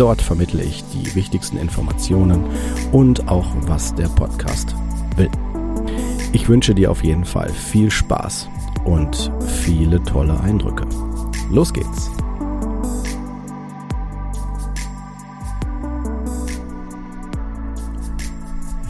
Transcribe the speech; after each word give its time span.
Dort 0.00 0.22
vermittle 0.22 0.64
ich 0.64 0.82
die 0.94 1.14
wichtigsten 1.14 1.58
Informationen 1.58 2.46
und 2.90 3.28
auch, 3.28 3.46
was 3.66 3.94
der 3.94 4.08
Podcast 4.08 4.74
will. 5.16 5.30
Ich 6.32 6.48
wünsche 6.48 6.74
dir 6.74 6.90
auf 6.90 7.04
jeden 7.04 7.26
Fall 7.26 7.50
viel 7.50 7.90
Spaß 7.90 8.48
und 8.86 9.30
viele 9.46 10.02
tolle 10.02 10.40
Eindrücke. 10.40 10.86
Los 11.50 11.74
geht's! 11.74 12.10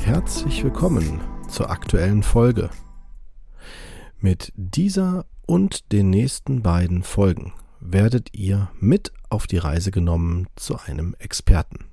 Herzlich 0.05 0.63
willkommen 0.63 1.21
zur 1.49 1.71
aktuellen 1.71 2.23
Folge. 2.23 2.71
Mit 4.21 4.53
dieser 4.55 5.27
und 5.45 5.91
den 5.91 6.11
nächsten 6.11 6.63
beiden 6.63 7.03
Folgen 7.03 7.53
werdet 7.81 8.37
ihr 8.37 8.71
mit 8.79 9.13
auf 9.29 9.47
die 9.47 9.59
Reise 9.59 9.91
genommen 9.91 10.47
zu 10.57 10.79
einem 10.79 11.17
Experten. 11.19 11.87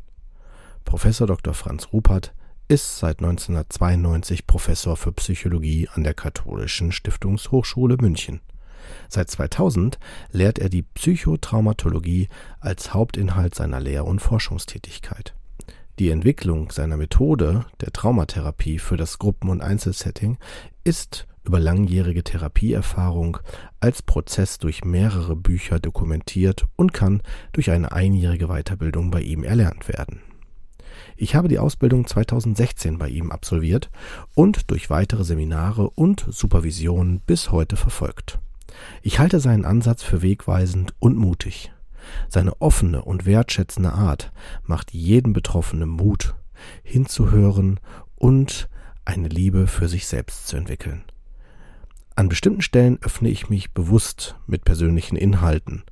Professor 0.85 1.27
Dr. 1.27 1.53
Franz 1.53 1.89
Rupert 1.91 2.33
ist 2.67 2.99
seit 2.99 3.19
1992 3.19 4.45
Professor 4.45 4.97
für 4.97 5.13
Psychologie 5.13 5.87
an 5.93 6.03
der 6.03 6.13
Katholischen 6.13 6.91
Stiftungshochschule 6.91 7.97
München. 7.99 8.41
Seit 9.09 9.29
2000 9.29 9.99
lehrt 10.31 10.59
er 10.59 10.69
die 10.69 10.83
Psychotraumatologie 10.83 12.27
als 12.59 12.93
Hauptinhalt 12.93 13.55
seiner 13.55 13.79
Lehr- 13.79 14.05
und 14.05 14.19
Forschungstätigkeit. 14.19 15.33
Die 15.99 16.09
Entwicklung 16.09 16.71
seiner 16.71 16.97
Methode 16.97 17.65
der 17.81 17.91
Traumatherapie 17.91 18.79
für 18.79 18.97
das 18.97 19.17
Gruppen- 19.17 19.49
und 19.49 19.61
Einzelsetting 19.61 20.37
ist 20.83 21.27
über 21.47 21.59
langjährige 21.59 22.23
Therapieerfahrung 22.23 23.37
als 23.79 24.01
Prozess 24.01 24.59
durch 24.59 24.83
mehrere 24.83 25.35
Bücher 25.35 25.79
dokumentiert 25.79 26.65
und 26.75 26.93
kann 26.93 27.21
durch 27.53 27.71
eine 27.71 27.91
einjährige 27.91 28.47
Weiterbildung 28.47 29.11
bei 29.11 29.21
ihm 29.21 29.43
erlernt 29.43 29.87
werden. 29.87 30.21
Ich 31.15 31.35
habe 31.35 31.47
die 31.47 31.59
Ausbildung 31.59 32.05
2016 32.05 32.97
bei 32.97 33.09
ihm 33.09 33.31
absolviert 33.31 33.89
und 34.35 34.69
durch 34.69 34.89
weitere 34.89 35.23
Seminare 35.23 35.89
und 35.89 36.25
Supervisionen 36.29 37.21
bis 37.21 37.51
heute 37.51 37.75
verfolgt. 37.75 38.39
Ich 39.01 39.19
halte 39.19 39.39
seinen 39.39 39.65
Ansatz 39.65 40.03
für 40.03 40.21
wegweisend 40.21 40.93
und 40.99 41.17
mutig. 41.17 41.71
Seine 42.29 42.61
offene 42.61 43.03
und 43.03 43.25
wertschätzende 43.25 43.93
Art 43.93 44.31
macht 44.63 44.93
jedem 44.93 45.33
Betroffenen 45.33 45.89
Mut, 45.89 46.35
hinzuhören 46.83 47.79
und 48.15 48.69
eine 49.05 49.27
Liebe 49.27 49.67
für 49.67 49.87
sich 49.87 50.07
selbst 50.07 50.47
zu 50.47 50.57
entwickeln. 50.57 51.03
An 52.17 52.29
bestimmten 52.29 52.63
Stellen 52.63 52.97
öffne 53.03 53.29
ich 53.29 53.47
mich 53.47 53.73
bewusst 53.73 54.35
mit 54.47 54.65
persönlichen 54.65 55.17
Inhalten, 55.17 55.83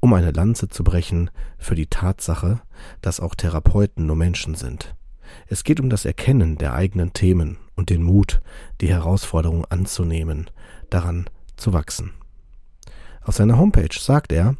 um 0.00 0.14
eine 0.14 0.30
Lanze 0.30 0.70
zu 0.70 0.82
brechen 0.82 1.30
für 1.58 1.74
die 1.74 1.88
Tatsache, 1.88 2.62
dass 3.02 3.20
auch 3.20 3.34
Therapeuten 3.34 4.06
nur 4.06 4.16
Menschen 4.16 4.54
sind. 4.54 4.94
Es 5.46 5.62
geht 5.62 5.80
um 5.80 5.90
das 5.90 6.06
Erkennen 6.06 6.56
der 6.56 6.72
eigenen 6.72 7.12
Themen 7.12 7.58
und 7.76 7.90
den 7.90 8.02
Mut, 8.02 8.40
die 8.80 8.88
Herausforderung 8.88 9.66
anzunehmen, 9.66 10.48
daran 10.88 11.28
zu 11.58 11.74
wachsen. 11.74 12.12
Auf 13.20 13.34
seiner 13.34 13.58
Homepage 13.58 13.92
sagt 13.92 14.32
er, 14.32 14.56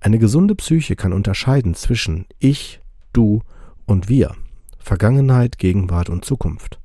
eine 0.00 0.18
gesunde 0.18 0.54
Psyche 0.54 0.94
kann 0.94 1.14
unterscheiden 1.14 1.74
zwischen 1.74 2.26
Ich, 2.38 2.82
Du 3.14 3.40
und 3.86 4.10
Wir, 4.10 4.34
Vergangenheit, 4.78 5.56
Gegenwart 5.56 6.10
und 6.10 6.26
Zukunft, 6.26 6.78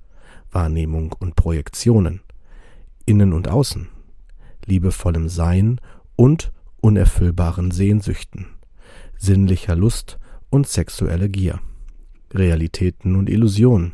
Wahrnehmung 0.49 1.13
und 1.19 1.35
Projektionen, 1.35 2.21
Innen 3.11 3.33
und 3.33 3.49
Außen, 3.49 3.89
liebevollem 4.65 5.27
Sein 5.27 5.81
und 6.15 6.53
unerfüllbaren 6.79 7.69
Sehnsüchten, 7.69 8.45
sinnlicher 9.17 9.75
Lust 9.75 10.17
und 10.49 10.65
sexuelle 10.65 11.27
Gier, 11.27 11.59
Realitäten 12.33 13.17
und 13.17 13.29
Illusionen, 13.29 13.91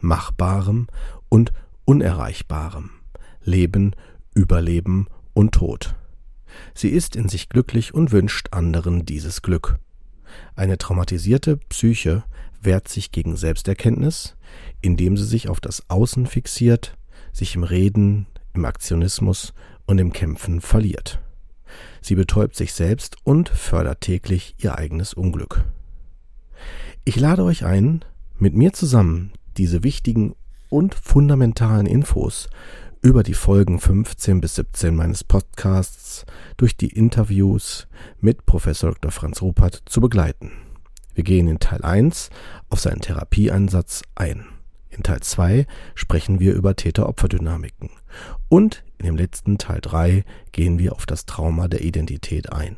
Machbarem 0.00 0.88
und 1.28 1.52
Unerreichbarem, 1.84 2.90
Leben, 3.44 3.94
Überleben 4.34 5.06
und 5.32 5.52
Tod. 5.52 5.94
Sie 6.74 6.88
ist 6.88 7.14
in 7.14 7.28
sich 7.28 7.48
glücklich 7.48 7.94
und 7.94 8.10
wünscht 8.10 8.48
anderen 8.50 9.06
dieses 9.06 9.42
Glück. 9.42 9.78
Eine 10.56 10.76
traumatisierte 10.76 11.58
Psyche 11.68 12.24
wehrt 12.60 12.88
sich 12.88 13.12
gegen 13.12 13.36
Selbsterkenntnis, 13.36 14.36
indem 14.80 15.16
sie 15.16 15.24
sich 15.24 15.48
auf 15.48 15.60
das 15.60 15.88
Außen 15.88 16.26
fixiert, 16.26 16.97
sich 17.32 17.54
im 17.54 17.62
Reden, 17.62 18.26
im 18.54 18.64
Aktionismus 18.64 19.52
und 19.86 19.98
im 19.98 20.12
Kämpfen 20.12 20.60
verliert. 20.60 21.20
Sie 22.00 22.14
betäubt 22.14 22.56
sich 22.56 22.72
selbst 22.72 23.16
und 23.24 23.48
fördert 23.48 24.00
täglich 24.00 24.54
ihr 24.58 24.78
eigenes 24.78 25.14
Unglück. 25.14 25.64
Ich 27.04 27.16
lade 27.16 27.44
euch 27.44 27.64
ein, 27.64 28.04
mit 28.38 28.54
mir 28.54 28.72
zusammen 28.72 29.32
diese 29.56 29.82
wichtigen 29.82 30.34
und 30.68 30.94
fundamentalen 30.94 31.86
Infos 31.86 32.48
über 33.00 33.22
die 33.22 33.34
Folgen 33.34 33.78
15 33.78 34.40
bis 34.40 34.56
17 34.56 34.94
meines 34.94 35.24
Podcasts 35.24 36.26
durch 36.56 36.76
die 36.76 36.88
Interviews 36.88 37.86
mit 38.20 38.44
Professor 38.44 38.90
Dr. 38.90 39.10
Franz 39.10 39.40
Rupert 39.40 39.82
zu 39.86 40.00
begleiten. 40.00 40.52
Wir 41.14 41.24
gehen 41.24 41.48
in 41.48 41.58
Teil 41.58 41.82
1 41.82 42.30
auf 42.68 42.80
seinen 42.80 43.00
Therapieeinsatz 43.00 44.02
ein. 44.14 44.46
In 44.90 45.02
Teil 45.02 45.20
2 45.20 45.66
sprechen 45.94 46.40
wir 46.40 46.54
über 46.54 46.74
Täter-Opfer-Dynamiken. 46.74 47.90
Und 48.48 48.84
in 48.98 49.06
dem 49.06 49.16
letzten 49.16 49.58
Teil 49.58 49.80
3 49.80 50.24
gehen 50.52 50.78
wir 50.78 50.92
auf 50.92 51.06
das 51.06 51.26
Trauma 51.26 51.68
der 51.68 51.82
Identität 51.82 52.52
ein. 52.52 52.76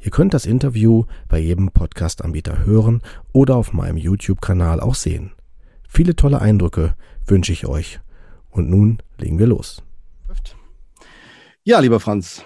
Ihr 0.00 0.10
könnt 0.10 0.34
das 0.34 0.46
Interview 0.46 1.04
bei 1.28 1.38
jedem 1.38 1.70
Podcast-Anbieter 1.70 2.64
hören 2.64 3.02
oder 3.32 3.56
auf 3.56 3.72
meinem 3.72 3.96
YouTube-Kanal 3.96 4.80
auch 4.80 4.94
sehen. 4.94 5.32
Viele 5.88 6.16
tolle 6.16 6.40
Eindrücke 6.40 6.94
wünsche 7.26 7.52
ich 7.52 7.66
euch. 7.66 8.00
Und 8.50 8.70
nun 8.70 8.98
legen 9.18 9.38
wir 9.38 9.46
los. 9.48 9.82
Ja, 11.64 11.80
lieber 11.80 11.98
Franz, 11.98 12.44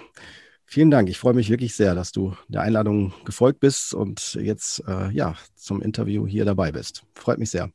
vielen 0.65 0.89
Dank. 0.89 1.09
Ich 1.09 1.19
freue 1.19 1.33
mich 1.33 1.49
wirklich 1.49 1.75
sehr, 1.75 1.93
dass 1.93 2.11
du 2.11 2.35
der 2.47 2.61
Einladung 2.61 3.13
gefolgt 3.25 3.59
bist 3.59 3.93
und 3.93 4.35
jetzt 4.35 4.81
äh, 4.87 5.11
ja 5.11 5.35
zum 5.55 5.81
Interview 5.81 6.25
hier 6.25 6.45
dabei 6.45 6.71
bist. 6.71 7.03
Freut 7.13 7.37
mich 7.37 7.51
sehr. 7.51 7.69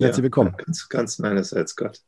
Herzlich 0.00 0.22
willkommen. 0.22 0.54
Ganz, 0.56 0.88
ganz 0.88 1.18
meinerseits, 1.18 1.74
Gott. 1.74 2.00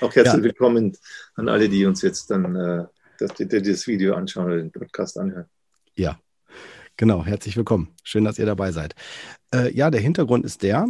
Auch 0.00 0.14
herzlich 0.14 0.24
ja. 0.38 0.42
willkommen 0.42 0.96
an 1.34 1.48
alle, 1.48 1.68
die 1.68 1.84
uns 1.84 2.00
jetzt 2.00 2.30
dann 2.30 2.56
äh, 2.56 2.86
das, 3.18 3.32
das 3.36 3.86
Video 3.86 4.14
anschauen 4.14 4.46
oder 4.46 4.56
den 4.56 4.72
Podcast 4.72 5.18
anhören. 5.18 5.46
Ja, 5.94 6.18
Genau, 7.02 7.24
herzlich 7.24 7.56
willkommen. 7.56 7.88
Schön, 8.04 8.22
dass 8.22 8.38
ihr 8.38 8.46
dabei 8.46 8.70
seid. 8.70 8.94
Äh, 9.52 9.74
ja, 9.74 9.90
der 9.90 10.00
Hintergrund 10.00 10.44
ist 10.44 10.62
der, 10.62 10.86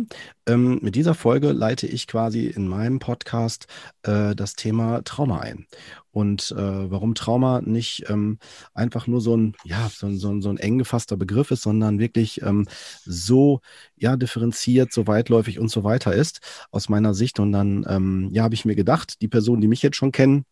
ähm, 0.46 0.78
mit 0.82 0.94
dieser 0.94 1.14
Folge 1.14 1.52
leite 1.52 1.86
ich 1.86 2.06
quasi 2.06 2.48
in 2.48 2.68
meinem 2.68 2.98
Podcast 2.98 3.66
äh, 4.02 4.34
das 4.34 4.54
Thema 4.54 5.00
Trauma 5.04 5.38
ein. 5.38 5.66
Und 6.10 6.54
äh, 6.54 6.90
warum 6.90 7.14
Trauma 7.14 7.62
nicht 7.62 8.10
ähm, 8.10 8.38
einfach 8.74 9.06
nur 9.06 9.22
so 9.22 9.34
ein, 9.34 9.54
ja, 9.64 9.88
so, 9.90 10.10
so, 10.10 10.38
so, 10.42 10.50
ein 10.50 10.58
eng 10.58 10.76
gefasster 10.76 11.16
Begriff 11.16 11.50
ist, 11.50 11.62
sondern 11.62 11.98
wirklich 11.98 12.42
ähm, 12.42 12.68
so 13.06 13.62
ja, 13.96 14.16
differenziert, 14.16 14.92
so 14.92 15.06
weitläufig 15.06 15.58
und 15.58 15.70
so 15.70 15.82
weiter 15.82 16.12
ist, 16.12 16.40
aus 16.70 16.90
meiner 16.90 17.14
Sicht. 17.14 17.40
Und 17.40 17.52
dann 17.52 17.86
ähm, 17.88 18.28
ja, 18.32 18.42
habe 18.42 18.54
ich 18.54 18.66
mir 18.66 18.76
gedacht, 18.76 19.22
die 19.22 19.28
Personen, 19.28 19.62
die 19.62 19.68
mich 19.68 19.80
jetzt 19.80 19.96
schon 19.96 20.12
kennen, 20.12 20.44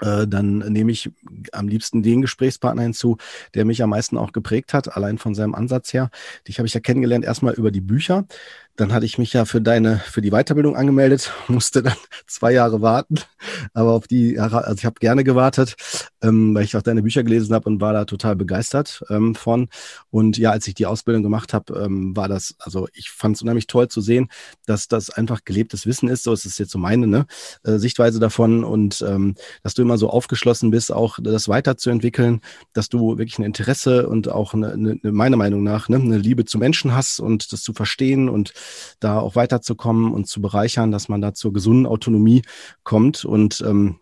dann 0.00 0.58
nehme 0.58 0.92
ich 0.92 1.10
am 1.52 1.68
liebsten 1.68 2.02
den 2.02 2.22
Gesprächspartner 2.22 2.82
hinzu, 2.82 3.16
der 3.54 3.64
mich 3.64 3.82
am 3.82 3.90
meisten 3.90 4.16
auch 4.16 4.32
geprägt 4.32 4.74
hat, 4.74 4.96
allein 4.96 5.18
von 5.18 5.34
seinem 5.34 5.54
Ansatz 5.54 5.92
her. 5.92 6.10
Dich 6.48 6.58
habe 6.58 6.66
ich 6.66 6.74
ja 6.74 6.80
kennengelernt 6.80 7.24
erstmal 7.24 7.54
über 7.54 7.70
die 7.70 7.80
Bücher. 7.80 8.26
Dann 8.76 8.92
hatte 8.92 9.06
ich 9.06 9.18
mich 9.18 9.32
ja 9.32 9.44
für 9.44 9.60
deine, 9.60 9.98
für 9.98 10.22
die 10.22 10.30
Weiterbildung 10.30 10.76
angemeldet, 10.76 11.32
musste 11.48 11.82
dann 11.82 11.96
zwei 12.26 12.52
Jahre 12.52 12.80
warten, 12.80 13.16
aber 13.74 13.92
auf 13.92 14.06
die, 14.06 14.38
also 14.38 14.60
ich 14.74 14.84
habe 14.84 15.00
gerne 15.00 15.24
gewartet. 15.24 15.76
ähm, 16.22 16.54
weil 16.54 16.64
ich 16.64 16.76
auch 16.76 16.82
deine 16.82 17.02
Bücher 17.02 17.22
gelesen 17.22 17.54
habe 17.54 17.68
und 17.68 17.80
war 17.80 17.92
da 17.92 18.04
total 18.04 18.36
begeistert 18.36 19.02
ähm, 19.10 19.34
von. 19.34 19.68
Und 20.10 20.38
ja, 20.38 20.50
als 20.50 20.66
ich 20.66 20.74
die 20.74 20.86
Ausbildung 20.86 21.22
gemacht 21.22 21.52
habe, 21.52 21.80
ähm, 21.80 22.16
war 22.16 22.28
das, 22.28 22.54
also 22.58 22.88
ich 22.92 23.10
fand 23.10 23.36
es 23.36 23.42
unheimlich 23.42 23.66
toll 23.66 23.88
zu 23.88 24.00
sehen, 24.00 24.28
dass 24.66 24.88
das 24.88 25.10
einfach 25.10 25.40
gelebtes 25.44 25.86
Wissen 25.86 26.08
ist. 26.08 26.22
So 26.22 26.32
ist 26.32 26.46
es 26.46 26.58
jetzt 26.58 26.70
so 26.70 26.78
meine 26.78 27.06
ne, 27.06 27.26
äh, 27.64 27.78
Sichtweise 27.78 28.20
davon 28.20 28.64
und 28.64 29.04
ähm, 29.06 29.34
dass 29.62 29.74
du 29.74 29.82
immer 29.82 29.98
so 29.98 30.08
aufgeschlossen 30.10 30.70
bist, 30.70 30.92
auch 30.92 31.18
das 31.20 31.48
weiterzuentwickeln, 31.48 32.40
dass 32.72 32.88
du 32.88 33.18
wirklich 33.18 33.38
ein 33.38 33.44
Interesse 33.44 34.08
und 34.08 34.28
auch 34.28 34.54
eine, 34.54 34.72
eine, 34.72 34.98
meiner 35.02 35.36
Meinung 35.36 35.62
nach 35.62 35.88
ne, 35.88 35.96
eine 35.96 36.18
Liebe 36.18 36.44
zu 36.44 36.58
Menschen 36.58 36.94
hast 36.94 37.20
und 37.20 37.52
das 37.52 37.62
zu 37.62 37.72
verstehen 37.72 38.28
und 38.28 38.52
da 39.00 39.18
auch 39.20 39.36
weiterzukommen 39.36 40.12
und 40.12 40.26
zu 40.26 40.40
bereichern, 40.40 40.92
dass 40.92 41.08
man 41.08 41.20
da 41.20 41.34
zur 41.34 41.52
gesunden 41.52 41.86
Autonomie 41.86 42.42
kommt. 42.84 43.24
Und 43.24 43.62
ähm, 43.66 43.98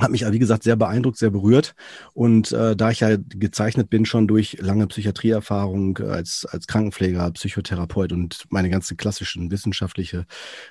hat 0.00 0.10
mich, 0.10 0.24
wie 0.30 0.38
gesagt, 0.38 0.62
sehr 0.62 0.76
beeindruckt, 0.76 1.18
sehr 1.18 1.30
berührt. 1.30 1.74
Und 2.14 2.52
äh, 2.52 2.74
da 2.74 2.90
ich 2.90 3.00
ja 3.00 3.16
gezeichnet 3.16 3.90
bin 3.90 4.04
schon 4.04 4.26
durch 4.26 4.58
lange 4.60 4.86
Psychiatrieerfahrung 4.86 5.98
als, 5.98 6.46
als 6.50 6.66
Krankenpfleger, 6.66 7.30
Psychotherapeut 7.32 8.12
und 8.12 8.44
meine 8.50 8.70
ganze 8.70 8.96
klassischen 8.96 9.50
wissenschaftliche 9.50 10.26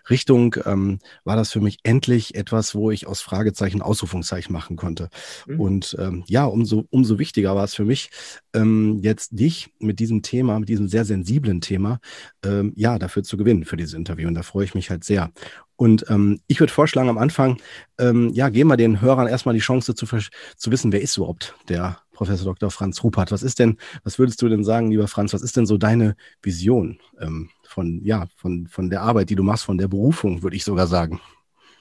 Richtung, 0.09 0.55
ähm, 0.65 0.99
war 1.23 1.35
das 1.35 1.51
für 1.51 1.61
mich 1.61 1.79
endlich 1.83 2.35
etwas, 2.35 2.75
wo 2.75 2.91
ich 2.91 3.07
aus 3.07 3.21
Fragezeichen 3.21 3.81
Ausrufungszeichen 3.81 4.53
machen 4.53 4.75
konnte. 4.75 5.09
Mhm. 5.47 5.59
Und 5.59 5.95
ähm, 5.99 6.23
ja, 6.27 6.45
umso, 6.45 6.85
umso 6.89 7.19
wichtiger 7.19 7.55
war 7.55 7.65
es 7.65 7.75
für 7.75 7.85
mich, 7.85 8.09
ähm, 8.53 8.99
jetzt 9.01 9.31
dich 9.31 9.73
mit 9.79 9.99
diesem 9.99 10.21
Thema, 10.21 10.59
mit 10.59 10.69
diesem 10.69 10.87
sehr 10.87 11.05
sensiblen 11.05 11.61
Thema, 11.61 11.99
ähm, 12.43 12.73
ja, 12.75 12.97
dafür 12.99 13.23
zu 13.23 13.37
gewinnen 13.37 13.65
für 13.65 13.77
dieses 13.77 13.93
Interview. 13.93 14.27
Und 14.27 14.33
da 14.33 14.43
freue 14.43 14.65
ich 14.65 14.75
mich 14.75 14.89
halt 14.89 15.03
sehr. 15.03 15.31
Und 15.79 16.05
ähm, 16.09 16.41
ich 16.47 16.59
würde 16.59 16.73
vorschlagen, 16.73 17.07
am 17.07 17.17
Anfang, 17.17 17.61
ähm, 17.99 18.33
ja, 18.33 18.49
geben 18.49 18.69
wir 18.69 18.75
den 18.75 18.99
Hörern 18.99 19.27
erstmal 19.27 19.55
die 19.55 19.61
Chance 19.61 19.95
zu, 19.95 20.05
zu 20.05 20.71
wissen, 20.71 20.91
wer 20.91 21.01
ist 21.01 21.15
überhaupt 21.15 21.55
der 21.69 22.01
Professor 22.11 22.43
Dr. 22.43 22.69
Franz 22.69 23.01
Rupert. 23.01 23.31
Was 23.31 23.43
ist 23.43 23.59
denn, 23.59 23.77
was 24.03 24.19
würdest 24.19 24.41
du 24.41 24.49
denn 24.49 24.65
sagen, 24.65 24.91
lieber 24.91 25.07
Franz, 25.07 25.31
was 25.31 25.41
ist 25.41 25.55
denn 25.55 25.65
so 25.65 25.77
deine 25.77 26.17
Vision 26.43 26.99
ähm, 27.21 27.49
von, 27.65 28.03
ja, 28.03 28.27
von, 28.35 28.67
von 28.67 28.89
der 28.89 29.03
Arbeit, 29.03 29.29
die 29.29 29.35
du 29.35 29.43
machst, 29.43 29.63
von 29.63 29.77
der 29.77 29.87
Berufung, 29.87 30.43
würde 30.43 30.57
ich 30.57 30.65
sogar 30.65 30.85
sagen? 30.85 31.21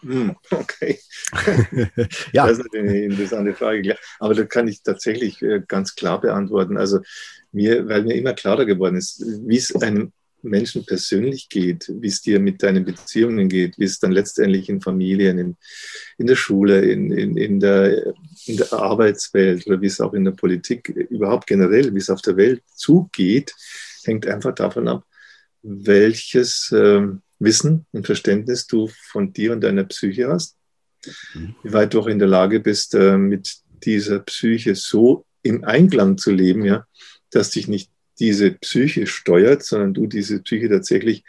Hm, 0.03 0.37
okay. 0.53 1.01
ja. 2.33 2.47
Das 2.47 2.61
ist 2.61 2.73
eine 2.77 3.03
interessante 3.03 3.53
Frage. 3.53 3.97
Aber 4.21 4.33
das 4.33 4.49
kann 4.49 4.69
ich 4.69 4.81
tatsächlich 4.85 5.43
äh, 5.43 5.61
ganz 5.67 5.97
klar 5.97 6.21
beantworten. 6.21 6.77
Also 6.77 7.01
mir, 7.51 7.89
weil 7.89 8.05
mir 8.05 8.15
immer 8.15 8.35
klarer 8.35 8.65
geworden 8.65 8.95
ist, 8.95 9.25
wie 9.45 9.57
es 9.57 9.75
einem 9.75 10.13
Menschen 10.43 10.85
persönlich 10.87 11.49
geht, 11.49 11.91
wie 11.93 12.09
es 12.09 12.23
dir 12.23 12.41
mit 12.41 12.63
deinen 12.63 12.85
Beziehungen 12.85 13.49
geht, 13.49 13.79
wie 13.79 13.85
es 13.85 13.99
dann 13.99 14.13
letztendlich 14.13 14.69
in 14.69 14.81
Familien, 14.81 15.39
in, 15.39 15.57
in 16.17 16.27
der 16.27 16.37
Schule, 16.37 16.81
in, 16.81 17.11
in, 17.11 17.37
in, 17.37 17.61
der, 17.61 18.15
in 18.47 18.57
der 18.57 18.73
Arbeitswelt 18.73 19.67
oder 19.67 19.81
wie 19.81 19.87
es 19.87 20.01
auch 20.01 20.15
in 20.15 20.25
der 20.25 20.33
Politik 20.33 20.89
überhaupt 20.89 21.47
generell, 21.47 21.95
wie 21.95 21.99
es 21.99 22.11
auf 22.11 22.23
der 22.23 22.37
Welt 22.37 22.63
zugeht, 22.75 23.55
hängt 24.05 24.27
einfach 24.27 24.55
davon 24.55 24.89
ab, 24.89 25.05
welches 25.63 26.71
äh, 26.73 27.03
Wissen 27.39 27.87
und 27.93 28.07
Verständnis 28.07 28.67
du 28.67 28.89
von 29.11 29.33
dir 29.33 29.53
und 29.53 29.63
deiner 29.63 29.85
Psyche 29.85 30.29
hast, 30.29 30.57
mhm. 31.35 31.55
wie 31.63 31.73
weit 31.73 31.95
du 31.95 32.01
auch 32.01 32.07
in 32.07 32.19
der 32.19 32.29
Lage 32.29 32.61
bist, 32.61 32.95
äh, 32.95 33.17
mit 33.17 33.57
dieser 33.85 34.21
Psyche 34.21 34.75
so 34.75 35.25
im 35.43 35.65
Einklang 35.65 36.19
zu 36.19 36.31
leben, 36.31 36.65
ja, 36.65 36.87
dass 37.31 37.51
dich 37.51 37.69
nicht 37.69 37.91
diese 38.19 38.53
Psyche 38.53 39.07
steuert, 39.07 39.63
sondern 39.63 39.95
du 39.95 40.07
diese 40.07 40.41
Psyche 40.41 40.69
tatsächlich 40.69 41.25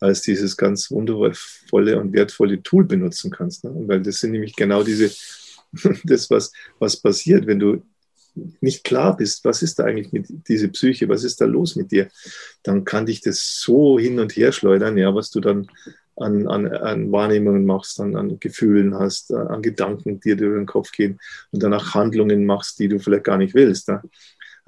als 0.00 0.22
dieses 0.22 0.56
ganz 0.56 0.90
wundervolle 0.90 2.00
und 2.00 2.12
wertvolle 2.12 2.62
Tool 2.62 2.84
benutzen 2.84 3.30
kannst. 3.30 3.64
Ne? 3.64 3.72
Weil 3.74 4.02
das 4.02 4.20
sind 4.20 4.32
nämlich 4.32 4.54
genau 4.54 4.82
diese, 4.82 5.10
das, 6.04 6.30
was, 6.30 6.52
was 6.78 6.96
passiert, 6.96 7.46
wenn 7.46 7.58
du 7.58 7.82
nicht 8.60 8.84
klar 8.84 9.16
bist, 9.16 9.44
was 9.44 9.62
ist 9.62 9.78
da 9.78 9.84
eigentlich 9.84 10.12
mit 10.12 10.26
dieser 10.48 10.68
Psyche, 10.68 11.08
was 11.08 11.24
ist 11.24 11.40
da 11.40 11.44
los 11.44 11.74
mit 11.74 11.90
dir, 11.90 12.08
dann 12.62 12.84
kann 12.84 13.06
dich 13.06 13.20
das 13.20 13.60
so 13.60 13.98
hin 13.98 14.20
und 14.20 14.36
her 14.36 14.52
schleudern, 14.52 14.96
ja, 14.96 15.12
was 15.12 15.30
du 15.30 15.40
dann 15.40 15.66
an, 16.16 16.48
an, 16.48 16.66
an 16.66 17.12
Wahrnehmungen 17.12 17.64
machst, 17.64 18.00
an, 18.00 18.16
an 18.16 18.38
Gefühlen 18.40 18.94
hast, 18.94 19.32
an 19.32 19.62
Gedanken, 19.62 20.20
die 20.20 20.30
dir 20.30 20.36
durch 20.36 20.56
den 20.56 20.66
Kopf 20.66 20.92
gehen 20.92 21.18
und 21.50 21.62
danach 21.62 21.94
Handlungen 21.94 22.44
machst, 22.44 22.78
die 22.78 22.88
du 22.88 22.98
vielleicht 22.98 23.24
gar 23.24 23.38
nicht 23.38 23.54
willst. 23.54 23.88
Ne? 23.88 24.02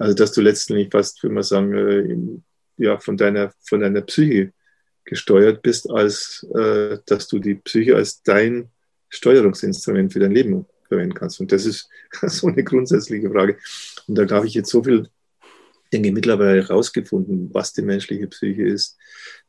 Also 0.01 0.15
dass 0.15 0.31
du 0.31 0.41
letztendlich 0.41 0.89
fast, 0.91 1.21
würde 1.21 1.35
man 1.35 1.43
sagen, 1.43 1.73
äh, 1.77 2.83
ja, 2.83 2.97
von 2.97 3.17
deiner, 3.17 3.53
von 3.61 3.81
deiner 3.81 4.01
Psyche 4.01 4.51
gesteuert 5.05 5.61
bist, 5.61 5.91
als 5.91 6.43
äh, 6.55 6.97
dass 7.05 7.27
du 7.27 7.37
die 7.37 7.55
Psyche 7.55 7.95
als 7.95 8.23
dein 8.23 8.69
Steuerungsinstrument 9.09 10.11
für 10.11 10.19
dein 10.19 10.31
Leben 10.31 10.65
verwenden 10.87 11.13
kannst. 11.13 11.39
Und 11.39 11.51
das 11.51 11.67
ist 11.67 11.87
so 12.23 12.47
eine 12.47 12.63
grundsätzliche 12.63 13.29
Frage. 13.29 13.57
Und 14.07 14.15
da 14.15 14.27
habe 14.35 14.47
ich 14.47 14.55
jetzt 14.55 14.71
so 14.71 14.83
viel, 14.83 15.07
denke 15.93 16.11
mittlerweile 16.11 16.67
herausgefunden, 16.67 17.53
was 17.53 17.73
die 17.73 17.83
menschliche 17.83 18.25
Psyche 18.25 18.63
ist, 18.63 18.97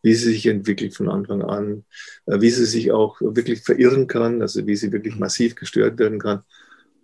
wie 0.03 0.13
sie 0.13 0.33
sich 0.33 0.47
entwickelt 0.47 0.95
von 0.95 1.09
Anfang 1.09 1.41
an, 1.41 1.87
äh, 2.27 2.43
wie 2.43 2.51
sie 2.51 2.67
sich 2.67 2.93
auch 2.93 3.23
wirklich 3.23 3.63
verirren 3.63 4.07
kann, 4.07 4.43
also 4.43 4.67
wie 4.67 4.77
sie 4.77 4.93
wirklich 4.93 5.17
massiv 5.17 5.55
gestört 5.55 5.99
werden 5.99 6.19
kann 6.19 6.43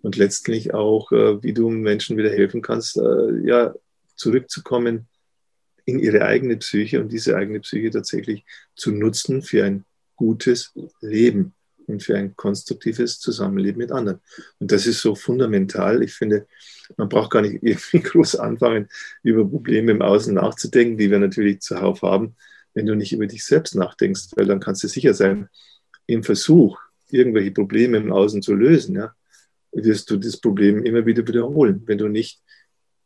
und 0.01 0.15
letztlich 0.15 0.73
auch, 0.73 1.11
äh, 1.11 1.41
wie 1.43 1.53
du 1.53 1.69
Menschen 1.69 2.17
wieder 2.17 2.29
helfen 2.29 2.61
kannst, 2.61 2.97
äh, 2.97 3.45
ja, 3.45 3.73
zurückzukommen 4.15 5.07
in 5.85 5.99
ihre 5.99 6.25
eigene 6.25 6.57
Psyche 6.57 7.01
und 7.01 7.11
diese 7.11 7.35
eigene 7.35 7.59
Psyche 7.61 7.89
tatsächlich 7.89 8.45
zu 8.75 8.91
nutzen 8.91 9.41
für 9.41 9.65
ein 9.65 9.85
gutes 10.15 10.73
Leben 11.01 11.53
und 11.87 12.03
für 12.03 12.15
ein 12.17 12.35
konstruktives 12.35 13.19
Zusammenleben 13.19 13.79
mit 13.79 13.91
anderen. 13.91 14.19
Und 14.59 14.71
das 14.71 14.85
ist 14.85 15.01
so 15.01 15.15
fundamental. 15.15 16.03
Ich 16.03 16.13
finde, 16.13 16.47
man 16.97 17.09
braucht 17.09 17.31
gar 17.31 17.41
nicht 17.41 17.59
irgendwie 17.63 18.01
groß 18.01 18.35
anfangen, 18.35 18.87
über 19.23 19.47
Probleme 19.47 19.91
im 19.91 20.01
Außen 20.01 20.33
nachzudenken, 20.33 20.97
die 20.97 21.09
wir 21.11 21.19
natürlich 21.19 21.61
zuhauf 21.61 22.01
haben, 22.03 22.35
wenn 22.73 22.85
du 22.85 22.95
nicht 22.95 23.13
über 23.13 23.25
dich 23.25 23.43
selbst 23.43 23.75
nachdenkst, 23.75 24.29
weil 24.35 24.45
dann 24.45 24.59
kannst 24.59 24.83
du 24.83 24.87
sicher 24.87 25.13
sein, 25.13 25.49
im 26.05 26.23
Versuch, 26.23 26.79
irgendwelche 27.09 27.51
Probleme 27.51 27.97
im 27.97 28.11
Außen 28.11 28.41
zu 28.41 28.53
lösen, 28.53 28.95
ja, 28.95 29.15
wirst 29.71 30.09
du 30.09 30.17
das 30.17 30.37
Problem 30.37 30.83
immer 30.83 31.05
wieder 31.05 31.27
wiederholen, 31.27 31.83
wenn 31.85 31.97
du 31.97 32.07
nicht 32.07 32.41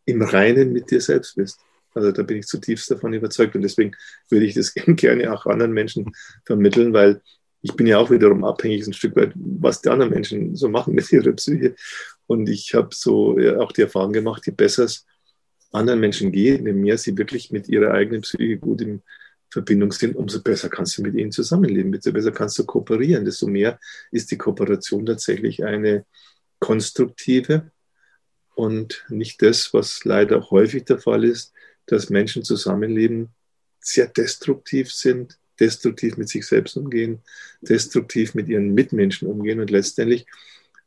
im 0.05 0.21
Reinen 0.21 0.73
mit 0.73 0.91
dir 0.91 1.01
selbst 1.01 1.35
bist. 1.35 1.59
Also 1.93 2.11
da 2.11 2.23
bin 2.23 2.37
ich 2.37 2.47
zutiefst 2.47 2.89
davon 2.89 3.13
überzeugt 3.13 3.55
und 3.55 3.61
deswegen 3.61 3.93
würde 4.29 4.45
ich 4.45 4.55
das 4.55 4.73
gerne 4.87 5.31
auch 5.31 5.45
anderen 5.45 5.73
Menschen 5.73 6.11
vermitteln, 6.45 6.93
weil 6.93 7.21
ich 7.61 7.73
bin 7.75 7.87
ja 7.87 7.97
auch 7.97 8.11
wiederum 8.11 8.43
abhängig 8.43 8.85
ein 8.85 8.93
Stück 8.93 9.15
weit, 9.15 9.31
was 9.35 9.81
die 9.81 9.89
anderen 9.89 10.11
Menschen 10.11 10.55
so 10.55 10.67
machen 10.67 10.95
mit 10.95 11.11
ihrer 11.11 11.31
Psyche. 11.31 11.75
Und 12.27 12.49
ich 12.49 12.73
habe 12.73 12.89
so 12.91 13.37
auch 13.59 13.71
die 13.71 13.83
Erfahrung 13.83 14.11
gemacht, 14.11 14.45
je 14.45 14.51
besser 14.51 14.83
es 14.83 15.05
anderen 15.71 16.01
Menschen 16.01 16.31
geht, 16.31 16.65
je 16.65 16.73
mehr 16.73 16.97
sie 16.97 17.17
wirklich 17.17 17.51
mit 17.51 17.69
ihrer 17.69 17.91
eigenen 17.91 18.21
Psyche 18.21 18.57
gut 18.57 18.81
in 18.81 19.01
Verbindung 19.49 19.91
sind, 19.91 20.15
umso 20.15 20.41
besser 20.41 20.67
kannst 20.67 20.97
du 20.97 21.03
mit 21.03 21.15
ihnen 21.15 21.31
zusammenleben, 21.31 21.93
umso 21.93 22.11
besser 22.11 22.31
kannst 22.31 22.57
du 22.59 22.65
kooperieren, 22.65 23.23
desto 23.23 23.47
mehr 23.47 23.79
ist 24.11 24.31
die 24.31 24.37
Kooperation 24.37 25.05
tatsächlich 25.05 25.63
eine, 25.63 26.05
konstruktive 26.63 27.71
und 28.55 29.03
nicht 29.09 29.41
das, 29.41 29.73
was 29.73 30.05
leider 30.05 30.49
häufig 30.49 30.85
der 30.85 30.97
Fall 30.97 31.25
ist, 31.25 31.51
dass 31.87 32.09
Menschen 32.09 32.43
zusammenleben, 32.43 33.31
sehr 33.81 34.07
destruktiv 34.07 34.89
sind, 34.89 35.37
destruktiv 35.59 36.15
mit 36.15 36.29
sich 36.29 36.47
selbst 36.47 36.77
umgehen, 36.77 37.21
destruktiv 37.59 38.33
mit 38.33 38.47
ihren 38.47 38.73
Mitmenschen 38.73 39.27
umgehen 39.27 39.59
und 39.59 39.71
letztendlich 39.71 40.25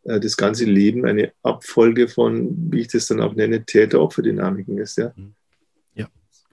äh, 0.04 0.18
das 0.18 0.38
ganze 0.38 0.64
Leben 0.64 1.04
eine 1.04 1.34
Abfolge 1.42 2.08
von, 2.08 2.72
wie 2.72 2.80
ich 2.80 2.88
das 2.88 3.08
dann 3.08 3.20
auch 3.20 3.34
nenne, 3.34 3.66
Täter-Opfer-Dynamiken 3.66 4.78
ist. 4.78 4.96
Ja? 4.96 5.12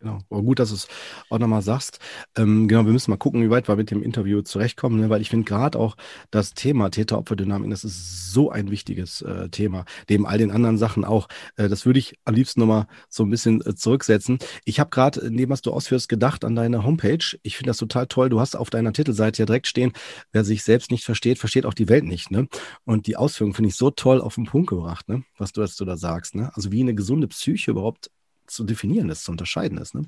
Genau. 0.04 0.20
Aber 0.30 0.42
gut, 0.42 0.60
dass 0.60 0.70
du 0.70 0.76
es 0.76 0.90
auch 1.30 1.40
nochmal 1.40 1.62
sagst. 1.62 2.00
Ähm, 2.36 2.68
genau, 2.68 2.86
wir 2.86 2.92
müssen 2.92 3.10
mal 3.10 3.16
gucken, 3.16 3.42
wie 3.42 3.50
weit 3.50 3.70
wir 3.70 3.78
mit 3.78 3.90
dem 3.90 4.04
Interview 4.04 4.42
zurechtkommen, 4.42 5.00
ne? 5.00 5.10
weil 5.10 5.22
ich 5.22 5.30
finde 5.30 5.46
gerade 5.46 5.80
auch 5.80 5.96
das 6.30 6.54
Thema 6.54 6.90
Täter-Opfer-Dynamik, 6.90 7.70
das 7.70 7.86
ist 7.86 8.34
so 8.34 8.52
ein 8.52 8.70
wichtiges 8.70 9.22
äh, 9.22 9.48
Thema, 9.48 9.86
neben 10.10 10.28
all 10.28 10.38
den 10.38 10.52
anderen 10.52 10.78
Sachen 10.78 11.06
auch. 11.06 11.30
Äh, 11.56 11.70
das 11.70 11.86
würde 11.86 12.00
ich 12.00 12.20
am 12.26 12.36
liebsten 12.36 12.60
nochmal 12.60 12.88
so 13.08 13.24
ein 13.24 13.30
bisschen 13.30 13.62
äh, 13.66 13.76
zurücksetzen. 13.76 14.40
Ich 14.66 14.82
habe 14.82 14.90
gerade, 14.90 15.32
neben 15.32 15.50
was 15.54 15.62
du 15.62 15.72
ausführst, 15.72 16.10
gedacht 16.10 16.44
an 16.44 16.58
deine 16.58 16.84
Homepage. 16.84 17.24
Ich 17.42 17.56
finde 17.56 17.70
das 17.70 17.78
total 17.78 18.08
toll. 18.08 18.28
Du 18.28 18.42
hast 18.42 18.58
auf 18.58 18.70
deiner 18.70 18.92
Titelseite 18.92 19.44
ja 19.44 19.46
direkt 19.46 19.68
stehen, 19.68 19.94
wer 20.34 20.44
sich 20.44 20.64
selbst 20.64 20.92
nicht 20.92 21.06
versteht, 21.06 21.40
versteht 21.40 21.66
auch 21.66 21.74
die 21.74 21.88
Welt 21.88 22.04
nicht. 22.04 22.30
Ne? 22.30 22.50
Und 22.84 23.08
die 23.08 23.16
Ausführung 23.16 23.54
finde 23.54 23.70
ich 23.70 23.76
so 23.76 23.90
toll 23.90 24.20
auf 24.20 24.36
den 24.36 24.48
Punkt 24.48 24.68
gebracht, 24.70 25.08
ne? 25.08 25.24
was 25.38 25.54
du, 25.54 25.66
du 25.66 25.86
da 25.86 25.96
sagst. 25.96 26.36
Ne? 26.36 26.52
Also 26.56 26.74
wie 26.74 26.82
eine 26.82 26.94
gesunde 26.94 27.30
Psyche 27.30 27.72
überhaupt 27.72 28.10
zu 28.48 28.64
definieren 28.64 29.10
ist, 29.10 29.24
zu 29.24 29.32
unterscheiden 29.32 29.78
ist. 29.78 29.96
Ne? 29.96 30.04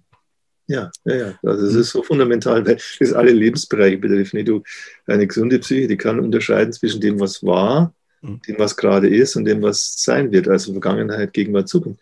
Ja, 0.67 0.91
ja, 1.05 1.15
ja. 1.15 1.39
Also 1.43 1.67
es 1.67 1.73
mhm. 1.73 1.79
ist 1.81 1.89
so 1.91 2.03
fundamental, 2.03 2.65
weil 2.65 2.77
es 2.99 3.13
alle 3.13 3.31
Lebensbereiche 3.31 3.97
betrifft. 3.97 4.33
Du, 4.47 4.63
eine 5.05 5.27
gesunde 5.27 5.59
Psyche, 5.59 5.87
die 5.87 5.97
kann 5.97 6.19
unterscheiden 6.19 6.73
zwischen 6.73 7.01
dem, 7.01 7.19
was 7.19 7.43
war, 7.43 7.93
mhm. 8.21 8.41
dem, 8.47 8.57
was 8.57 8.75
gerade 8.75 9.07
ist 9.07 9.35
und 9.35 9.45
dem, 9.45 9.61
was 9.61 9.95
sein 9.97 10.31
wird, 10.31 10.47
also 10.47 10.71
Vergangenheit, 10.71 11.33
Gegenwart, 11.33 11.69
Zukunft. 11.69 12.01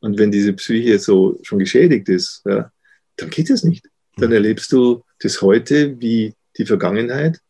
Und 0.00 0.16
wenn 0.18 0.30
diese 0.30 0.52
Psyche 0.52 0.98
so 0.98 1.38
schon 1.42 1.58
geschädigt 1.58 2.08
ist, 2.08 2.42
ja, 2.44 2.70
dann 3.16 3.30
geht 3.30 3.50
das 3.50 3.64
nicht. 3.64 3.88
Dann 4.16 4.28
mhm. 4.28 4.34
erlebst 4.34 4.70
du 4.72 5.02
das 5.20 5.42
heute 5.42 6.00
wie 6.00 6.34
die 6.56 6.66
Vergangenheit 6.66 7.40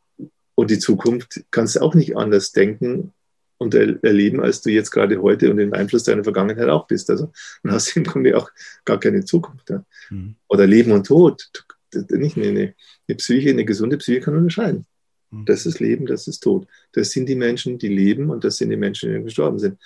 und 0.54 0.70
die 0.70 0.78
Zukunft 0.78 1.44
kannst 1.50 1.76
du 1.76 1.80
auch 1.80 1.94
nicht 1.94 2.16
anders 2.16 2.52
denken 2.52 3.12
und 3.58 3.74
erleben, 3.74 4.40
als 4.40 4.60
du 4.60 4.70
jetzt 4.70 4.90
gerade 4.90 5.20
heute 5.20 5.50
und 5.50 5.58
im 5.58 5.74
Einfluss 5.74 6.04
deiner 6.04 6.24
Vergangenheit 6.24 6.68
auch 6.68 6.86
bist. 6.86 7.10
Also 7.10 7.32
dann 7.62 7.72
hast 7.72 7.94
du 7.94 8.00
im 8.00 8.06
Grunde 8.06 8.36
auch 8.36 8.50
gar 8.84 9.00
keine 9.00 9.24
Zukunft. 9.24 9.70
Ja. 9.70 9.84
Mhm. 10.10 10.36
Oder 10.48 10.66
Leben 10.66 10.92
und 10.92 11.06
Tod. 11.06 11.50
Nicht 11.92 12.36
eine, 12.36 12.48
eine, 12.48 12.74
eine 13.08 13.16
Psyche, 13.16 13.50
eine 13.50 13.64
gesunde 13.64 13.98
Psyche 13.98 14.20
kann 14.20 14.36
unterscheiden. 14.36 14.86
Mhm. 15.30 15.44
Das 15.44 15.66
ist 15.66 15.80
Leben, 15.80 16.06
das 16.06 16.28
ist 16.28 16.40
Tod. 16.40 16.66
Das 16.92 17.10
sind 17.10 17.28
die 17.28 17.34
Menschen, 17.34 17.78
die 17.78 17.88
leben 17.88 18.30
und 18.30 18.44
das 18.44 18.56
sind 18.56 18.70
die 18.70 18.76
Menschen, 18.76 19.12
die 19.12 19.22
gestorben 19.24 19.58
sind. 19.58 19.78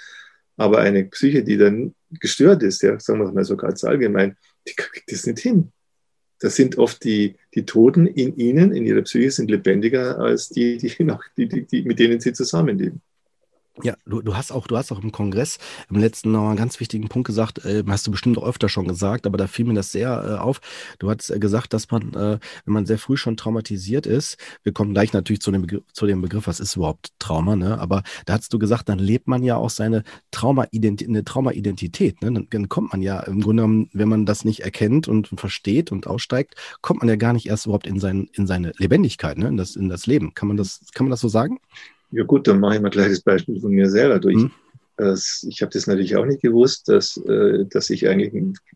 Aber 0.57 0.79
eine 0.79 1.05
Psyche, 1.05 1.43
die 1.43 1.57
dann 1.57 1.95
gestört 2.11 2.63
ist, 2.63 2.83
ja, 2.83 3.01
sagen 3.01 3.21
wir 3.21 3.33
mal 3.33 3.45
so 3.45 3.57
ganz 3.57 3.85
allgemein, 3.85 4.37
die 4.69 4.75
kriegt 4.75 5.11
das 5.11 5.27
nicht 5.27 5.39
hin. 5.39 5.73
Das 6.41 6.57
sind 6.57 6.77
oft 6.77 7.03
die, 7.05 7.37
die 7.55 7.65
Toten 7.65 8.07
in 8.07 8.37
ihnen, 8.37 8.73
in 8.73 8.85
ihrer 8.85 9.03
Psyche, 9.03 9.31
sind 9.31 9.51
lebendiger 9.51 10.19
als 10.19 10.49
die, 10.49 10.77
die, 10.77 10.93
noch, 11.05 11.23
die, 11.37 11.49
die, 11.49 11.67
die 11.67 11.83
mit 11.85 11.99
denen 11.99 12.21
sie 12.21 12.33
zusammenleben. 12.33 13.01
Ja, 13.81 13.95
du, 14.05 14.21
du 14.21 14.37
hast 14.37 14.53
auch, 14.53 14.67
du 14.67 14.77
hast 14.77 14.93
auch 14.93 15.03
im 15.03 15.13
Kongress 15.13 15.59
im 15.89 15.97
letzten 15.97 16.31
noch 16.31 16.47
einen 16.47 16.59
ganz 16.59 16.79
wichtigen 16.79 17.09
Punkt 17.09 17.27
gesagt, 17.27 17.65
äh, 17.65 17.83
hast 17.89 18.07
du 18.07 18.11
bestimmt 18.11 18.37
auch 18.37 18.45
öfter 18.47 18.69
schon 18.69 18.87
gesagt, 18.87 19.27
aber 19.27 19.39
da 19.39 19.47
fiel 19.47 19.65
mir 19.65 19.73
das 19.73 19.93
sehr 19.93 20.09
äh, 20.11 20.43
auf. 20.43 20.61
Du 20.99 21.09
hast 21.09 21.31
äh, 21.31 21.39
gesagt, 21.39 21.73
dass 21.73 21.91
man, 21.91 22.13
äh, 22.13 22.39
wenn 22.67 22.75
man 22.75 22.85
sehr 22.85 22.99
früh 22.99 23.17
schon 23.17 23.39
traumatisiert 23.39 24.07
ist, 24.07 24.37
wir 24.63 24.75
kommen 24.75 24.93
gleich 24.93 25.15
natürlich 25.15 25.41
zu 25.41 25.51
dem 25.51 25.63
Begriff, 25.63 25.85
zu 25.95 26.07
dem 26.07 26.21
Begriff 26.21 26.47
was 26.47 26.61
ist 26.61 26.77
überhaupt 26.77 27.13
Trauma, 27.19 27.57
ne? 27.57 27.79
Aber 27.81 28.03
da 28.27 28.35
hast 28.35 28.53
du 28.53 28.59
gesagt, 28.59 28.91
dann 28.91 28.99
lebt 28.99 29.27
man 29.27 29.43
ja 29.43 29.57
auch 29.57 29.71
seine 29.71 30.03
Trauma-Identität, 30.33 31.25
Trauma-Identität, 31.25 32.21
ne? 32.21 32.31
Dann, 32.31 32.49
dann 32.51 32.69
kommt 32.69 32.93
man 32.93 33.01
ja 33.01 33.21
im 33.21 33.41
Grunde 33.41 33.63
genommen, 33.63 33.89
wenn 33.95 34.09
man 34.09 34.27
das 34.27 34.45
nicht 34.45 34.61
erkennt 34.61 35.09
und 35.09 35.29
versteht 35.41 35.93
und 35.93 36.07
aussteigt, 36.07 36.57
kommt 36.83 37.01
man 37.01 37.09
ja 37.09 37.17
gar 37.17 37.33
nicht 37.33 37.47
erst 37.47 37.65
überhaupt 37.65 37.87
in 37.87 37.99
sein, 38.01 38.29
in 38.35 38.47
seine 38.47 38.73
Lebendigkeit, 38.77 39.39
ne? 39.39 39.49
In 39.49 39.57
das, 39.57 39.77
in 39.77 39.89
das 39.89 40.07
Leben. 40.07 40.35
Kann 40.35 40.49
man 40.49 40.59
das, 40.59 40.83
kann 40.93 41.07
man 41.07 41.11
das 41.11 41.21
so 41.21 41.29
sagen? 41.29 41.59
Ja 42.13 42.25
gut, 42.25 42.47
dann 42.47 42.61
mache 42.61 42.77
ich 42.77 42.83
mal 42.83 42.91
gleich 42.91 43.09
das 43.09 43.23
Beispiel 43.23 43.59
von 43.61 43.71
mir 43.71 43.89
selber 43.89 44.21
durch. 44.21 44.37
Mhm. 44.37 44.53
ich 44.99 45.63
habe 45.63 45.73
das 45.73 45.87
natürlich 45.87 46.17
auch 46.17 46.27
nicht 46.27 46.43
gewusst, 46.43 46.89
dass, 46.89 47.17
äh, 47.17 47.65
dass 47.65 47.89
ich 47.91 48.07
eigentlich 48.07 48.33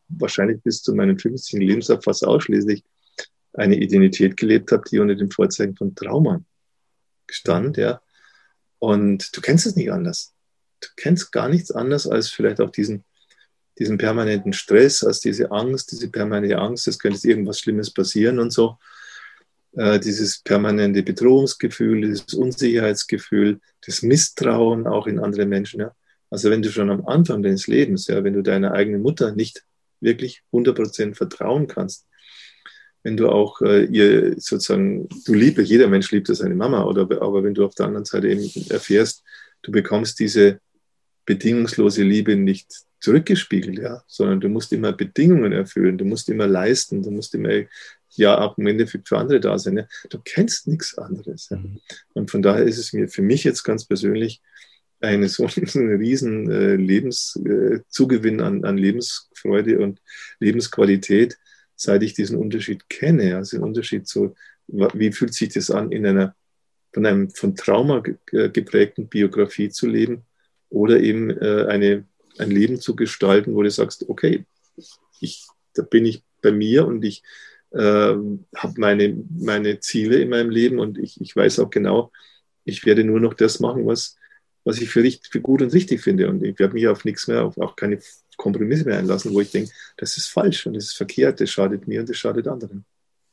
wahrscheinlich 0.08 0.62
bis 0.62 0.82
zu 0.82 0.94
meinem 0.94 1.18
50. 1.18 1.60
Lebensjahr 1.60 2.00
fast 2.00 2.26
ausschließlich 2.26 2.82
eine 3.52 3.76
Identität 3.76 4.36
gelebt 4.36 4.72
habe, 4.72 4.84
die 4.90 4.98
unter 4.98 5.14
dem 5.14 5.30
Vorzeichen 5.30 5.76
von 5.76 5.94
Trauma 5.94 6.42
stand, 7.30 7.76
ja. 7.76 8.00
Und 8.78 9.36
du 9.36 9.40
kennst 9.40 9.66
es 9.66 9.76
nicht 9.76 9.92
anders. 9.92 10.34
Du 10.80 10.88
kennst 10.96 11.32
gar 11.32 11.48
nichts 11.48 11.70
anders 11.70 12.06
als 12.06 12.30
vielleicht 12.30 12.60
auch 12.60 12.70
diesen, 12.70 13.04
diesen 13.78 13.98
permanenten 13.98 14.52
Stress, 14.54 15.04
als 15.04 15.20
diese 15.20 15.50
Angst, 15.50 15.92
diese 15.92 16.10
permanente 16.10 16.58
Angst, 16.58 16.88
es 16.88 16.98
könnte 16.98 17.26
irgendwas 17.28 17.60
Schlimmes 17.60 17.92
passieren 17.92 18.38
und 18.38 18.52
so. 18.52 18.78
Äh, 19.76 20.00
dieses 20.00 20.40
permanente 20.40 21.02
Bedrohungsgefühl, 21.02 22.00
dieses 22.00 22.32
Unsicherheitsgefühl, 22.32 23.60
das 23.84 24.02
Misstrauen 24.02 24.86
auch 24.86 25.06
in 25.06 25.18
andere 25.18 25.44
Menschen. 25.44 25.80
Ja. 25.80 25.92
Also 26.30 26.50
wenn 26.50 26.62
du 26.62 26.70
schon 26.70 26.90
am 26.90 27.06
Anfang 27.06 27.42
deines 27.42 27.66
Lebens, 27.66 28.06
ja, 28.06 28.24
wenn 28.24 28.32
du 28.32 28.42
deiner 28.42 28.72
eigenen 28.72 29.02
Mutter 29.02 29.32
nicht 29.32 29.64
wirklich 30.00 30.42
100% 30.50 31.14
vertrauen 31.14 31.66
kannst, 31.66 32.06
wenn 33.02 33.18
du 33.18 33.28
auch 33.28 33.60
äh, 33.60 33.84
ihr 33.84 34.40
sozusagen, 34.40 35.08
du 35.26 35.34
liebst, 35.34 35.68
jeder 35.68 35.88
Mensch 35.88 36.10
liebt 36.10 36.26
seine 36.28 36.54
Mama, 36.54 36.84
oder, 36.84 37.02
aber 37.20 37.44
wenn 37.44 37.54
du 37.54 37.64
auf 37.66 37.74
der 37.74 37.86
anderen 37.86 38.06
Seite 38.06 38.28
eben 38.28 38.50
erfährst, 38.70 39.24
du 39.60 39.72
bekommst 39.72 40.18
diese 40.18 40.58
bedingungslose 41.26 42.02
Liebe 42.02 42.34
nicht 42.34 42.72
zurückgespiegelt, 43.00 43.78
ja, 43.78 44.02
sondern 44.06 44.40
du 44.40 44.48
musst 44.48 44.72
immer 44.72 44.92
Bedingungen 44.92 45.52
erfüllen, 45.52 45.98
du 45.98 46.06
musst 46.06 46.30
immer 46.30 46.46
leisten, 46.46 47.02
du 47.02 47.10
musst 47.10 47.34
immer 47.34 47.50
ja 48.16 48.40
auch 48.40 48.58
im 48.58 48.66
Endeffekt 48.66 49.08
für 49.08 49.18
andere 49.18 49.40
da 49.40 49.58
sein. 49.58 49.78
Ja. 49.78 49.86
Du 50.10 50.18
kennst 50.24 50.66
nichts 50.66 50.96
anderes. 50.98 51.48
Ja. 51.50 51.58
Mhm. 51.58 51.80
Und 52.14 52.30
von 52.30 52.42
daher 52.42 52.64
ist 52.64 52.78
es 52.78 52.92
mir 52.92 53.08
für 53.08 53.22
mich 53.22 53.44
jetzt 53.44 53.62
ganz 53.62 53.84
persönlich 53.84 54.42
eine 55.00 55.28
so 55.28 55.46
eine 55.74 55.98
riesen 55.98 56.50
äh, 56.50 56.76
Lebenszugewinn 56.76 58.40
äh, 58.40 58.42
an, 58.42 58.64
an 58.64 58.78
Lebensfreude 58.78 59.78
und 59.80 60.00
Lebensqualität, 60.40 61.38
seit 61.74 62.02
ich 62.02 62.14
diesen 62.14 62.38
Unterschied 62.38 62.88
kenne. 62.88 63.36
Also 63.36 63.56
den 63.56 63.64
Unterschied 63.64 64.06
zu, 64.06 64.34
wie 64.66 65.12
fühlt 65.12 65.34
sich 65.34 65.50
das 65.50 65.70
an, 65.70 65.92
in 65.92 66.06
einer 66.06 66.34
von 66.92 67.04
einem 67.04 67.28
von 67.30 67.54
Trauma 67.54 68.00
geprägten 68.00 69.08
Biografie 69.08 69.68
zu 69.68 69.86
leben 69.86 70.24
oder 70.70 70.98
eben 70.98 71.28
äh, 71.28 71.66
eine, 71.68 72.06
ein 72.38 72.50
Leben 72.50 72.80
zu 72.80 72.96
gestalten, 72.96 73.54
wo 73.54 73.62
du 73.62 73.70
sagst, 73.70 74.08
okay, 74.08 74.46
ich, 75.20 75.46
da 75.74 75.82
bin 75.82 76.06
ich 76.06 76.22
bei 76.40 76.52
mir 76.52 76.86
und 76.86 77.04
ich 77.04 77.22
äh, 77.76 78.16
habe 78.56 78.74
meine, 78.76 79.24
meine 79.30 79.80
Ziele 79.80 80.18
in 80.18 80.30
meinem 80.30 80.50
Leben 80.50 80.78
und 80.78 80.98
ich, 80.98 81.20
ich 81.20 81.34
weiß 81.34 81.60
auch 81.60 81.70
genau, 81.70 82.12
ich 82.64 82.84
werde 82.84 83.04
nur 83.04 83.20
noch 83.20 83.34
das 83.34 83.60
machen, 83.60 83.86
was, 83.86 84.16
was 84.64 84.80
ich 84.80 84.88
für, 84.90 85.02
richtig, 85.02 85.30
für 85.30 85.40
gut 85.40 85.62
und 85.62 85.72
richtig 85.72 86.00
finde. 86.02 86.28
Und 86.28 86.42
ich 86.42 86.58
werde 86.58 86.74
mich 86.74 86.88
auf 86.88 87.04
nichts 87.04 87.28
mehr, 87.28 87.44
auf 87.44 87.56
auch 87.58 87.76
keine 87.76 88.00
Kompromisse 88.36 88.84
mehr 88.84 88.98
einlassen, 88.98 89.32
wo 89.32 89.40
ich 89.40 89.50
denke, 89.50 89.70
das 89.96 90.16
ist 90.16 90.28
falsch 90.28 90.66
und 90.66 90.74
das 90.74 90.84
ist 90.84 90.96
verkehrt, 90.96 91.40
das 91.40 91.50
schadet 91.50 91.86
mir 91.86 92.00
und 92.00 92.08
das 92.08 92.16
schadet 92.16 92.48
anderen. 92.48 92.84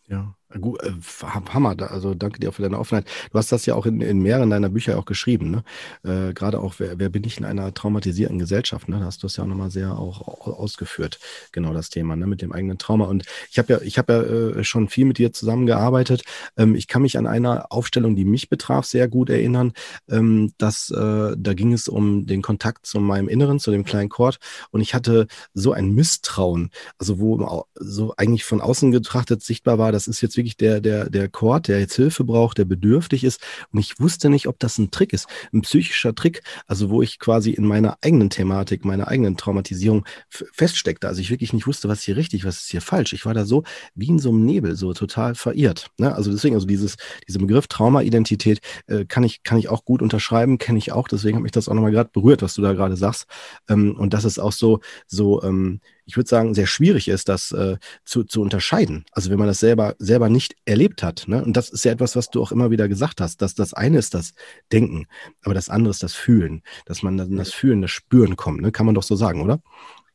Ja, 0.08 0.36
gut, 0.60 0.82
äh, 0.84 0.92
Hammer. 1.24 1.76
Also 1.90 2.14
danke 2.14 2.40
dir 2.40 2.50
auch 2.50 2.54
für 2.54 2.62
deine 2.62 2.80
Offenheit. 2.80 3.06
Du 3.32 3.38
hast 3.38 3.52
das 3.52 3.66
ja 3.66 3.76
auch 3.76 3.86
in, 3.86 4.02
in 4.02 4.20
mehreren 4.20 4.50
deiner 4.50 4.70
Bücher 4.70 4.98
auch 4.98 5.06
geschrieben, 5.06 5.52
ne? 5.52 5.64
Äh, 6.04 6.34
Gerade 6.34 6.60
auch, 6.60 6.76
wer, 6.78 7.00
wer 7.00 7.10
bin 7.10 7.24
ich 7.24 7.38
in 7.38 7.46
einer 7.46 7.74
traumatisierten 7.74 8.40
Gesellschaft, 8.40 8.90
ne? 8.90 9.00
Da 9.00 9.06
hast 9.06 9.24
du 9.24 9.28
es 9.28 9.38
ja 9.38 9.44
auch 9.44 9.48
nochmal 9.48 9.72
sehr 9.72 9.98
auch 9.98 10.48
ausgeführt, 10.48 11.20
genau 11.52 11.74
das 11.74 11.90
Thema, 11.90 12.16
ne? 12.16 12.28
Mit 12.28 12.42
dem 12.42 12.52
eigenen 12.52 12.78
Trauma. 12.78 13.06
Und 13.06 13.26
ich 13.52 13.58
habe 13.60 13.74
ja, 13.74 13.82
ich 13.82 13.98
habe 13.98 14.14
ja 14.14 14.60
äh, 14.60 14.64
schon 14.64 14.90
viel 14.90 15.06
mit 15.06 15.18
dir 15.18 15.34
zusammengearbeitet. 15.34 16.24
Ähm, 16.58 16.76
ich 16.76 16.88
kann 16.88 17.02
mich 17.02 17.18
an 17.18 17.28
einer 17.28 17.72
Aufstellung, 17.72 18.16
die 18.16 18.26
mich 18.26 18.50
betraf, 18.50 18.86
sehr 18.86 19.08
gut 19.08 19.30
erinnern. 19.30 19.74
Ähm, 20.10 20.54
dass 20.58 20.90
äh, 20.92 21.36
da 21.38 21.54
ging 21.54 21.74
es 21.74 21.88
um 21.88 22.26
den 22.26 22.42
Kontakt 22.42 22.86
zu 22.86 23.00
meinem 23.00 23.28
Inneren, 23.28 23.60
zu 23.60 23.72
dem 23.72 23.84
kleinen 23.84 24.10
Chord. 24.10 24.38
Und 24.72 24.82
ich 24.82 24.94
hatte 24.94 25.28
so 25.54 25.72
ein 25.74 25.92
Misstrauen, 25.94 26.70
also 26.98 27.20
wo 27.20 27.66
so 27.76 28.14
eigentlich 28.18 28.44
von 28.44 28.62
außen 28.62 28.92
betrachtet 28.92 29.44
sichtbar 29.44 29.78
war, 29.78 29.92
das 29.92 30.08
ist 30.08 30.22
jetzt 30.22 30.38
wirklich 30.44 30.58
der, 30.58 30.82
der, 30.82 31.10
der 31.10 31.30
Chord, 31.30 31.68
der 31.68 31.80
jetzt 31.80 31.96
Hilfe 31.96 32.24
braucht, 32.24 32.58
der 32.58 32.66
bedürftig 32.66 33.24
ist. 33.24 33.42
Und 33.72 33.80
ich 33.80 34.00
wusste 34.00 34.30
nicht, 34.30 34.48
ob 34.48 34.60
das 34.60 34.78
ein 34.78 34.92
Trick 34.92 35.14
ist, 35.14 35.28
ein 35.54 35.62
psychischer 35.62 36.14
Trick, 36.14 36.44
also 36.68 36.90
wo 36.90 37.02
ich 37.02 37.18
quasi 37.20 37.52
in 37.52 37.66
meiner 37.66 37.98
eigenen 38.02 38.30
Thematik, 38.30 38.86
meiner 38.86 39.08
eigenen 39.08 39.38
Traumatisierung 39.38 40.06
feststeckte. 40.30 41.08
Also 41.08 41.22
ich 41.22 41.30
wirklich 41.30 41.54
nicht 41.54 41.66
wusste, 41.66 41.88
was 41.88 42.00
ist 42.00 42.06
hier 42.06 42.18
richtig, 42.18 42.46
was 42.46 42.62
ist 42.62 42.72
hier 42.72 42.82
falsch. 42.82 43.14
Ich 43.14 43.26
war 43.26 43.34
da 43.34 43.46
so 43.46 43.64
wie 43.96 44.08
in 44.08 44.20
so 44.20 44.30
einem 44.30 44.46
Nebel, 44.46 44.76
so 44.76 44.94
total 44.94 45.36
verirrt. 45.36 45.90
Ne? 45.98 46.14
Also 46.14 46.32
deswegen, 46.32 46.56
also 46.56 46.68
dieses, 46.68 46.98
dieser 47.28 47.40
Begriff 47.40 47.68
Trauma-Identität 47.68 48.60
äh, 48.88 49.06
kann, 49.06 49.24
ich, 49.24 49.44
kann 49.44 49.58
ich 49.58 49.70
auch 49.70 49.86
gut 49.86 50.02
unterschreiben, 50.02 50.58
kenne 50.58 50.78
ich 50.78 50.92
auch. 50.92 51.08
Deswegen 51.08 51.38
hat 51.38 51.44
mich 51.44 51.52
das 51.52 51.70
auch 51.70 51.74
nochmal 51.74 51.92
gerade 51.92 52.10
berührt, 52.12 52.42
was 52.42 52.54
du 52.54 52.62
da 52.62 52.74
gerade 52.74 52.98
sagst. 52.98 53.26
Ähm, 53.70 53.96
und 53.98 54.14
das 54.14 54.26
ist 54.26 54.40
auch 54.40 54.52
so, 54.52 54.82
so 55.08 55.42
ähm, 55.44 55.80
ich 56.06 56.18
würde 56.18 56.30
sagen, 56.30 56.54
sehr 56.54 56.68
schwierig 56.68 57.08
ist, 57.08 57.30
das 57.30 57.52
äh, 57.52 57.78
zu, 58.06 58.24
zu 58.24 58.42
unterscheiden. 58.42 59.06
Also 59.12 59.30
wenn 59.30 59.40
man 59.40 59.48
das 59.48 59.60
selber, 59.60 59.96
selber 60.00 60.30
nicht 60.30 60.56
erlebt 60.66 61.04
hat. 61.04 61.26
Ne? 61.28 61.44
Und 61.44 61.56
das 61.56 61.70
ist 61.70 61.86
ja 61.86 61.92
etwas, 61.92 62.16
was 62.16 62.30
du 62.30 62.42
auch 62.42 62.52
immer 62.52 62.72
wieder 62.72 62.88
gesagt 62.88 63.22
hast, 63.22 63.42
dass 63.42 63.56
das 63.56 63.74
eine 63.74 64.00
ist 64.00 64.14
das 64.14 64.34
Denken, 64.72 65.08
aber 65.44 65.54
das 65.54 65.70
andere 65.70 65.92
ist 65.92 66.04
das 66.04 66.14
Fühlen, 66.14 66.64
dass 66.86 67.04
man 67.04 67.18
dann 67.18 67.38
das 67.38 67.54
Fühlen, 67.54 67.82
das 67.82 67.92
Spüren 67.92 68.36
kommt. 68.36 68.62
Ne? 68.62 68.72
Kann 68.72 68.86
man 68.86 68.96
doch 68.96 69.04
so 69.04 69.16
sagen, 69.16 69.42
oder? 69.42 69.62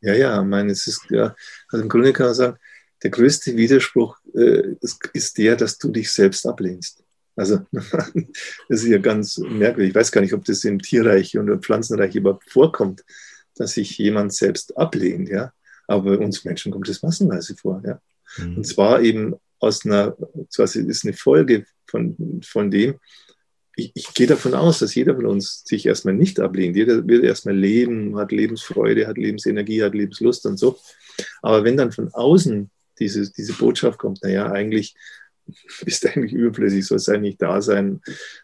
Ja, 0.01 0.15
ja, 0.15 0.41
ich 0.41 0.47
meine, 0.47 0.71
es 0.73 0.87
ist 0.87 1.07
ja, 1.11 1.35
also 1.69 1.83
im 1.83 1.89
Grunde 1.89 2.13
kann 2.13 2.27
man 2.27 2.35
sagen, 2.35 2.57
der 3.03 3.11
größte 3.11 3.57
Widerspruch 3.57 4.17
äh, 4.35 4.75
ist 5.13 5.39
der, 5.39 5.57
dass 5.57 5.79
du 5.79 5.91
dich 5.91 6.13
selbst 6.13 6.47
ablehnst. 6.47 7.03
Also 7.37 7.61
das 7.73 8.13
ist 8.69 8.87
ja 8.87 8.99
ganz 8.99 9.39
merkwürdig. 9.39 9.91
Ich 9.91 9.95
weiß 9.95 10.13
gar 10.13 10.21
nicht, 10.21 10.35
ob 10.35 10.45
das 10.45 10.65
im 10.65 10.81
Tierreich 10.81 11.39
und 11.39 11.49
im 11.49 11.63
Pflanzenreich 11.63 12.15
überhaupt 12.17 12.51
vorkommt, 12.51 13.05
dass 13.55 13.73
sich 13.73 13.97
jemand 13.99 14.35
selbst 14.35 14.77
ablehnt. 14.77 15.29
Ja? 15.29 15.53
Aber 15.89 16.17
bei 16.17 16.25
uns 16.25 16.45
Menschen 16.45 16.71
kommt 16.71 16.89
das 16.89 17.03
massenweise 17.03 17.57
vor. 17.57 17.83
Ja. 17.85 18.01
Mhm. 18.37 18.59
Und 18.59 18.65
zwar 18.65 19.03
eben 19.03 19.35
aus 19.59 19.85
einer, 19.85 20.17
zwar 20.51 20.67
ist 20.67 21.05
eine 21.05 21.15
Folge 21.15 21.65
von, 21.87 22.41
von 22.45 22.71
dem, 22.71 23.01
ich, 23.75 23.93
ich, 23.95 24.13
gehe 24.15 24.27
davon 24.27 24.55
aus, 24.55 24.81
dass 24.81 24.95
jeder 24.95 25.15
von 25.15 25.27
uns 25.27 25.63
sich 25.65 25.87
erstmal 25.87 26.15
nicht 26.15 26.41
ablehnt. 26.41 26.75
Jeder 26.75 27.07
will 27.07 27.25
erstmal 27.25 27.57
leben, 27.57 28.17
hat 28.17 28.33
Lebensfreude, 28.33 29.07
hat 29.07 29.17
Lebensenergie, 29.17 29.83
hat 29.85 29.95
Lebenslust 29.95 30.47
und 30.47 30.59
so. 30.59 30.79
Aber 31.43 31.63
wenn 31.63 31.77
dann 31.77 31.93
von 31.93 32.13
außen 32.13 32.71
diese, 32.99 33.31
diese 33.33 33.53
Botschaft 33.53 33.99
kommt, 33.99 34.23
naja, 34.23 34.51
eigentlich 34.51 34.97
bist 35.85 36.05
du 36.05 36.09
eigentlich 36.09 36.33
überflüssig, 36.33 36.87
sollst 36.87 37.09
eigentlich 37.09 37.39
da 37.39 37.63
sein, 37.63 38.01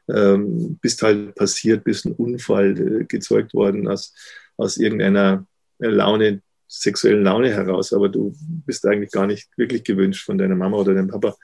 ähm, 0.08 0.78
bist 0.80 1.02
halt 1.02 1.34
passiert, 1.34 1.82
bist 1.82 2.06
ein 2.06 2.12
Unfall 2.12 2.78
äh, 2.78 3.04
gezeugt 3.04 3.54
worden 3.54 3.88
aus, 3.88 4.14
aus 4.56 4.76
irgendeiner 4.76 5.46
Laune, 5.78 6.42
sexuellen 6.66 7.23
Laune 7.23 7.50
heraus, 7.50 7.92
aber 7.92 8.09
du 8.09 8.35
bist 8.66 8.87
eigentlich 8.87 9.11
gar 9.11 9.26
nicht 9.26 9.49
wirklich 9.56 9.85
gewünscht 9.85 10.25
von 10.25 10.38
deiner 10.38 10.56
Mama 10.56 10.78
oder 10.78 10.94
deinem 10.94 11.09
Papa. 11.09 11.37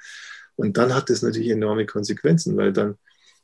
Und 0.57 0.77
dann 0.77 0.95
hat 0.95 1.11
das 1.11 1.23
natürlich 1.23 1.50
enorme 1.50 1.87
Konsequenzen, 1.87 2.57
weil 2.57 2.73
dann, 2.73 2.97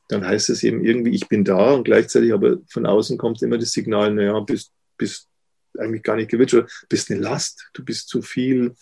dann 0.08 0.26
heißt 0.26 0.50
es 0.50 0.62
eben 0.62 0.84
irgendwie, 0.84 1.14
ich 1.14 1.28
bin 1.28 1.44
da 1.44 1.72
und 1.72 1.84
gleichzeitig 1.84 2.32
aber 2.32 2.58
von 2.68 2.86
außen 2.86 3.18
kommt 3.18 3.42
immer 3.42 3.58
das 3.58 3.72
Signal, 3.72 4.12
naja, 4.14 4.38
bist, 4.40 4.72
bist 4.96 5.28
eigentlich 5.78 6.02
gar 6.02 6.16
nicht 6.16 6.30
gewünscht 6.30 6.54
oder 6.54 6.66
bist 6.88 7.10
eine 7.10 7.20
Last, 7.20 7.70
du 7.74 7.84
bist 7.84 8.08
zu 8.08 8.22
viel, 8.22 8.74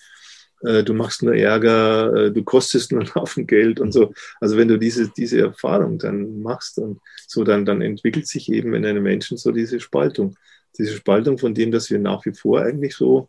äh, 0.65 0.83
du 0.83 0.95
machst 0.95 1.23
nur 1.23 1.35
Ärger, 1.35 2.15
äh, 2.15 2.33
du 2.33 2.43
kostest 2.43 2.93
nur 2.93 3.03
einen 3.03 3.15
Haufen 3.15 3.47
Geld 3.47 3.81
und 3.81 3.93
so. 3.93 4.13
Also 4.41 4.57
wenn 4.57 4.69
du 4.69 4.79
diese, 4.79 5.09
diese 5.11 5.41
Erfahrung 5.41 5.99
dann 5.99 6.41
machst 6.41 6.79
und 6.79 7.01
so, 7.27 7.45
dann, 7.45 7.65
dann 7.65 7.83
entwickelt 7.83 8.27
sich 8.27 8.51
eben 8.51 8.75
in 8.75 8.87
einem 8.87 9.03
Menschen 9.03 9.37
so 9.37 9.53
diese 9.53 9.81
Spaltung. 9.81 10.37
Diese 10.78 10.95
Spaltung 10.95 11.38
von 11.38 11.54
dem, 11.54 11.71
dass 11.71 11.90
wir 11.90 11.99
nach 11.99 12.25
wie 12.26 12.35
vor 12.35 12.62
eigentlich 12.62 12.97
so 12.97 13.28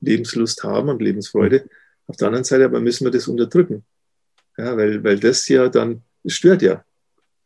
Lebenslust 0.00 0.62
haben 0.64 0.88
und 0.88 1.02
Lebensfreude. 1.02 1.68
Auf 2.06 2.16
der 2.16 2.28
anderen 2.28 2.44
Seite 2.44 2.64
aber 2.64 2.80
müssen 2.80 3.04
wir 3.04 3.10
das 3.10 3.28
unterdrücken. 3.28 3.84
Ja, 4.56 4.76
weil, 4.76 5.02
weil 5.02 5.18
das 5.18 5.48
ja 5.48 5.68
dann, 5.68 6.02
das 6.22 6.34
stört 6.34 6.62
ja. 6.62 6.84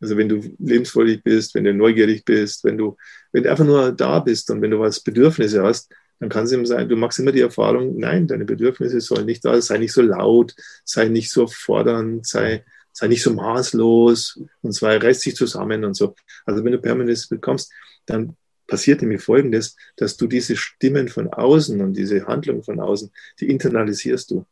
Also 0.00 0.16
wenn 0.16 0.28
du 0.28 0.40
lebensfreudig 0.58 1.22
bist, 1.22 1.54
wenn 1.54 1.64
du 1.64 1.72
neugierig 1.72 2.24
bist, 2.24 2.64
wenn 2.64 2.76
du, 2.76 2.96
wenn 3.32 3.44
du 3.44 3.50
einfach 3.50 3.64
nur 3.64 3.92
da 3.92 4.20
bist 4.20 4.50
und 4.50 4.60
wenn 4.60 4.70
du 4.70 4.80
was 4.80 5.00
Bedürfnisse 5.00 5.62
hast, 5.62 5.90
dann 6.18 6.28
kann 6.28 6.44
es 6.44 6.52
eben 6.52 6.66
sein, 6.66 6.88
du 6.88 6.96
machst 6.96 7.18
immer 7.18 7.32
die 7.32 7.40
Erfahrung, 7.40 7.98
nein, 7.98 8.26
deine 8.26 8.44
Bedürfnisse 8.44 9.00
sollen 9.00 9.26
nicht 9.26 9.44
da 9.44 9.52
sein, 9.52 9.62
sei 9.62 9.78
nicht 9.78 9.92
so 9.92 10.02
laut, 10.02 10.54
sei 10.84 11.08
nicht 11.08 11.30
so 11.30 11.46
fordernd, 11.46 12.26
sei, 12.26 12.64
sei 12.92 13.08
nicht 13.08 13.22
so 13.22 13.32
maßlos 13.32 14.40
und 14.62 14.72
zwar 14.72 15.02
reißt 15.02 15.22
sich 15.22 15.36
zusammen 15.36 15.84
und 15.84 15.94
so. 15.94 16.14
Also 16.44 16.64
wenn 16.64 16.72
du 16.72 16.78
permanent 16.78 17.26
bekommst, 17.30 17.72
dann 18.06 18.36
passiert 18.66 19.00
nämlich 19.00 19.22
Folgendes, 19.22 19.76
dass 19.96 20.16
du 20.16 20.26
diese 20.26 20.56
Stimmen 20.56 21.08
von 21.08 21.28
außen 21.28 21.80
und 21.80 21.94
diese 21.94 22.26
Handlungen 22.26 22.62
von 22.62 22.80
außen, 22.80 23.10
die 23.40 23.48
internalisierst 23.48 24.30
du. 24.30 24.44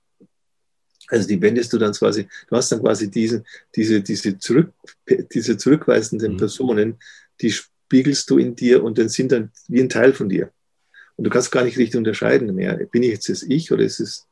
Also 1.08 1.28
die 1.28 1.40
wendest 1.40 1.72
du 1.72 1.78
dann 1.78 1.92
quasi, 1.92 2.28
du 2.48 2.56
hast 2.56 2.72
dann 2.72 2.80
quasi 2.80 3.10
diese, 3.10 3.44
diese, 3.74 4.00
diese, 4.00 4.38
zurück, 4.38 4.72
diese 5.32 5.58
zurückweisenden 5.58 6.34
mhm. 6.34 6.36
Personen, 6.38 6.98
die 7.40 7.52
spiegelst 7.52 8.30
du 8.30 8.38
in 8.38 8.56
dir 8.56 8.82
und 8.82 8.98
dann 8.98 9.08
sind 9.08 9.32
dann 9.32 9.52
wie 9.68 9.80
ein 9.80 9.88
Teil 9.88 10.12
von 10.12 10.28
dir. 10.28 10.50
Und 11.16 11.24
du 11.24 11.30
kannst 11.30 11.52
gar 11.52 11.64
nicht 11.64 11.78
richtig 11.78 11.96
unterscheiden 11.96 12.54
mehr. 12.54 12.76
Bin 12.90 13.02
ich 13.02 13.10
jetzt 13.10 13.28
das 13.28 13.42
Ich 13.42 13.70
oder 13.70 13.84
ist 13.84 14.00
es, 14.00 14.26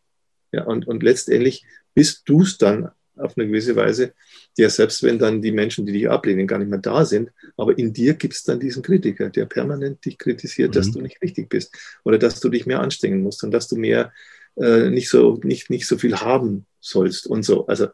ja, 0.51 0.65
und, 0.65 0.89
und 0.89 1.03
letztendlich 1.03 1.65
bist 1.95 2.23
du 2.27 2.43
es 2.43 2.59
dann 2.59 2.91
auf 3.17 3.37
eine 3.37 3.47
gewisse 3.47 3.77
Weise, 3.77 4.13
der 4.59 4.71
selbst 4.71 5.03
wenn 5.03 5.19
dann 5.19 5.43
die 5.43 5.53
Menschen, 5.53 5.87
die 5.87 5.93
dich 5.93 6.09
ablehnen, 6.09 6.47
gar 6.47 6.59
nicht 6.59 6.71
mehr 6.71 6.79
da 6.79 7.05
sind, 7.05 7.31
aber 7.57 7.79
in 7.79 7.93
dir 7.93 8.15
gibt 8.15 8.35
es 8.35 8.43
dann 8.43 8.61
diesen 8.61 8.83
Kritiker, 8.83 9.31
der 9.31 9.47
permanent 9.47 10.05
dich 10.05 10.19
kritisiert, 10.19 10.71
mhm. 10.71 10.73
dass 10.75 10.91
du 10.91 11.01
nicht 11.01 11.21
richtig 11.23 11.49
bist 11.49 11.75
oder 12.05 12.19
dass 12.19 12.41
du 12.41 12.49
dich 12.49 12.67
mehr 12.67 12.81
anstrengen 12.81 13.23
musst 13.23 13.45
und 13.45 13.51
dass 13.51 13.69
du 13.69 13.77
mehr 13.77 14.13
äh, 14.57 14.91
nicht, 14.91 15.09
so, 15.09 15.41
nicht, 15.43 15.71
nicht 15.71 15.87
so 15.87 15.99
viel 15.99 16.17
haben 16.17 16.67
sollst 16.81 17.27
und 17.27 17.43
so. 17.43 17.67
Also 17.67 17.89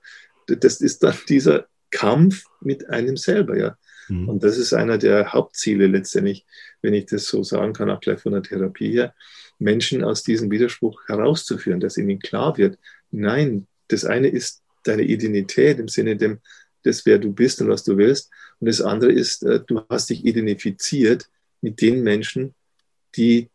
das 0.47 0.81
ist 0.81 1.03
dann 1.03 1.15
dieser 1.29 1.67
Kampf 1.91 2.45
mit 2.61 2.89
einem 2.89 3.17
selber, 3.17 3.57
ja. 3.57 3.77
Mhm. 4.09 4.29
Und 4.29 4.45
das 4.45 4.59
ist 4.59 4.73
einer 4.73 4.99
der 4.99 5.33
Hauptziele 5.33 5.87
letztendlich, 5.87 6.47
wenn 6.83 6.95
ich 6.95 7.07
das 7.07 7.27
so 7.27 7.43
sagen 7.43 7.73
kann, 7.73 7.91
auch 7.91 8.01
gleich 8.01 8.21
von 8.21 8.33
der 8.33 8.43
Therapie 8.43 8.93
her, 8.93 9.15
Menschen 9.59 10.05
aus 10.05 10.23
diesem 10.23 10.51
Widerspruch 10.51 11.03
herauszuführen, 11.09 11.81
dass 11.81 11.97
ihnen 11.97 12.19
klar 12.19 12.57
wird, 12.57 12.79
nein, 13.11 13.67
das 13.89 14.05
eine 14.05 14.29
ist 14.29 14.63
deine 14.85 15.03
Identität 15.03 15.79
im 15.79 15.89
Sinne 15.89 16.17
dem, 16.17 16.39
des, 16.85 17.05
wer 17.07 17.19
du 17.19 17.33
bist 17.33 17.61
und 17.61 17.69
was 17.69 17.85
du 17.85 17.97
willst. 17.97 18.31
Und 18.61 18.67
das 18.67 18.81
andere 18.81 19.13
ist, 19.13 19.43
äh, 19.43 19.61
du 19.67 19.83
hast 19.89 20.11
dich 20.11 20.25
identifiziert 20.25 21.29
mit 21.61 21.81
den 21.81 22.03
Menschen, 22.03 22.55
die 23.17 23.49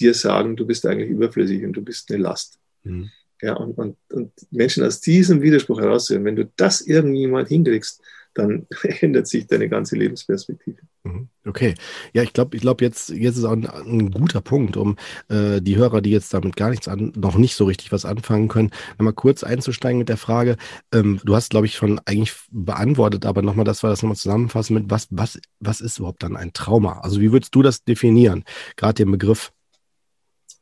dir 0.00 0.14
sagen, 0.14 0.56
du 0.56 0.66
bist 0.66 0.86
eigentlich 0.86 1.10
überflüssig 1.10 1.64
und 1.64 1.72
du 1.72 1.82
bist 1.82 2.10
eine 2.10 2.22
Last. 2.22 2.58
Mhm. 2.82 3.10
Ja, 3.42 3.54
und, 3.54 3.78
und, 3.78 3.96
und 4.10 4.32
Menschen 4.50 4.84
aus 4.84 5.00
diesem 5.00 5.40
Widerspruch 5.40 5.80
herauszuhören, 5.80 6.26
wenn 6.26 6.36
du 6.36 6.50
das 6.56 6.82
irgendwie 6.82 7.26
mal 7.26 7.46
hinkriegst, 7.46 8.02
dann 8.34 8.66
ändert 9.00 9.28
sich 9.28 9.46
deine 9.46 9.68
ganze 9.68 9.96
Lebensperspektive. 9.96 10.78
Mhm. 11.02 11.28
Okay, 11.46 11.74
ja, 12.12 12.22
ich 12.22 12.34
glaube, 12.34 12.56
ich 12.56 12.60
glaube 12.60 12.84
jetzt, 12.84 13.08
jetzt 13.08 13.38
ist 13.38 13.44
auch 13.44 13.52
ein, 13.52 13.66
ein 13.66 14.10
guter 14.10 14.42
Punkt, 14.42 14.76
um 14.76 14.96
äh, 15.28 15.62
die 15.62 15.76
Hörer, 15.76 16.02
die 16.02 16.10
jetzt 16.10 16.34
damit 16.34 16.56
gar 16.56 16.68
nichts 16.68 16.88
an, 16.88 17.12
noch 17.16 17.36
nicht 17.36 17.54
so 17.54 17.64
richtig 17.64 17.90
was 17.90 18.04
anfangen 18.04 18.48
können, 18.48 18.70
nochmal 18.98 19.14
kurz 19.14 19.42
einzusteigen 19.42 19.98
mit 19.98 20.10
der 20.10 20.18
Frage. 20.18 20.56
Ähm, 20.92 21.18
du 21.24 21.34
hast, 21.34 21.50
glaube 21.50 21.66
ich, 21.66 21.74
schon 21.76 22.00
eigentlich 22.04 22.34
beantwortet, 22.50 23.24
aber 23.24 23.40
nochmal, 23.40 23.64
dass 23.64 23.82
wir 23.82 23.88
das 23.88 24.02
nochmal 24.02 24.16
zusammenfassen 24.16 24.74
mit 24.74 24.90
was, 24.90 25.08
was, 25.10 25.40
was 25.58 25.80
ist 25.80 25.98
überhaupt 25.98 26.22
dann 26.22 26.36
ein 26.36 26.52
Trauma? 26.52 27.00
Also 27.00 27.20
wie 27.20 27.32
würdest 27.32 27.54
du 27.54 27.62
das 27.62 27.82
definieren? 27.82 28.44
Gerade 28.76 28.94
den 28.94 29.10
Begriff. 29.10 29.52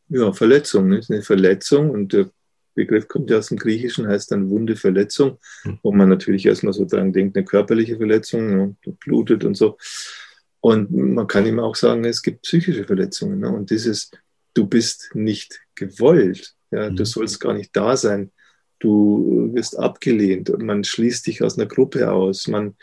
Ja, 0.09 0.33
Verletzung, 0.33 0.89
ne? 0.89 1.01
eine 1.09 1.23
Verletzung 1.23 1.91
und 1.91 2.13
der 2.13 2.31
Begriff 2.79 3.09
kommt 3.09 3.29
ja 3.29 3.39
aus 3.39 3.49
dem 3.49 3.59
Griechischen, 3.59 4.07
heißt 4.07 4.31
dann 4.31 4.51
Wunde, 4.51 4.77
Verletzung, 4.77 5.39
hm. 5.63 5.81
wo 5.83 5.91
man 5.91 6.09
natürlich 6.09 6.47
erstmal 6.47 6.73
so 6.73 6.85
dran 6.85 7.13
denkt, 7.13 7.37
eine 7.37 7.45
körperliche 7.45 7.97
Verletzung, 7.97 8.57
ne, 8.57 8.77
blutet 9.01 9.45
und 9.45 9.57
so. 9.57 9.77
Und 10.61 10.91
man 10.91 11.27
kann 11.27 11.47
ihm 11.47 11.61
auch 11.61 11.77
sagen, 11.77 12.05
es 12.05 12.23
gibt 12.23 12.43
psychische 12.43 12.85
Verletzungen. 12.85 13.39
Ne? 13.39 13.49
Und 13.49 13.71
dieses, 13.71 14.11
du 14.55 14.67
bist 14.67 15.11
nicht 15.15 15.61
gewollt, 15.75 16.55
ja, 16.71 16.91
du 16.91 16.99
hm. 16.99 17.05
sollst 17.05 17.41
gar 17.41 17.55
nicht 17.55 17.75
da 17.75 17.97
sein, 17.97 18.33
du 18.81 19.51
wirst 19.55 19.79
abgelehnt, 19.79 20.57
man 20.59 20.85
schließt 20.85 21.27
dich 21.27 21.43
aus 21.43 21.59
einer 21.59 21.67
Gruppe 21.67 22.13
aus, 22.13 22.47
man, 22.49 22.77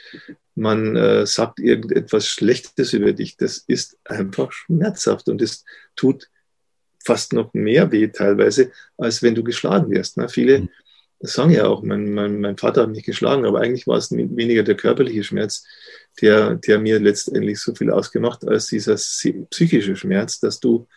man 0.55 0.95
äh, 0.95 1.25
sagt 1.25 1.59
irgendetwas 1.59 2.27
Schlechtes 2.27 2.93
über 2.93 3.13
dich. 3.13 3.37
Das 3.37 3.57
ist 3.67 3.97
einfach 4.05 4.51
schmerzhaft 4.51 5.29
und 5.29 5.41
es 5.41 5.63
tut 5.95 6.29
fast 7.03 7.33
noch 7.33 7.53
mehr 7.53 7.91
weh 7.91 8.07
teilweise, 8.07 8.71
als 8.97 9.21
wenn 9.21 9.35
du 9.35 9.43
geschlagen 9.43 9.91
wirst. 9.91 10.17
Ne? 10.17 10.27
Viele 10.27 10.61
mhm. 10.61 10.69
Sagen 11.19 11.51
ja 11.51 11.67
auch, 11.67 11.81
mein, 11.81 12.13
mein, 12.13 12.39
mein 12.39 12.57
Vater 12.57 12.83
hat 12.83 12.89
mich 12.89 13.03
geschlagen, 13.03 13.45
aber 13.45 13.61
eigentlich 13.61 13.87
war 13.87 13.97
es 13.97 14.11
weniger 14.11 14.63
der 14.63 14.75
körperliche 14.75 15.23
Schmerz, 15.23 15.65
der, 16.21 16.55
der 16.55 16.79
mir 16.79 16.99
letztendlich 16.99 17.59
so 17.59 17.73
viel 17.73 17.91
ausgemacht, 17.91 18.47
als 18.47 18.67
dieser 18.67 18.95
psychische 18.95 19.95
Schmerz, 19.95 20.39
dass 20.39 20.59
du 20.59 20.87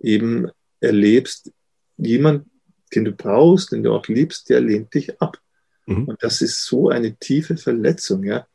eben 0.00 0.48
erlebst, 0.80 1.50
jemand, 1.96 2.46
den 2.94 3.04
du 3.04 3.12
brauchst, 3.12 3.72
den 3.72 3.82
du 3.82 3.92
auch 3.92 4.06
liebst, 4.08 4.50
der 4.50 4.60
lehnt 4.60 4.92
dich 4.94 5.20
ab. 5.20 5.38
Mhm. 5.86 6.08
Und 6.08 6.22
das 6.22 6.40
ist 6.42 6.64
so 6.64 6.88
eine 6.90 7.16
tiefe 7.16 7.56
Verletzung, 7.56 8.24
ja. 8.24 8.46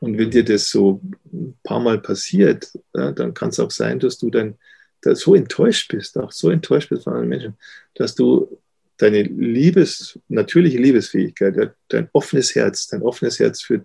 Und 0.00 0.18
wenn 0.18 0.30
dir 0.30 0.44
das 0.44 0.68
so 0.68 1.00
ein 1.32 1.56
paar 1.62 1.80
Mal 1.80 1.98
passiert, 2.00 2.70
ja, 2.94 3.12
dann 3.12 3.34
kann 3.34 3.50
es 3.50 3.60
auch 3.60 3.70
sein, 3.70 3.98
dass 4.00 4.18
du 4.18 4.30
dein, 4.30 4.58
da 5.00 5.14
so 5.14 5.34
enttäuscht 5.34 5.90
bist, 5.90 6.18
auch 6.18 6.32
so 6.32 6.50
enttäuscht 6.50 6.90
bist 6.90 7.04
von 7.04 7.14
anderen 7.14 7.28
Menschen, 7.28 7.54
dass 7.94 8.14
du 8.14 8.58
deine 9.02 9.22
Liebes, 9.22 10.18
natürliche 10.28 10.78
Liebesfähigkeit, 10.78 11.74
dein 11.88 12.08
offenes 12.12 12.54
Herz, 12.54 12.86
dein 12.86 13.02
offenes 13.02 13.40
Herz 13.40 13.60
für 13.60 13.84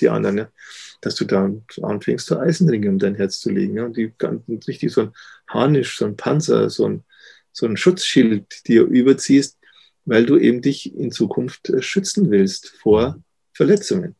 die 0.00 0.08
anderen, 0.08 0.38
ja, 0.38 0.48
dass 1.00 1.14
du 1.14 1.24
da 1.24 1.50
anfängst, 1.82 2.26
so 2.26 2.38
Eisenringe 2.38 2.88
um 2.88 2.98
dein 2.98 3.14
Herz 3.14 3.40
zu 3.40 3.50
legen. 3.50 3.76
Ja, 3.76 3.84
und 3.84 3.96
die 3.96 4.12
ganzen, 4.18 4.58
richtig 4.66 4.92
so 4.92 5.02
ein 5.02 5.12
Harnisch, 5.46 5.98
so 5.98 6.06
ein 6.06 6.16
Panzer, 6.16 6.68
so 6.68 6.88
ein, 6.88 7.04
so 7.52 7.66
ein 7.66 7.76
Schutzschild 7.76 8.66
dir 8.66 8.82
überziehst, 8.82 9.56
weil 10.04 10.26
du 10.26 10.36
eben 10.36 10.62
dich 10.62 10.94
in 10.96 11.12
Zukunft 11.12 11.70
äh, 11.70 11.80
schützen 11.80 12.30
willst 12.30 12.70
vor 12.82 13.22
Verletzungen. 13.52 14.16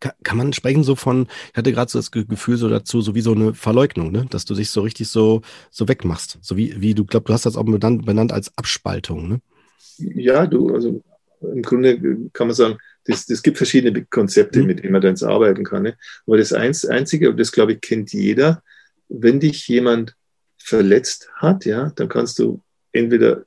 Kann, 0.00 0.12
kann 0.22 0.36
man 0.36 0.52
sprechen 0.52 0.82
so 0.82 0.96
von, 0.96 1.28
ich 1.50 1.56
hatte 1.56 1.72
gerade 1.72 1.90
so 1.90 1.98
das 1.98 2.10
Gefühl 2.10 2.56
so 2.56 2.68
dazu, 2.68 3.00
so 3.00 3.14
wie 3.14 3.20
so 3.20 3.32
eine 3.32 3.54
Verleugnung, 3.54 4.10
ne? 4.10 4.26
dass 4.30 4.44
du 4.44 4.54
dich 4.54 4.70
so 4.70 4.80
richtig 4.82 5.08
so, 5.08 5.42
so 5.70 5.88
wegmachst. 5.88 6.38
So 6.40 6.56
wie, 6.56 6.80
wie 6.80 6.94
du 6.94 7.04
glaubst, 7.04 7.28
du 7.28 7.32
hast 7.32 7.46
das 7.46 7.56
auch 7.56 7.64
benannt, 7.64 8.04
benannt 8.04 8.32
als 8.32 8.56
Abspaltung, 8.56 9.28
ne? 9.28 9.40
Ja, 9.98 10.46
du, 10.46 10.74
also 10.74 11.02
im 11.40 11.62
Grunde 11.62 11.98
kann 12.32 12.48
man 12.48 12.56
sagen, 12.56 12.78
das, 13.04 13.26
das 13.26 13.42
gibt 13.42 13.56
verschiedene 13.56 14.04
Konzepte, 14.04 14.60
mhm. 14.60 14.66
mit 14.66 14.82
denen 14.82 14.92
man 14.92 15.02
dann 15.02 15.16
arbeiten 15.22 15.64
kann. 15.64 15.82
Ne? 15.82 15.96
Aber 16.26 16.36
das 16.38 16.52
Einzige, 16.52 17.34
das 17.34 17.52
glaube 17.52 17.74
ich, 17.74 17.80
kennt 17.80 18.12
jeder, 18.12 18.62
wenn 19.08 19.40
dich 19.40 19.66
jemand 19.68 20.16
verletzt 20.58 21.30
hat, 21.34 21.64
ja, 21.64 21.90
dann 21.96 22.08
kannst 22.08 22.38
du 22.38 22.60
entweder 22.92 23.44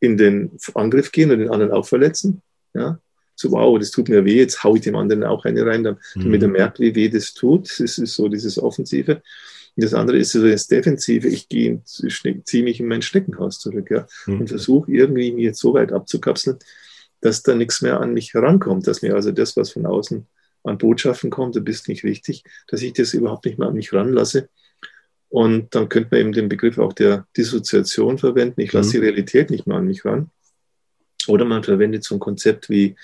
in 0.00 0.16
den 0.16 0.52
Angriff 0.74 1.12
gehen 1.12 1.30
und 1.30 1.40
den 1.40 1.50
anderen 1.50 1.72
auch 1.72 1.86
verletzen, 1.86 2.42
ja, 2.74 3.00
so, 3.38 3.52
wow, 3.52 3.78
das 3.78 3.92
tut 3.92 4.08
mir 4.08 4.24
weh, 4.24 4.36
jetzt 4.36 4.64
haue 4.64 4.78
ich 4.78 4.82
dem 4.82 4.96
anderen 4.96 5.22
auch 5.22 5.44
eine 5.44 5.64
rein, 5.64 5.84
damit 5.84 6.42
er 6.42 6.48
mhm. 6.48 6.52
merkt, 6.52 6.80
wie 6.80 6.94
weh 6.96 7.08
das 7.08 7.34
tut. 7.34 7.70
Das 7.70 7.98
ist 7.98 8.14
so 8.14 8.28
dieses 8.28 8.60
Offensive. 8.60 9.22
Und 9.76 9.84
das 9.84 9.94
andere 9.94 10.18
ist 10.18 10.32
so 10.32 10.44
das 10.44 10.66
Defensive. 10.66 11.28
Ich 11.28 11.48
gehe, 11.48 11.80
ziehe 11.84 12.64
mich 12.64 12.80
in 12.80 12.88
mein 12.88 13.02
Steckenhaus 13.02 13.60
zurück 13.60 13.92
ja, 13.92 14.08
mhm. 14.26 14.40
und 14.40 14.48
versuche 14.48 14.90
irgendwie 14.90 15.30
mich 15.30 15.44
jetzt 15.44 15.60
so 15.60 15.72
weit 15.72 15.92
abzukapseln, 15.92 16.58
dass 17.20 17.44
da 17.44 17.54
nichts 17.54 17.80
mehr 17.80 18.00
an 18.00 18.12
mich 18.12 18.34
herankommt, 18.34 18.88
dass 18.88 19.02
mir 19.02 19.14
also 19.14 19.30
das, 19.30 19.56
was 19.56 19.70
von 19.70 19.86
außen 19.86 20.26
an 20.64 20.78
Botschaften 20.78 21.30
kommt, 21.30 21.54
du 21.54 21.60
bist 21.60 21.86
nicht 21.86 22.02
richtig, 22.02 22.42
dass 22.66 22.82
ich 22.82 22.92
das 22.92 23.14
überhaupt 23.14 23.44
nicht 23.46 23.58
mehr 23.58 23.68
an 23.68 23.74
mich 23.74 23.92
ranlasse. 23.92 24.48
Und 25.28 25.76
dann 25.76 25.88
könnte 25.88 26.08
man 26.10 26.20
eben 26.20 26.32
den 26.32 26.48
Begriff 26.48 26.78
auch 26.78 26.92
der 26.92 27.28
Dissoziation 27.36 28.18
verwenden. 28.18 28.60
Ich 28.60 28.72
lasse 28.72 28.88
mhm. 28.88 28.92
die 28.92 29.06
Realität 29.06 29.50
nicht 29.50 29.68
mehr 29.68 29.76
an 29.76 29.86
mich 29.86 30.04
ran. 30.04 30.30
Oder 31.28 31.44
man 31.44 31.62
verwendet 31.62 32.02
so 32.02 32.16
ein 32.16 32.20
Konzept 32.20 32.68
wie 32.68 32.96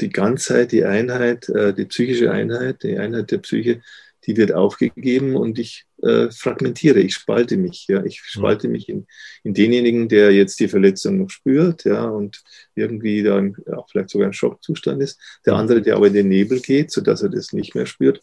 die 0.00 0.10
Ganzheit, 0.10 0.72
die 0.72 0.84
Einheit, 0.84 1.48
äh, 1.48 1.72
die 1.72 1.86
psychische 1.86 2.30
Einheit, 2.30 2.82
die 2.82 2.98
Einheit 2.98 3.30
der 3.30 3.38
Psyche, 3.38 3.80
die 4.26 4.36
wird 4.36 4.52
aufgegeben 4.52 5.36
und 5.36 5.58
ich 5.58 5.86
äh, 6.02 6.30
fragmentiere, 6.30 7.00
ich 7.00 7.14
spalte 7.14 7.56
mich. 7.56 7.86
Ja, 7.88 8.04
ich 8.04 8.20
spalte 8.20 8.68
mich 8.68 8.88
in, 8.88 9.06
in 9.44 9.54
denjenigen, 9.54 10.08
der 10.08 10.32
jetzt 10.32 10.58
die 10.58 10.68
Verletzung 10.68 11.18
noch 11.18 11.30
spürt, 11.30 11.84
ja, 11.84 12.04
und 12.04 12.42
irgendwie 12.74 13.22
dann 13.22 13.56
auch 13.72 13.88
vielleicht 13.88 14.10
sogar 14.10 14.28
ein 14.28 14.32
Schockzustand 14.32 15.02
ist. 15.02 15.18
Der 15.46 15.54
andere, 15.54 15.80
der 15.80 15.96
aber 15.96 16.08
in 16.08 16.14
den 16.14 16.28
Nebel 16.28 16.60
geht, 16.60 16.90
sodass 16.90 17.22
er 17.22 17.28
das 17.28 17.52
nicht 17.52 17.74
mehr 17.74 17.86
spürt. 17.86 18.20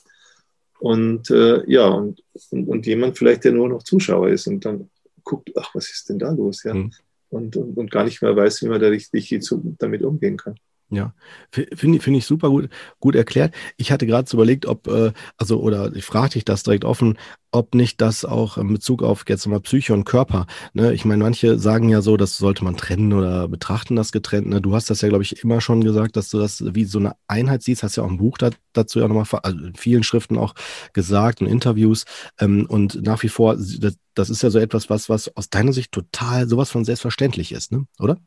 Und 0.79 1.31
äh, 1.31 1.63
ja, 1.71 1.87
und, 1.87 2.21
und, 2.49 2.67
und, 2.67 2.85
jemand 2.85 3.17
vielleicht, 3.17 3.45
der 3.45 3.53
nur 3.53 3.69
noch 3.69 3.83
Zuschauer 3.83 4.29
ist 4.29 4.47
und 4.47 4.65
dann 4.65 4.89
guckt, 5.23 5.51
ach, 5.57 5.73
was 5.73 5.89
ist 5.89 6.09
denn 6.09 6.19
da 6.19 6.31
los? 6.31 6.63
Ja? 6.63 6.73
Mhm. 6.73 6.91
und, 7.29 7.55
und, 7.55 7.77
und 7.77 7.91
gar 7.91 8.03
nicht 8.03 8.21
mehr 8.21 8.35
weiß, 8.35 8.61
wie 8.61 8.67
man 8.67 8.81
da 8.81 8.89
richtig 8.89 9.33
damit 9.79 10.03
umgehen 10.03 10.35
kann. 10.35 10.55
Ja, 10.93 11.13
finde 11.51 11.99
find 11.99 12.17
ich 12.17 12.25
super 12.25 12.49
gut, 12.49 12.69
gut 12.99 13.15
erklärt. 13.15 13.53
Ich 13.77 13.91
hatte 13.91 14.05
gerade 14.05 14.29
so 14.29 14.37
überlegt, 14.37 14.67
ob, 14.67 14.87
äh, 14.87 15.11
also, 15.37 15.59
oder 15.59 15.91
ich 15.95 16.05
frage 16.05 16.33
dich 16.33 16.45
das 16.45 16.61
direkt 16.61 16.85
offen, 16.85 17.17
ob 17.51 17.73
nicht 17.73 17.99
das 18.01 18.25
auch 18.25 18.57
in 18.57 18.71
Bezug 18.71 19.01
auf 19.01 19.23
jetzt 19.27 19.47
mal 19.47 19.59
Psyche 19.59 19.93
und 19.93 20.05
Körper, 20.05 20.45
ne? 20.73 20.93
Ich 20.93 21.05
meine, 21.05 21.23
manche 21.23 21.57
sagen 21.57 21.89
ja 21.89 22.01
so, 22.01 22.15
das 22.17 22.37
sollte 22.37 22.63
man 22.63 22.77
trennen 22.77 23.13
oder 23.13 23.47
betrachten 23.47 23.95
das 23.95 24.11
getrennt. 24.11 24.49
Ne? 24.49 24.61
Du 24.61 24.75
hast 24.75 24.89
das 24.89 25.01
ja, 25.01 25.09
glaube 25.09 25.23
ich, 25.23 25.43
immer 25.43 25.61
schon 25.61 25.83
gesagt, 25.83 26.15
dass 26.15 26.29
du 26.29 26.39
das 26.39 26.63
wie 26.75 26.85
so 26.85 26.99
eine 26.99 27.15
Einheit 27.27 27.63
siehst, 27.63 27.83
hast 27.83 27.95
ja 27.95 28.03
auch 28.03 28.09
ein 28.09 28.17
Buch 28.17 28.37
da, 28.37 28.51
dazu 28.73 28.99
ja 28.99 29.07
nochmal, 29.07 29.25
also 29.43 29.57
in 29.65 29.75
vielen 29.75 30.03
Schriften 30.03 30.37
auch 30.37 30.53
gesagt 30.93 31.41
und 31.41 31.47
Interviews. 31.47 32.05
Ähm, 32.39 32.65
und 32.67 33.01
nach 33.03 33.23
wie 33.23 33.29
vor, 33.29 33.55
das, 33.55 33.97
das 34.13 34.29
ist 34.29 34.43
ja 34.43 34.49
so 34.49 34.59
etwas, 34.59 34.89
was, 34.89 35.09
was 35.09 35.35
aus 35.35 35.49
deiner 35.49 35.73
Sicht 35.73 35.91
total 35.91 36.47
sowas 36.47 36.69
von 36.69 36.85
selbstverständlich 36.85 37.51
ist, 37.51 37.71
ne? 37.71 37.85
Oder? 37.99 38.17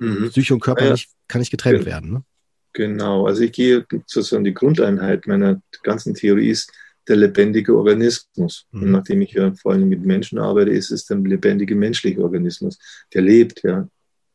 Mhm. 0.00 0.30
Psyche 0.30 0.54
und 0.54 0.60
Körper 0.60 0.86
ja, 0.86 0.92
nicht, 0.92 1.10
kann 1.28 1.40
nicht 1.40 1.50
getrennt 1.50 1.86
werden. 1.86 2.12
Ne? 2.12 2.24
Genau, 2.72 3.26
also 3.26 3.42
ich 3.42 3.52
gehe 3.52 3.84
sozusagen 4.06 4.44
die 4.44 4.54
Grundeinheit 4.54 5.26
meiner 5.26 5.60
ganzen 5.82 6.14
Theorie 6.14 6.50
ist 6.50 6.72
der 7.08 7.16
lebendige 7.16 7.76
Organismus. 7.76 8.66
Mhm. 8.70 8.82
Und 8.82 8.90
nachdem 8.92 9.20
ich 9.20 9.32
ja 9.32 9.52
vor 9.54 9.72
allem 9.72 9.88
mit 9.88 10.04
Menschen 10.04 10.38
arbeite, 10.38 10.70
ist 10.70 10.90
es 10.90 11.06
der 11.06 11.18
lebendige 11.18 11.74
menschliche 11.74 12.22
Organismus, 12.22 12.78
der 13.12 13.22
lebt, 13.22 13.62
ja. 13.62 13.88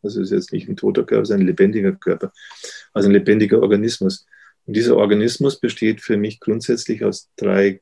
Also 0.03 0.21
es 0.21 0.27
ist 0.27 0.37
jetzt 0.37 0.53
nicht 0.53 0.69
ein 0.69 0.75
toter 0.75 1.03
Körper, 1.03 1.23
es 1.23 1.29
ist 1.29 1.35
ein 1.35 1.47
lebendiger 1.47 1.93
Körper. 1.93 2.31
Also 2.93 3.09
ein 3.09 3.13
lebendiger 3.13 3.59
Organismus. 3.61 4.27
Und 4.65 4.75
dieser 4.75 4.97
Organismus 4.97 5.59
besteht 5.59 6.01
für 6.01 6.17
mich 6.17 6.39
grundsätzlich 6.39 7.03
aus 7.03 7.29
drei 7.35 7.81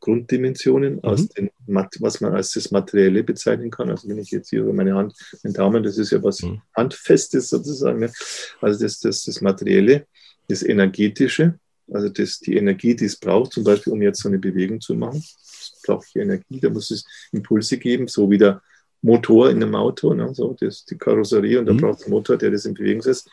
Grunddimensionen, 0.00 0.94
mhm. 0.94 1.00
aus 1.00 1.28
den, 1.28 1.50
was 1.66 2.20
man 2.20 2.34
als 2.34 2.52
das 2.52 2.70
Materielle 2.70 3.22
bezeichnen 3.22 3.70
kann. 3.70 3.90
Also 3.90 4.08
wenn 4.08 4.18
ich 4.18 4.30
jetzt 4.30 4.50
hier 4.50 4.60
über 4.60 4.72
meine 4.72 4.94
Hand, 4.94 5.14
mein 5.42 5.52
Daumen, 5.52 5.82
das 5.82 5.98
ist 5.98 6.12
ja 6.12 6.22
was 6.22 6.42
mhm. 6.42 6.62
Handfestes 6.74 7.50
sozusagen. 7.50 8.00
Ne? 8.00 8.12
Also 8.60 8.80
das, 8.84 9.00
das, 9.00 9.24
das 9.24 9.40
Materielle, 9.40 10.06
das 10.48 10.62
Energetische, 10.62 11.58
also 11.90 12.08
das, 12.08 12.38
die 12.38 12.56
Energie, 12.56 12.94
die 12.94 13.06
es 13.06 13.16
braucht, 13.16 13.52
zum 13.52 13.64
Beispiel, 13.64 13.92
um 13.92 14.02
jetzt 14.02 14.22
so 14.22 14.28
eine 14.28 14.38
Bewegung 14.38 14.80
zu 14.80 14.94
machen. 14.94 15.22
Das 15.22 15.80
braucht 15.84 16.06
ich 16.08 16.16
Energie, 16.16 16.60
da 16.60 16.70
muss 16.70 16.90
es 16.90 17.04
Impulse 17.32 17.78
geben, 17.78 18.08
so 18.08 18.30
wie 18.30 18.38
der 18.38 18.62
Motor 19.00 19.50
in 19.50 19.62
einem 19.62 19.74
Auto, 19.74 20.12
ne? 20.12 20.34
so, 20.34 20.56
das 20.58 20.84
die 20.84 20.98
Karosserie 20.98 21.58
und 21.60 21.66
da 21.66 21.72
mhm. 21.72 21.78
braucht 21.78 22.00
es 22.00 22.04
einen 22.04 22.14
Motor, 22.14 22.36
der 22.36 22.50
das 22.50 22.64
in 22.64 22.74
Bewegung 22.74 23.02
setzt. 23.02 23.30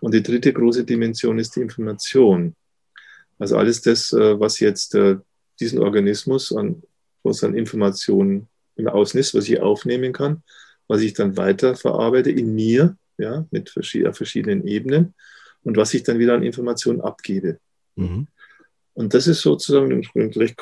Und 0.00 0.14
die 0.14 0.22
dritte 0.22 0.52
große 0.52 0.84
Dimension 0.84 1.38
ist 1.38 1.54
die 1.56 1.60
Information. 1.60 2.54
Also 3.38 3.56
alles 3.56 3.82
das, 3.82 4.12
äh, 4.12 4.38
was 4.38 4.60
jetzt 4.60 4.94
äh, 4.94 5.16
diesen 5.62 5.78
Organismus 5.78 6.52
an, 6.54 6.82
was 7.22 7.42
an 7.44 7.54
Informationen 7.54 8.48
im 8.76 8.88
Außen 8.88 9.18
ist, 9.18 9.34
was 9.34 9.48
ich 9.48 9.60
aufnehmen 9.60 10.12
kann, 10.12 10.42
was 10.88 11.00
ich 11.00 11.14
dann 11.14 11.36
weiter 11.36 11.76
verarbeite 11.76 12.30
in 12.30 12.54
mir, 12.54 12.96
ja, 13.18 13.46
mit 13.50 13.70
verschiedenen 13.70 14.66
Ebenen 14.66 15.14
und 15.62 15.76
was 15.76 15.94
ich 15.94 16.02
dann 16.02 16.18
wieder 16.18 16.34
an 16.34 16.42
Informationen 16.42 17.00
abgebe. 17.00 17.58
Mhm. 17.96 18.26
Und 18.94 19.14
das 19.14 19.26
ist 19.26 19.40
sozusagen 19.40 20.06
eine 20.14 20.36
recht 20.36 20.56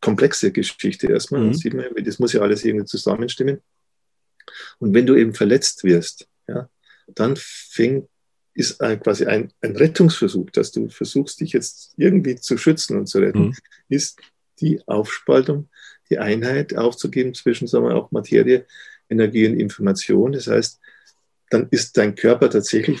komplexe 0.00 0.52
Geschichte 0.52 1.08
erstmal. 1.08 1.42
Mhm. 1.42 1.48
Das 1.52 1.58
sieht 1.58 1.74
man, 1.74 1.86
das 2.02 2.18
muss 2.18 2.32
ja 2.32 2.40
alles 2.40 2.64
irgendwie 2.64 2.86
zusammenstimmen. 2.86 3.60
Und 4.78 4.94
wenn 4.94 5.06
du 5.06 5.16
eben 5.16 5.34
verletzt 5.34 5.84
wirst, 5.84 6.26
ja, 6.46 6.70
dann 7.08 7.34
fängt, 7.36 8.08
ist 8.58 8.80
ein, 8.80 8.98
quasi 8.98 9.24
ein, 9.24 9.52
ein 9.60 9.76
Rettungsversuch, 9.76 10.50
dass 10.50 10.72
du 10.72 10.88
versuchst, 10.88 11.40
dich 11.40 11.52
jetzt 11.52 11.94
irgendwie 11.96 12.34
zu 12.34 12.58
schützen 12.58 12.98
und 12.98 13.06
zu 13.06 13.20
retten, 13.20 13.46
mhm. 13.46 13.54
ist 13.88 14.18
die 14.60 14.80
Aufspaltung, 14.88 15.68
die 16.10 16.18
Einheit 16.18 16.76
aufzugeben 16.76 17.34
zwischen, 17.34 17.68
sagen 17.68 17.86
wir, 17.86 17.94
auch 17.94 18.10
Materie, 18.10 18.66
Energie 19.08 19.46
und 19.46 19.60
Information. 19.60 20.32
Das 20.32 20.48
heißt, 20.48 20.80
dann 21.50 21.68
ist 21.70 21.96
dein 21.96 22.16
Körper 22.16 22.50
tatsächlich 22.50 23.00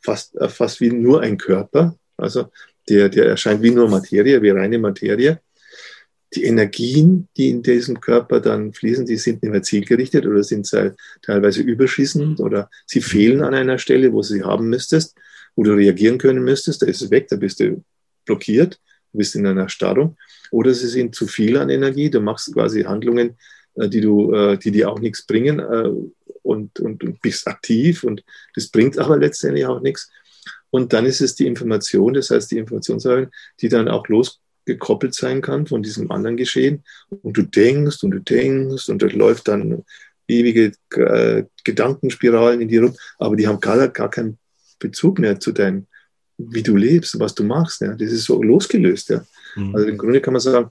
fast, 0.00 0.34
äh, 0.36 0.48
fast 0.48 0.80
wie 0.80 0.90
nur 0.90 1.20
ein 1.20 1.36
Körper. 1.36 1.94
Also 2.16 2.46
der, 2.88 3.10
der 3.10 3.26
erscheint 3.26 3.60
wie 3.60 3.72
nur 3.72 3.90
Materie, 3.90 4.40
wie 4.40 4.50
reine 4.50 4.78
Materie. 4.78 5.42
Die 6.34 6.44
Energien, 6.44 7.28
die 7.36 7.50
in 7.50 7.62
diesem 7.62 8.00
Körper 8.00 8.40
dann 8.40 8.72
fließen, 8.72 9.04
die 9.04 9.16
sind 9.16 9.42
nicht 9.42 9.52
mehr 9.52 9.62
zielgerichtet 9.62 10.26
oder 10.26 10.42
sind 10.42 10.70
teilweise 11.22 11.62
überschießend 11.62 12.40
oder 12.40 12.70
sie 12.86 13.02
fehlen 13.02 13.42
an 13.42 13.54
einer 13.54 13.78
Stelle, 13.78 14.12
wo 14.12 14.22
sie 14.22 14.42
haben 14.42 14.68
müsstest, 14.68 15.14
wo 15.56 15.62
du 15.62 15.72
reagieren 15.72 16.18
können 16.18 16.42
müsstest. 16.42 16.82
Da 16.82 16.86
ist 16.86 17.02
es 17.02 17.10
weg, 17.10 17.28
da 17.28 17.36
bist 17.36 17.60
du 17.60 17.84
blockiert, 18.24 18.80
du 19.12 19.18
bist 19.18 19.34
in 19.34 19.46
einer 19.46 19.68
Starrung. 19.68 20.16
Oder 20.50 20.74
sie 20.74 20.88
sind 20.88 21.14
zu 21.14 21.26
viel 21.26 21.56
an 21.56 21.70
Energie, 21.70 22.10
du 22.10 22.20
machst 22.20 22.52
quasi 22.52 22.82
Handlungen, 22.82 23.36
äh, 23.74 23.88
die, 23.88 24.00
du, 24.00 24.32
äh, 24.34 24.58
die 24.58 24.70
dir 24.70 24.90
auch 24.90 25.00
nichts 25.00 25.26
bringen 25.26 25.58
äh, 25.58 25.90
und, 26.42 26.78
und, 26.80 27.04
und 27.04 27.20
bist 27.22 27.46
aktiv 27.46 28.04
und 28.04 28.22
das 28.54 28.68
bringt 28.68 28.98
aber 28.98 29.16
letztendlich 29.16 29.66
auch 29.66 29.80
nichts. 29.80 30.10
Und 30.70 30.92
dann 30.92 31.06
ist 31.06 31.20
es 31.20 31.34
die 31.34 31.46
Information, 31.46 32.14
das 32.14 32.30
heißt 32.30 32.50
die 32.50 32.58
Informationssäule, 32.58 33.30
die 33.60 33.68
dann 33.68 33.88
auch 33.88 34.08
los 34.08 34.41
gekoppelt 34.64 35.14
sein 35.14 35.40
kann 35.40 35.66
von 35.66 35.82
diesem 35.82 36.10
anderen 36.10 36.36
Geschehen. 36.36 36.84
Und 37.08 37.36
du 37.36 37.42
denkst 37.42 38.02
und 38.02 38.10
du 38.12 38.20
denkst 38.20 38.88
und 38.88 39.02
da 39.02 39.06
läuft 39.06 39.48
dann 39.48 39.84
ewige 40.28 40.72
äh, 40.94 41.44
Gedankenspiralen 41.64 42.60
in 42.60 42.68
dir 42.68 42.82
rum, 42.82 42.96
aber 43.18 43.36
die 43.36 43.46
haben 43.46 43.60
gar, 43.60 43.88
gar 43.88 44.10
keinen 44.10 44.38
Bezug 44.78 45.18
mehr 45.18 45.38
zu 45.40 45.52
deinem, 45.52 45.86
wie 46.38 46.62
du 46.62 46.76
lebst, 46.76 47.18
was 47.18 47.34
du 47.34 47.44
machst. 47.44 47.80
Ja. 47.80 47.94
Das 47.94 48.10
ist 48.10 48.24
so 48.24 48.42
losgelöst. 48.42 49.10
Ja. 49.10 49.24
Mhm. 49.56 49.74
Also 49.74 49.88
im 49.88 49.98
Grunde 49.98 50.20
kann 50.20 50.32
man 50.32 50.40
sagen, 50.40 50.70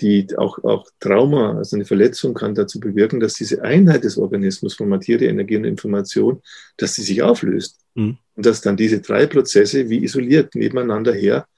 die 0.00 0.28
auch, 0.36 0.62
auch 0.62 0.86
Trauma, 1.00 1.58
also 1.58 1.74
eine 1.74 1.84
Verletzung 1.84 2.32
kann 2.32 2.54
dazu 2.54 2.78
bewirken, 2.78 3.18
dass 3.18 3.34
diese 3.34 3.62
Einheit 3.62 4.04
des 4.04 4.16
Organismus 4.16 4.74
von 4.74 4.88
Materie, 4.88 5.28
Energie 5.28 5.56
und 5.56 5.64
Information, 5.64 6.40
dass 6.76 6.94
sie 6.94 7.02
sich 7.02 7.22
auflöst. 7.22 7.78
Mhm. 7.94 8.18
Und 8.36 8.46
dass 8.46 8.60
dann 8.60 8.76
diese 8.76 9.00
drei 9.00 9.26
Prozesse 9.26 9.88
wie 9.90 10.04
isoliert 10.04 10.54
nebeneinander 10.54 11.12
her 11.12 11.48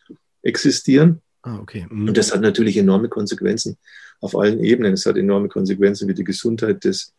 existieren 0.42 1.20
Ah, 1.42 1.58
okay. 1.58 1.86
Mhm. 1.88 2.08
Und 2.08 2.16
das 2.16 2.32
hat 2.32 2.40
natürlich 2.40 2.76
enorme 2.76 3.08
Konsequenzen 3.08 3.78
auf 4.20 4.36
allen 4.36 4.60
Ebenen. 4.60 4.94
Es 4.94 5.06
hat 5.06 5.16
enorme 5.16 5.48
Konsequenzen 5.48 6.08
für 6.08 6.14
die 6.14 6.24
Gesundheit 6.24 6.84
des, 6.84 7.14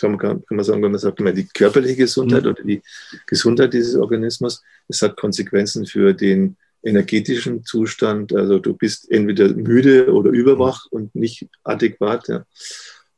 kann 0.00 0.18
man 0.50 0.64
sagen, 0.64 0.82
wenn 0.82 0.90
man 0.90 0.98
sagt, 0.98 1.20
die 1.20 1.48
körperliche 1.48 1.96
Gesundheit 1.96 2.44
mhm. 2.44 2.50
oder 2.50 2.62
die 2.62 2.82
Gesundheit 3.26 3.72
dieses 3.74 3.96
Organismus. 3.96 4.62
Es 4.88 5.02
hat 5.02 5.16
Konsequenzen 5.16 5.86
für 5.86 6.14
den 6.14 6.56
energetischen 6.82 7.64
Zustand. 7.64 8.34
Also 8.34 8.58
du 8.58 8.74
bist 8.74 9.10
entweder 9.10 9.48
müde 9.48 10.12
oder 10.12 10.30
überwach 10.30 10.86
mhm. 10.90 10.98
und 10.98 11.14
nicht 11.14 11.46
adäquat. 11.62 12.28
Ja. 12.28 12.46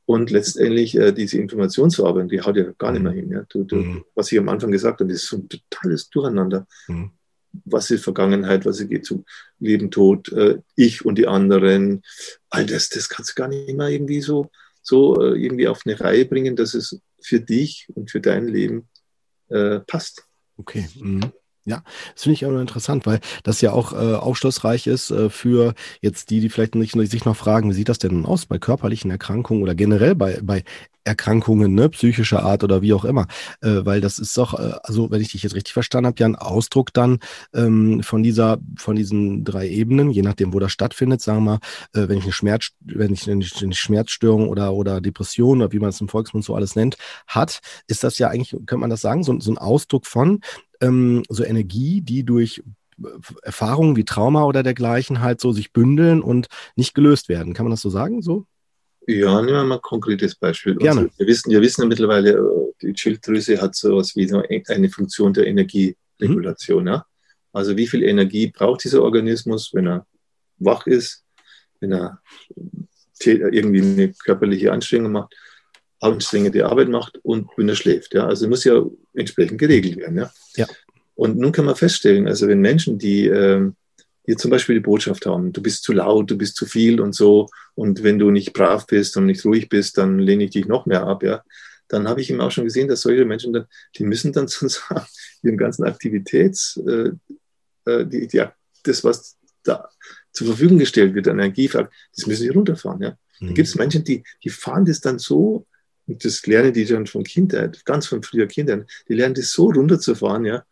Und 0.06 0.30
letztendlich 0.30 0.96
äh, 0.96 1.12
diese 1.12 1.38
Informationsverarbeitung, 1.38 2.28
die 2.28 2.42
haut 2.42 2.56
ja 2.56 2.72
gar 2.76 2.92
nicht 2.92 3.02
mehr 3.02 3.12
mhm. 3.12 3.16
hin. 3.16 3.30
Ja. 3.30 3.44
Du, 3.48 3.64
du, 3.64 3.76
mhm. 3.76 4.04
Was 4.14 4.32
ich 4.32 4.38
am 4.38 4.48
Anfang 4.48 4.72
gesagt 4.72 5.00
habe, 5.00 5.10
das 5.10 5.22
ist 5.22 5.28
so 5.28 5.36
ein 5.36 5.48
totales 5.48 6.10
Durcheinander. 6.10 6.66
Mhm 6.88 7.12
was 7.64 7.90
ist 7.90 8.04
Vergangenheit, 8.04 8.64
was 8.64 8.86
geht 8.88 9.06
zu 9.06 9.24
Leben, 9.58 9.90
Tod, 9.90 10.32
äh, 10.32 10.58
ich 10.76 11.04
und 11.04 11.16
die 11.16 11.26
anderen. 11.26 12.02
All 12.50 12.66
das, 12.66 12.88
das 12.88 13.08
kannst 13.08 13.30
du 13.30 13.34
gar 13.34 13.48
nicht 13.48 13.76
mehr 13.76 13.88
irgendwie 13.88 14.20
so, 14.20 14.50
so 14.82 15.20
äh, 15.20 15.40
irgendwie 15.40 15.68
auf 15.68 15.82
eine 15.84 15.98
Reihe 15.98 16.24
bringen, 16.24 16.56
dass 16.56 16.74
es 16.74 17.00
für 17.22 17.40
dich 17.40 17.88
und 17.94 18.10
für 18.10 18.20
dein 18.20 18.48
Leben 18.48 18.88
äh, 19.48 19.80
passt. 19.80 20.24
Okay. 20.56 20.88
Mhm. 20.94 21.32
Ja, 21.66 21.82
das 22.12 22.24
finde 22.24 22.34
ich 22.34 22.44
auch 22.44 22.60
interessant, 22.60 23.06
weil 23.06 23.20
das 23.42 23.62
ja 23.62 23.72
auch 23.72 23.94
äh, 23.94 24.14
aufschlussreich 24.16 24.86
ist 24.86 25.10
äh, 25.10 25.30
für 25.30 25.72
jetzt 26.02 26.28
die, 26.28 26.40
die 26.40 26.50
vielleicht 26.50 26.74
nicht, 26.74 26.92
sich 27.10 27.24
noch 27.24 27.36
fragen, 27.36 27.70
wie 27.70 27.74
sieht 27.74 27.88
das 27.88 27.98
denn 27.98 28.26
aus 28.26 28.44
bei 28.44 28.58
körperlichen 28.58 29.10
Erkrankungen 29.10 29.62
oder 29.62 29.74
generell 29.74 30.14
bei, 30.14 30.40
bei 30.42 30.62
Erkrankungen, 31.04 31.74
ne, 31.74 31.88
psychischer 31.90 32.42
Art 32.42 32.64
oder 32.64 32.82
wie 32.82 32.92
auch 32.92 33.04
immer. 33.04 33.26
Äh, 33.62 33.84
weil 33.84 34.02
das 34.02 34.18
ist 34.18 34.36
doch, 34.36 34.58
äh, 34.58 34.72
also 34.82 35.10
wenn 35.10 35.22
ich 35.22 35.32
dich 35.32 35.42
jetzt 35.42 35.54
richtig 35.54 35.72
verstanden 35.72 36.08
habe, 36.08 36.16
ja 36.18 36.26
ein 36.26 36.36
Ausdruck 36.36 36.92
dann 36.92 37.18
ähm, 37.54 38.02
von 38.02 38.22
dieser, 38.22 38.58
von 38.76 38.96
diesen 38.96 39.44
drei 39.44 39.68
Ebenen, 39.68 40.10
je 40.10 40.22
nachdem, 40.22 40.52
wo 40.52 40.58
das 40.58 40.72
stattfindet, 40.72 41.20
sagen 41.22 41.44
wir 41.44 41.52
mal, 41.52 41.58
äh, 41.94 42.08
wenn 42.08 42.18
ich 42.18 42.24
eine 42.24 42.32
Schmerz, 42.32 42.70
wenn 42.80 43.12
ich 43.12 43.30
eine, 43.30 43.44
eine 43.62 43.74
Schmerzstörung 43.74 44.48
oder, 44.48 44.74
oder 44.74 45.00
Depression 45.00 45.62
oder 45.62 45.72
wie 45.72 45.78
man 45.78 45.90
es 45.90 46.00
im 46.00 46.08
Volksmund 46.08 46.44
so 46.44 46.54
alles 46.54 46.76
nennt, 46.76 46.96
hat, 47.26 47.60
ist 47.86 48.04
das 48.04 48.18
ja 48.18 48.28
eigentlich, 48.28 48.50
könnte 48.50 48.78
man 48.78 48.90
das 48.90 49.00
sagen, 49.02 49.24
so, 49.24 49.38
so 49.40 49.50
ein 49.50 49.58
Ausdruck 49.58 50.06
von 50.06 50.40
ähm, 50.84 51.22
so 51.28 51.44
Energie, 51.44 52.00
die 52.00 52.24
durch 52.24 52.62
äh, 53.02 53.08
Erfahrungen 53.42 53.96
wie 53.96 54.04
Trauma 54.04 54.44
oder 54.44 54.62
dergleichen 54.62 55.20
halt 55.20 55.40
so 55.40 55.52
sich 55.52 55.72
bündeln 55.72 56.22
und 56.22 56.48
nicht 56.76 56.94
gelöst 56.94 57.28
werden. 57.28 57.54
Kann 57.54 57.64
man 57.64 57.70
das 57.70 57.80
so 57.80 57.90
sagen? 57.90 58.22
So? 58.22 58.46
Ja, 59.06 59.40
nehmen 59.42 59.56
wir 59.56 59.64
mal 59.64 59.76
ein 59.76 59.82
konkretes 59.82 60.34
Beispiel. 60.34 60.76
Gerne. 60.76 61.02
Also, 61.02 61.12
wir, 61.18 61.26
wissen, 61.26 61.50
wir 61.50 61.60
wissen 61.60 61.82
ja 61.82 61.88
mittlerweile, 61.88 62.30
äh, 62.32 62.72
die 62.82 62.96
Schilddrüse 62.96 63.60
hat 63.60 63.74
so 63.74 63.92
etwas 63.92 64.16
wie 64.16 64.32
eine 64.68 64.88
Funktion 64.88 65.32
der 65.32 65.46
Energieregulation. 65.46 66.84
Mhm. 66.84 66.88
Ja? 66.88 67.06
Also 67.52 67.76
wie 67.76 67.86
viel 67.86 68.02
Energie 68.02 68.48
braucht 68.48 68.84
dieser 68.84 69.02
Organismus, 69.02 69.70
wenn 69.72 69.86
er 69.86 70.06
wach 70.58 70.86
ist, 70.86 71.24
wenn 71.80 71.92
er 71.92 72.20
irgendwie 73.20 73.80
eine 73.80 74.12
körperliche 74.12 74.72
Anstrengung 74.72 75.12
macht, 75.12 75.34
anstrengende 76.04 76.66
Arbeit 76.66 76.88
macht 76.88 77.18
und 77.22 77.48
wenn 77.56 77.68
er 77.68 77.76
schläft. 77.76 78.14
Ja? 78.14 78.26
Also 78.26 78.48
muss 78.48 78.64
ja 78.64 78.84
entsprechend 79.14 79.58
geregelt 79.58 79.96
werden. 79.96 80.18
Ja? 80.18 80.30
ja. 80.56 80.66
Und 81.14 81.38
nun 81.38 81.52
kann 81.52 81.64
man 81.64 81.76
feststellen, 81.76 82.26
also 82.26 82.48
wenn 82.48 82.60
Menschen, 82.60 82.98
die 82.98 83.26
ähm, 83.26 83.76
die 84.26 84.36
zum 84.36 84.50
Beispiel 84.50 84.76
die 84.76 84.80
Botschaft 84.80 85.26
haben, 85.26 85.52
du 85.52 85.60
bist 85.60 85.82
zu 85.82 85.92
laut, 85.92 86.30
du 86.30 86.38
bist 86.38 86.56
zu 86.56 86.64
viel 86.64 86.98
und 86.98 87.14
so. 87.14 87.46
Und 87.74 88.02
wenn 88.02 88.18
du 88.18 88.30
nicht 88.30 88.54
brav 88.54 88.86
bist 88.86 89.18
und 89.18 89.26
nicht 89.26 89.44
ruhig 89.44 89.68
bist, 89.68 89.98
dann 89.98 90.18
lehne 90.18 90.44
ich 90.44 90.50
dich 90.50 90.66
noch 90.66 90.86
mehr 90.86 91.06
ab. 91.06 91.22
Ja? 91.22 91.42
dann 91.88 92.08
habe 92.08 92.20
ich 92.20 92.30
eben 92.30 92.40
auch 92.40 92.50
schon 92.50 92.64
gesehen, 92.64 92.88
dass 92.88 93.02
solche 93.02 93.24
Menschen 93.24 93.52
dann, 93.52 93.66
die 93.96 94.04
müssen 94.04 94.32
dann 94.32 94.48
sozusagen 94.48 95.06
ihren 95.42 95.56
ganzen 95.56 95.84
Aktivitäts, 95.84 96.80
äh, 96.86 97.10
äh 97.84 98.06
die, 98.06 98.26
die, 98.26 98.44
das, 98.82 99.04
was 99.04 99.36
da 99.62 99.88
zur 100.32 100.48
Verfügung 100.48 100.78
gestellt 100.78 101.14
wird, 101.14 101.28
an 101.28 101.38
Energie, 101.38 101.68
das 101.68 102.26
müssen 102.26 102.42
sie 102.42 102.48
runterfahren. 102.48 103.02
Ja. 103.02 103.16
Mhm. 103.40 103.48
Da 103.48 103.52
gibt 103.54 103.68
es 103.68 103.74
Menschen, 103.74 104.04
die, 104.04 104.24
die 104.42 104.50
fahren 104.50 104.84
das 104.84 105.00
dann 105.00 105.18
so, 105.18 105.66
und 106.06 106.24
das 106.24 106.46
lernen 106.46 106.72
die 106.72 106.84
dann 106.84 107.06
von 107.06 107.24
Kindheit, 107.24 107.84
ganz 107.84 108.06
von 108.06 108.22
früher 108.22 108.46
Kindern, 108.46 108.86
die 109.08 109.14
lernen 109.14 109.34
das 109.34 109.50
so 109.52 109.70
runterzufahren, 109.70 110.44
ja, 110.44 110.64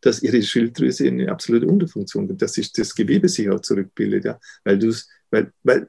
dass 0.00 0.22
ihre 0.22 0.42
Schilddrüse 0.42 1.06
in 1.06 1.20
eine 1.20 1.30
absolute 1.30 1.66
Unterfunktion 1.66 2.26
kommt, 2.26 2.42
dass 2.42 2.54
sich 2.54 2.72
das 2.72 2.94
Gewebe 2.94 3.28
sich 3.28 3.48
auch 3.50 3.60
zurückbildet, 3.60 4.24
ja, 4.24 4.40
weil 4.64 4.78
du 4.78 4.92
weil, 5.30 5.52
weil, 5.62 5.88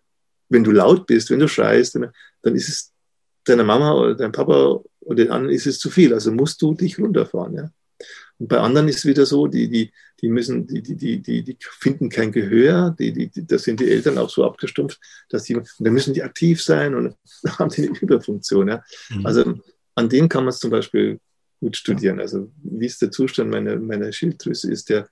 wenn 0.50 0.64
du 0.64 0.72
laut 0.72 1.08
bist, 1.08 1.30
wenn 1.30 1.40
du 1.40 1.48
schreist, 1.48 1.96
dann 1.96 2.56
ist 2.56 2.70
es 2.70 2.92
deiner 3.46 3.64
Mama 3.64 3.94
oder 3.94 4.16
deinem 4.16 4.32
Papa 4.32 4.82
oder 5.00 5.24
den 5.24 5.32
anderen 5.32 5.56
ist 5.56 5.66
es 5.66 5.80
zu 5.80 5.90
viel, 5.90 6.14
also 6.14 6.32
musst 6.32 6.62
du 6.62 6.74
dich 6.74 7.00
runterfahren, 7.00 7.56
ja. 7.56 7.72
Und 8.42 8.48
bei 8.48 8.58
anderen 8.58 8.88
ist 8.88 8.98
es 8.98 9.06
wieder 9.06 9.28
so, 9.28 9.46
die, 9.46 9.70
die, 9.70 9.92
die 10.20 10.28
müssen, 10.28 10.66
die, 10.66 10.82
die, 10.82 10.96
die, 10.96 11.22
die, 11.22 11.44
die 11.44 11.58
finden 11.60 12.10
kein 12.10 12.32
Gehör, 12.32 12.90
die, 12.98 13.14
die, 13.14 13.28
die, 13.28 13.46
da 13.46 13.60
sind 13.60 13.80
die 13.80 13.88
Eltern 13.88 14.18
auch 14.18 14.32
so 14.32 14.44
abgestumpft, 14.44 15.00
dass 15.30 15.44
die, 15.44 15.58
und 15.58 15.70
dann 15.78 15.94
müssen 15.94 16.16
die 16.16 16.24
aktiv 16.24 16.60
sein 16.60 16.96
und 16.96 17.16
haben 17.60 17.70
die 17.70 17.88
eine 17.88 18.00
Überfunktion. 18.00 18.68
Ja. 18.68 18.84
Mhm. 19.12 19.26
Also 19.28 19.60
an 19.94 20.10
denen 20.10 20.28
kann 20.28 20.44
man 20.44 20.50
es 20.50 20.58
zum 20.58 20.72
Beispiel 20.72 21.20
gut 21.60 21.78
studieren. 21.78 22.20
Also 22.20 22.52
wie 22.64 22.88
ist 22.88 23.00
der 23.04 23.12
Zustand 23.12 23.52
meiner, 23.52 23.76
meiner 23.76 24.12
Schilddrüse? 24.12 24.72
Ist 24.72 24.90
der 24.90 25.08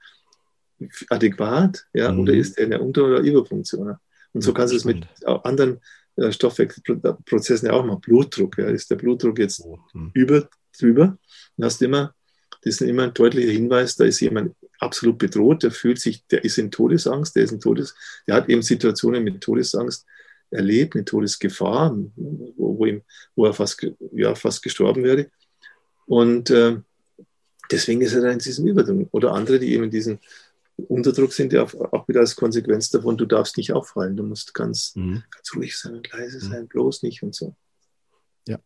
adäquat 1.10 1.86
ja, 1.94 2.12
mhm. 2.12 2.22
oder 2.22 2.34
ist 2.34 2.58
der 2.58 2.64
in 2.64 2.72
der 2.72 2.82
Unter- 2.82 3.06
oder 3.06 3.20
Überfunktion? 3.20 3.90
Ja? 3.90 4.02
Und 4.34 4.42
so 4.42 4.56
kannst 4.56 4.74
du 4.74 4.78
es 4.78 4.86
mit 4.86 5.06
anderen 5.26 5.82
äh, 6.16 6.32
Stoffwechselprozessen 6.32 7.68
ja 7.68 7.74
auch 7.76 7.86
machen. 7.86 8.02
Blutdruck, 8.02 8.58
ja. 8.58 8.70
ist 8.70 8.90
der 8.90 8.96
Blutdruck 8.96 9.38
jetzt 9.38 9.64
mhm. 9.94 10.10
über, 10.16 10.50
drüber? 10.80 11.20
Dann 11.58 11.66
hast 11.66 11.80
du 11.80 11.86
immer 11.86 12.16
das 12.62 12.76
ist 12.76 12.82
immer 12.82 13.04
ein 13.04 13.14
deutlicher 13.14 13.52
Hinweis, 13.52 13.96
da 13.96 14.06
ist 14.06 14.20
jemand 14.20 14.56
absolut 14.80 15.18
bedroht, 15.18 15.64
der 15.64 15.72
fühlt 15.72 16.00
sich, 16.00 16.26
der 16.28 16.44
ist 16.44 16.58
in 16.58 16.72
Todesangst, 16.72 17.36
der 17.36 17.44
ist 17.44 17.52
in 17.52 17.60
Todes, 17.60 17.96
der 18.28 18.36
hat 18.36 18.50
eben 18.50 18.62
Situationen 18.62 19.24
mit 19.24 19.42
Todesangst 19.42 20.06
erlebt, 20.52 20.96
eine 20.96 21.06
Todesgefahr, 21.06 21.96
wo, 22.16 22.80
wo, 22.80 22.86
ihm, 22.86 23.02
wo 23.36 23.46
er 23.46 23.54
fast, 23.54 23.86
ja, 24.12 24.36
fast 24.36 24.64
gestorben 24.64 25.04
wäre. 25.04 25.30
Und 26.06 26.50
äh, 26.50 26.78
deswegen 27.72 28.02
ist 28.02 28.14
er 28.14 28.22
da 28.22 28.32
in 28.32 28.40
diesem 28.40 28.68
Überdruck. 28.68 29.08
Oder 29.12 29.34
andere, 29.34 29.60
die 29.60 29.74
eben 29.74 29.86
in 29.86 29.92
diesem 29.92 30.20
Unterdruck 30.88 31.34
sind, 31.34 31.54
ja 31.54 31.64
auch 31.64 32.08
wieder 32.08 32.22
als 32.22 32.36
Konsequenz 32.36 32.90
davon, 32.90 33.18
du 33.18 33.26
darfst 33.26 33.58
nicht 33.58 33.74
auffallen, 33.74 34.18
du 34.18 34.24
musst 34.24 34.54
ganz, 34.54 34.96
mhm. 34.96 35.24
ganz 35.30 35.56
ruhig 35.56 35.78
sein 35.78 35.96
und 35.96 36.12
leise 36.12 36.40
sein, 36.40 36.64
mhm. 36.64 36.68
bloß 36.68 37.04
nicht 37.04 37.22
und 37.22 37.36
so. 37.36 37.56
Äh, 38.48 38.60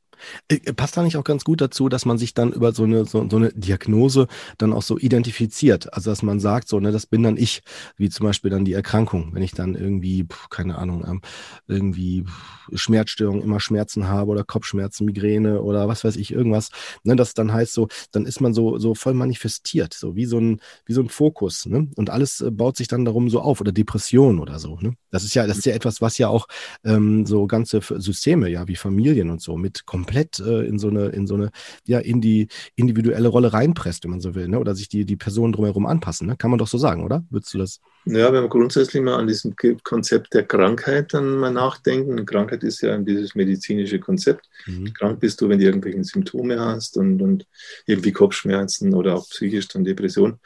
passt 0.76 0.98
da 0.98 1.04
nicht 1.04 1.18
auch 1.18 1.24
ganz 1.24 1.44
gut 1.44 1.62
dazu, 1.62 1.90
dass 1.90 2.06
man 2.06 2.18
sich 2.18 2.34
dann 2.34 2.52
über 2.52 2.72
so 2.74 2.84
eine, 2.84 3.06
so, 3.06 3.28
so, 3.30 3.38
eine 3.38 3.52
Diagnose 3.54 4.28
dann 4.58 4.74
auch 4.74 4.82
so 4.82 4.98
identifiziert? 4.98 5.94
Also, 5.94 6.12
dass 6.12 6.24
man 6.24 6.40
sagt, 6.40 6.68
so, 6.68 6.80
ne, 6.80 6.92
das 6.92 7.06
bin 7.06 7.24
dann 7.24 7.38
ich, 7.38 7.62
wie 7.98 8.10
zum 8.10 8.26
Beispiel 8.26 8.52
dann 8.52 8.66
die 8.66 8.74
Erkrankung. 8.74 9.34
Wenn 9.34 9.44
ich 9.44 9.52
dann 9.52 9.76
irgendwie, 9.76 10.26
keine 10.50 10.78
Ahnung, 10.78 11.04
ähm, 11.08 11.22
irgendwie 11.68 12.26
Schmerzstörung, 12.74 13.42
immer 13.42 13.60
Schmerzen 13.60 14.08
habe 14.08 14.32
oder 14.32 14.44
Kopfschmerzen, 14.44 15.06
Migräne 15.06 15.62
oder 15.62 15.88
was 15.88 16.04
weiß 16.04 16.16
ich, 16.16 16.32
irgendwas, 16.32 16.70
ne, 17.04 17.16
das 17.16 17.34
dann 17.34 17.54
heißt 17.54 17.74
so, 17.74 17.88
dann 18.12 18.26
ist 18.26 18.42
man 18.42 18.54
so, 18.54 18.78
so 18.78 18.96
voll 18.96 19.14
manifestiert, 19.14 19.94
so 19.94 20.16
wie 20.16 20.26
so 20.26 20.40
ein, 20.40 20.60
wie 20.86 20.94
so 20.94 21.02
ein 21.02 21.10
Fokus, 21.10 21.66
ne? 21.66 21.88
Und 21.96 22.10
alles 22.10 22.42
äh, 22.42 22.52
baut 22.52 22.78
sich 22.78 22.88
dann 22.88 23.06
darum 23.06 23.30
so 23.30 23.42
auf 23.42 23.62
oder 23.62 23.72
Depression 23.72 24.40
oder 24.40 24.60
so, 24.60 24.78
ne? 24.80 24.96
Das 25.12 25.24
ist 25.24 25.34
ja, 25.34 25.48
das 25.48 25.58
ist 25.58 25.66
ja 25.66 25.74
etwas, 25.74 26.02
was 26.02 26.18
ja 26.18 26.28
auch 26.28 26.48
ähm, 26.84 27.26
so 27.26 27.48
ganze 27.48 27.82
Systeme, 27.82 28.50
ja, 28.50 28.68
wie 28.68 28.76
Familien 28.76 29.30
und 29.30 29.42
so 29.42 29.58
mit 29.58 29.86
komplett 30.04 30.40
äh, 30.40 30.66
in 30.66 30.80
so 30.80 30.90
eine, 30.90 31.08
in 31.08 31.28
so 31.28 31.36
eine, 31.36 31.50
ja, 31.86 32.00
in 32.00 32.20
die 32.20 32.50
individuelle 32.76 33.30
Rolle 33.30 33.54
reinpresst, 33.54 34.04
wenn 34.04 34.12
man 34.12 34.20
so 34.20 34.36
will, 34.36 34.50
ne? 34.50 34.60
Oder 34.60 34.76
sich 34.76 34.90
die, 34.90 35.06
die 35.06 35.16
Personen 35.16 35.54
drumherum 35.54 35.86
anpassen, 35.86 36.28
ne? 36.28 36.36
Kann 36.36 36.52
man 36.52 36.58
doch 36.58 36.68
so 36.68 36.78
sagen, 36.78 37.04
oder? 37.04 37.24
Würdest 37.30 37.54
du 37.54 37.58
das? 37.58 37.80
Ja, 38.06 38.34
wenn 38.34 38.44
wir 38.44 38.50
grundsätzlich 38.50 39.02
mal 39.02 39.16
an 39.16 39.28
diesem 39.28 39.56
Konzept 39.84 40.34
der 40.34 40.44
Krankheit 40.44 41.14
dann 41.14 41.38
mal 41.38 41.54
nachdenken. 41.54 42.26
Krankheit 42.26 42.64
ist 42.64 42.82
ja 42.82 42.98
dieses 42.98 43.34
medizinische 43.34 44.00
Konzept. 44.00 44.50
Mhm. 44.66 44.94
Krank 44.94 45.22
bist 45.22 45.40
du, 45.40 45.48
wenn 45.48 45.60
du 45.60 45.66
irgendwelche 45.66 46.04
Symptome 46.04 46.60
hast 46.60 46.98
und, 46.98 47.22
und 47.22 47.46
irgendwie 47.86 48.12
Kopfschmerzen 48.12 48.94
oder 48.94 49.16
auch 49.16 49.30
psychisch 49.30 49.70
dann 49.70 49.86
Depression. 49.86 50.38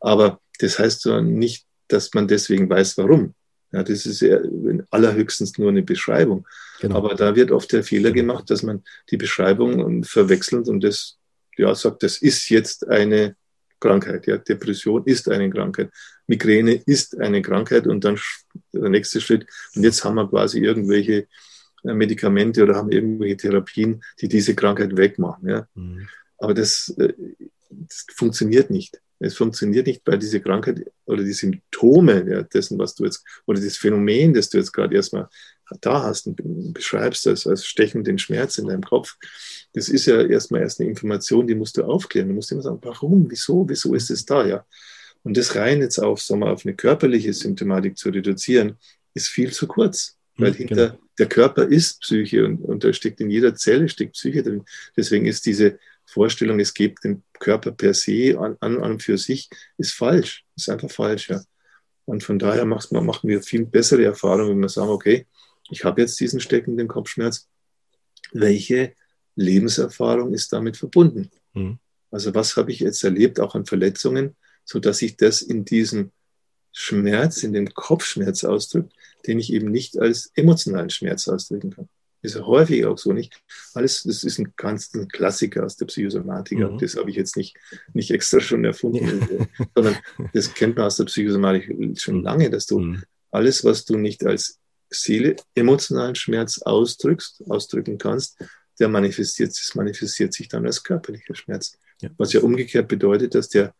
Aber 0.00 0.40
das 0.58 0.78
heißt 0.78 1.00
so 1.00 1.22
nicht, 1.22 1.64
dass 1.88 2.12
man 2.12 2.28
deswegen 2.28 2.68
weiß, 2.68 2.98
warum. 2.98 3.34
Ja, 3.72 3.82
das 3.82 4.06
ist 4.06 4.20
ja 4.20 4.38
allerhöchstens 4.90 5.58
nur 5.58 5.70
eine 5.70 5.82
Beschreibung. 5.82 6.46
Genau. 6.80 6.96
Aber 6.96 7.14
da 7.14 7.34
wird 7.34 7.50
oft 7.50 7.72
der 7.72 7.82
Fehler 7.82 8.12
gemacht, 8.12 8.50
dass 8.50 8.62
man 8.62 8.84
die 9.10 9.16
Beschreibung 9.16 10.04
verwechselt 10.04 10.68
und 10.68 10.82
das 10.84 11.18
ja, 11.56 11.74
sagt, 11.74 12.02
das 12.02 12.18
ist 12.18 12.48
jetzt 12.48 12.86
eine 12.88 13.36
Krankheit. 13.80 14.26
Ja, 14.26 14.38
Depression 14.38 15.04
ist 15.04 15.28
eine 15.28 15.50
Krankheit. 15.50 15.90
Migräne 16.26 16.82
ist 16.86 17.18
eine 17.18 17.42
Krankheit 17.42 17.86
und 17.86 18.04
dann 18.04 18.18
der 18.72 18.88
nächste 18.88 19.20
Schritt. 19.20 19.46
Und 19.74 19.82
jetzt 19.82 20.04
haben 20.04 20.16
wir 20.16 20.28
quasi 20.28 20.60
irgendwelche 20.60 21.26
äh, 21.84 21.94
Medikamente 21.94 22.62
oder 22.62 22.74
haben 22.74 22.90
irgendwelche 22.90 23.36
Therapien, 23.36 24.02
die 24.20 24.28
diese 24.28 24.54
Krankheit 24.54 24.96
wegmachen. 24.96 25.48
Ja. 25.48 25.68
Mhm. 25.74 26.08
Aber 26.38 26.54
das, 26.54 26.94
äh, 26.98 27.14
das 27.70 28.06
funktioniert 28.14 28.70
nicht. 28.70 29.00
Es 29.18 29.36
funktioniert 29.36 29.86
nicht, 29.86 30.02
weil 30.04 30.18
diese 30.18 30.40
Krankheit 30.40 30.84
oder 31.06 31.24
die 31.24 31.32
Symptome 31.32 32.24
ja, 32.28 32.42
dessen, 32.42 32.78
was 32.78 32.94
du 32.94 33.04
jetzt, 33.04 33.24
oder 33.46 33.60
das 33.60 33.76
Phänomen, 33.76 34.34
das 34.34 34.50
du 34.50 34.58
jetzt 34.58 34.72
gerade 34.72 34.94
erstmal 34.94 35.28
da 35.80 36.02
hast 36.02 36.26
und 36.26 36.74
beschreibst 36.74 37.26
als, 37.26 37.46
als 37.46 37.64
stechenden 37.64 38.18
Schmerz 38.18 38.58
in 38.58 38.68
deinem 38.68 38.82
Kopf, 38.82 39.16
das 39.72 39.88
ist 39.88 40.06
ja 40.06 40.22
erstmal 40.22 40.60
erst 40.62 40.80
eine 40.80 40.88
Information, 40.88 41.46
die 41.46 41.54
musst 41.54 41.76
du 41.76 41.84
aufklären. 41.84 42.28
Du 42.28 42.34
musst 42.34 42.52
immer 42.52 42.62
sagen, 42.62 42.78
warum, 42.82 43.26
wieso, 43.28 43.68
wieso 43.68 43.94
ist 43.94 44.10
es 44.10 44.24
da, 44.24 44.46
ja. 44.46 44.64
Und 45.22 45.36
das 45.36 45.56
rein 45.56 45.80
jetzt 45.80 45.98
auf, 45.98 46.22
sagen 46.22 46.40
wir, 46.40 46.52
auf 46.52 46.64
eine 46.64 46.76
körperliche 46.76 47.32
Symptomatik 47.32 47.98
zu 47.98 48.10
reduzieren, 48.10 48.76
ist 49.12 49.28
viel 49.28 49.52
zu 49.52 49.66
kurz. 49.66 50.16
Weil 50.36 50.52
mhm, 50.52 50.56
hinter 50.56 50.88
genau. 50.90 51.00
der 51.18 51.26
Körper 51.26 51.64
ist 51.64 52.00
Psyche 52.02 52.44
und, 52.44 52.58
und 52.58 52.84
da 52.84 52.92
steckt 52.92 53.20
in 53.20 53.30
jeder 53.30 53.54
Zelle 53.54 53.88
steckt 53.88 54.12
Psyche 54.12 54.42
drin. 54.42 54.64
Deswegen 54.96 55.26
ist 55.26 55.46
diese 55.46 55.78
Vorstellung, 56.06 56.60
es 56.60 56.72
gibt 56.72 57.04
den 57.04 57.22
Körper 57.34 57.72
per 57.72 57.92
se 57.92 58.38
an, 58.38 58.56
an 58.60 58.76
und 58.78 59.02
für 59.02 59.18
sich, 59.18 59.50
ist 59.76 59.92
falsch. 59.92 60.44
Ist 60.56 60.70
einfach 60.70 60.90
falsch, 60.90 61.28
ja. 61.28 61.42
Und 62.04 62.22
von 62.22 62.38
daher 62.38 62.64
man, 62.64 62.80
machen 63.04 63.28
wir 63.28 63.42
viel 63.42 63.66
bessere 63.66 64.04
Erfahrungen, 64.04 64.50
wenn 64.50 64.60
wir 64.60 64.68
sagen, 64.68 64.90
okay, 64.90 65.26
ich 65.70 65.84
habe 65.84 66.00
jetzt 66.00 66.18
diesen 66.20 66.40
steckenden 66.40 66.86
Kopfschmerz. 66.86 67.48
Welche 68.32 68.94
Lebenserfahrung 69.34 70.32
ist 70.32 70.52
damit 70.52 70.76
verbunden? 70.76 71.30
Mhm. 71.52 71.78
Also 72.10 72.34
was 72.34 72.56
habe 72.56 72.70
ich 72.70 72.80
jetzt 72.80 73.02
erlebt, 73.02 73.40
auch 73.40 73.54
an 73.54 73.66
Verletzungen, 73.66 74.36
sodass 74.64 75.02
ich 75.02 75.16
das 75.16 75.42
in 75.42 75.64
diesem 75.64 76.12
Schmerz, 76.72 77.42
in 77.42 77.52
dem 77.52 77.72
Kopfschmerz 77.74 78.44
ausdrückt, 78.44 78.92
den 79.26 79.38
ich 79.38 79.52
eben 79.52 79.70
nicht 79.70 79.98
als 79.98 80.30
emotionalen 80.34 80.90
Schmerz 80.90 81.26
ausdrücken 81.26 81.70
kann. 81.70 81.88
Ist 82.26 82.40
häufig 82.40 82.84
auch 82.84 82.98
so 82.98 83.12
nicht. 83.12 83.40
Alles, 83.72 84.02
das 84.02 84.24
ist 84.24 84.38
ein 84.38 84.52
ganz 84.56 84.92
ein 84.94 85.06
Klassiker 85.06 85.64
aus 85.64 85.76
der 85.76 85.86
Psychosomatik. 85.86 86.58
Mhm. 86.58 86.76
Das 86.78 86.96
habe 86.96 87.08
ich 87.08 87.14
jetzt 87.14 87.36
nicht, 87.36 87.56
nicht 87.92 88.10
extra 88.10 88.40
schon 88.40 88.64
erfunden, 88.64 89.48
sondern 89.76 89.96
das 90.32 90.52
kennt 90.52 90.76
man 90.76 90.86
aus 90.86 90.96
der 90.96 91.04
Psychosomatik 91.04 92.00
schon 92.00 92.24
lange, 92.24 92.50
dass 92.50 92.66
du 92.66 92.80
mhm. 92.80 93.04
alles, 93.30 93.64
was 93.64 93.84
du 93.84 93.96
nicht 93.96 94.26
als 94.26 94.58
Seele 94.90 95.36
emotionalen 95.54 96.16
Schmerz 96.16 96.58
ausdrückst, 96.58 97.44
ausdrücken 97.48 97.96
kannst, 97.96 98.42
der 98.80 98.88
manifestiert, 98.88 99.50
das 99.50 99.76
manifestiert 99.76 100.32
sich 100.32 100.48
dann 100.48 100.66
als 100.66 100.82
körperlicher 100.82 101.36
Schmerz. 101.36 101.78
Ja. 102.02 102.10
Was 102.16 102.32
ja 102.32 102.40
umgekehrt 102.40 102.88
bedeutet, 102.88 103.36
dass 103.36 103.50
der 103.50 103.72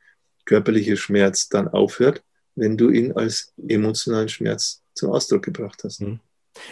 körperliche 0.45 0.97
Schmerz 0.97 1.49
dann 1.49 1.67
aufhört, 1.67 2.23
wenn 2.55 2.77
du 2.77 2.91
ihn 2.91 3.11
als 3.11 3.53
emotionalen 3.67 4.29
Schmerz 4.29 4.85
zum 4.95 5.11
Ausdruck 5.11 5.43
gebracht 5.43 5.83
hast. 5.83 6.01
Mhm. 6.01 6.21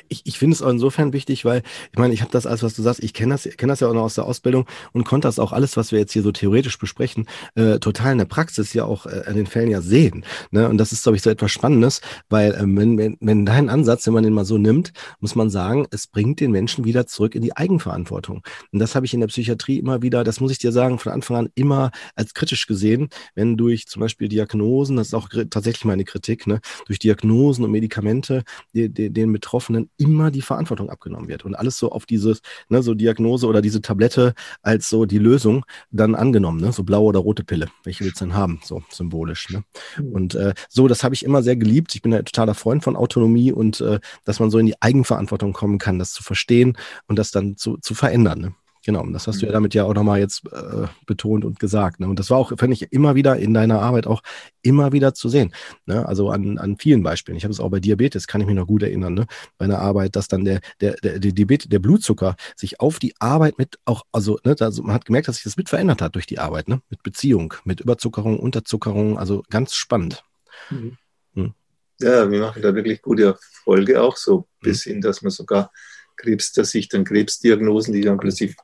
Ich, 0.09 0.23
ich 0.25 0.39
finde 0.39 0.55
es 0.55 0.63
auch 0.63 0.71
insofern 0.71 1.13
wichtig, 1.13 1.45
weil 1.45 1.63
ich 1.93 1.99
meine, 1.99 2.15
ich 2.15 2.21
habe 2.21 2.31
das 2.31 2.47
alles, 2.47 2.63
was 2.63 2.75
du 2.75 2.83
sagst, 2.83 3.03
ich 3.03 3.15
kenne 3.15 3.35
das, 3.35 3.49
kenn 3.57 3.69
das 3.69 3.81
ja 3.81 3.89
auch 3.89 3.95
noch 3.95 4.03
aus 4.03 4.15
der 4.15 4.25
Ausbildung 4.25 4.67
und 4.93 5.05
konnte 5.05 5.29
das 5.29 5.39
auch 5.39 5.53
alles, 5.53 5.77
was 5.77 5.93
wir 5.93 5.99
jetzt 5.99 6.13
hier 6.13 6.23
so 6.23 6.33
theoretisch 6.33 6.79
besprechen, 6.79 7.27
äh, 7.55 7.79
total 7.79 8.13
in 8.13 8.19
der 8.19 8.25
Praxis 8.25 8.73
ja 8.73 8.85
auch 8.85 9.07
äh, 9.07 9.23
an 9.27 9.37
den 9.37 9.47
Fällen 9.47 9.71
ja 9.71 9.81
sehen. 9.81 10.25
Ne? 10.51 10.69
Und 10.69 10.79
das 10.79 10.93
ist, 10.93 11.03
glaube 11.03 11.17
ich, 11.17 11.23
so 11.23 11.31
etwas 11.31 11.51
Spannendes, 11.51 12.01
weil 12.29 12.53
äh, 12.53 12.61
wenn, 12.61 12.99
wenn, 12.99 13.17
wenn 13.21 13.47
dein 13.47 13.69
Ansatz, 13.69 14.07
wenn 14.07 14.15
man 14.15 14.25
den 14.25 14.33
mal 14.33 14.45
so 14.45 14.59
nimmt, 14.59 14.93
muss 15.21 15.35
man 15.35 15.51
sagen, 15.51 15.87
es 15.91 16.07
bringt 16.07 16.41
den 16.41 16.51
Menschen 16.51 16.85
wieder 16.85 17.07
zurück 17.07 17.35
in 17.35 17.43
die 17.43 17.57
Eigenverantwortung. 17.57 18.43
Und 18.73 18.79
das 18.79 18.95
habe 18.95 19.07
ich 19.07 19.15
in 19.15 19.21
der 19.21 19.29
Psychiatrie 19.29 19.79
immer 19.79 20.03
wieder, 20.03 20.25
das 20.25 20.41
muss 20.41 20.53
ich 20.53 20.59
dir 20.59 20.73
sagen, 20.73 20.99
von 20.99 21.13
Anfang 21.13 21.37
an 21.37 21.49
immer 21.55 21.91
als 22.15 22.35
kritisch 22.35 22.67
gesehen, 22.67 23.09
wenn 23.35 23.57
durch 23.57 23.87
zum 23.87 24.01
Beispiel 24.01 24.29
Diagnosen, 24.29 24.97
das 24.97 25.09
ist 25.09 25.15
auch 25.15 25.29
tatsächlich 25.51 25.85
meine 25.85 26.05
Kritik, 26.05 26.47
ne, 26.47 26.61
durch 26.87 26.99
Diagnosen 26.99 27.65
und 27.65 27.71
Medikamente 27.71 28.45
die, 28.73 28.89
den 28.89 29.33
Betroffenen 29.33 29.74
Betroffenen 29.75 29.91
immer 29.97 30.31
die 30.31 30.43
Verantwortung 30.43 30.91
abgenommen 30.91 31.29
wird 31.29 31.45
und 31.45 31.55
alles 31.55 31.79
so 31.79 31.91
auf 31.91 32.07
dieses, 32.07 32.41
ne, 32.69 32.83
so 32.83 32.95
Diagnose 32.95 33.47
oder 33.47 33.61
diese 33.61 33.81
Tablette 33.81 34.35
als 34.63 34.89
so 34.89 35.05
die 35.05 35.19
Lösung 35.19 35.65
dann 35.91 36.15
angenommen, 36.15 36.61
ne, 36.61 36.73
so 36.73 36.85
blaue 36.85 37.07
oder 37.07 37.21
rote 37.21 37.45
Pille, 37.45 37.69
welche 37.85 38.05
willst 38.05 38.21
du 38.21 38.27
denn 38.27 38.35
haben, 38.35 38.61
so 38.65 38.83
symbolisch, 38.91 39.51
ne? 39.51 39.65
Mhm. 39.99 40.13
Und 40.13 40.35
äh, 40.35 40.55
so, 40.69 40.89
das 40.89 41.05
habe 41.05 41.15
ich 41.15 41.25
immer 41.25 41.43
sehr 41.43 41.57
geliebt. 41.57 41.95
Ich 41.95 42.03
bin 42.03 42.15
ein 42.15 42.25
totaler 42.25 42.55
Freund 42.55 42.85
von 42.85 42.97
Autonomie 42.97 43.53
und 43.53 43.81
äh, 43.81 44.01
dass 44.25 44.41
man 44.41 44.51
so 44.51 44.59
in 44.59 44.67
die 44.67 44.81
Eigenverantwortung 44.81 45.53
kommen 45.53 45.79
kann, 45.79 45.99
das 45.99 46.13
zu 46.13 46.23
verstehen 46.23 46.77
und 47.07 47.19
das 47.19 47.31
dann 47.31 47.57
zu, 47.57 47.79
zu 47.79 47.95
verändern, 47.95 48.41
ne? 48.41 48.55
Genau, 48.85 49.05
das 49.07 49.27
hast 49.27 49.41
du 49.41 49.47
ja 49.47 49.53
damit 49.53 49.73
ja 49.73 49.85
auch 49.85 49.95
nochmal 49.95 50.21
jetzt 50.21 50.45
äh, 50.53 50.87
betont 51.07 51.47
und 51.47 51.59
gesagt. 51.59 52.01
Ne? 52.01 52.07
Und 52.07 52.19
das 52.19 52.29
war 52.29 52.37
auch, 52.37 52.53
fand 52.59 52.71
ich, 52.71 52.93
immer 52.93 53.15
wieder 53.15 53.37
in 53.39 53.55
deiner 53.55 53.81
Arbeit 53.81 54.07
auch 54.07 54.23
immer 54.61 54.93
wieder 54.93 55.15
zu 55.15 55.31
sehen. 55.31 55.55
Ne? 55.87 56.07
Also 56.07 56.29
an, 56.29 56.59
an 56.59 56.77
vielen 56.77 57.03
Beispielen. 57.03 57.39
Ich 57.39 57.45
habe 57.45 57.53
es 57.53 57.61
auch 57.61 57.71
bei 57.71 57.81
Diabetes, 57.81 58.27
kann 58.27 58.43
ich 58.43 58.47
mich 58.47 58.57
noch 58.57 58.67
gut 58.67 58.83
erinnern, 58.83 59.15
ne? 59.15 59.27
bei 59.57 59.65
einer 59.65 59.79
Arbeit, 59.79 60.17
dass 60.17 60.29
dann 60.29 60.45
der, 60.45 60.61
der, 60.83 60.97
der, 61.03 61.19
der, 61.19 61.33
Diabetes, 61.33 61.71
der 61.71 61.79
Blutzucker 61.79 62.37
sich 62.57 62.81
auf 62.81 62.99
die 62.99 63.15
Arbeit 63.21 63.57
mit 63.57 63.79
auch, 63.87 64.03
also, 64.13 64.39
ne, 64.45 64.55
also 64.61 64.83
man 64.83 64.95
hat 64.95 65.07
gemerkt, 65.07 65.29
dass 65.29 65.37
sich 65.37 65.45
das 65.45 65.57
mit 65.57 65.71
verändert 65.71 66.03
hat 66.03 66.15
durch 66.15 66.27
die 66.27 66.39
Arbeit, 66.39 66.69
ne? 66.69 66.83
mit 66.91 67.03
Beziehung, 67.03 67.55
mit 67.65 67.81
Überzuckerung, 67.81 68.39
Unterzuckerung, 68.39 69.19
also 69.19 69.43
ganz 69.49 69.75
spannend. 69.75 70.25
Mhm. 70.69 70.99
Hm. 71.35 71.55
Ja, 72.01 72.31
wir 72.31 72.41
machen 72.41 72.61
da 72.61 72.75
wirklich 72.75 73.01
gute 73.01 73.25
Erfolge 73.25 74.03
auch 74.03 74.19
so, 74.19 74.47
bis 74.61 74.85
mhm. 74.85 74.91
hin, 74.91 75.01
dass 75.01 75.23
man 75.23 75.31
sogar 75.31 75.71
Krebs, 76.17 76.53
dass 76.53 76.71
sich 76.71 76.89
dann 76.89 77.05
Krebsdiagnosen, 77.05 77.95
die 77.95 78.01
dann 78.01 78.19
plötzlich 78.19 78.57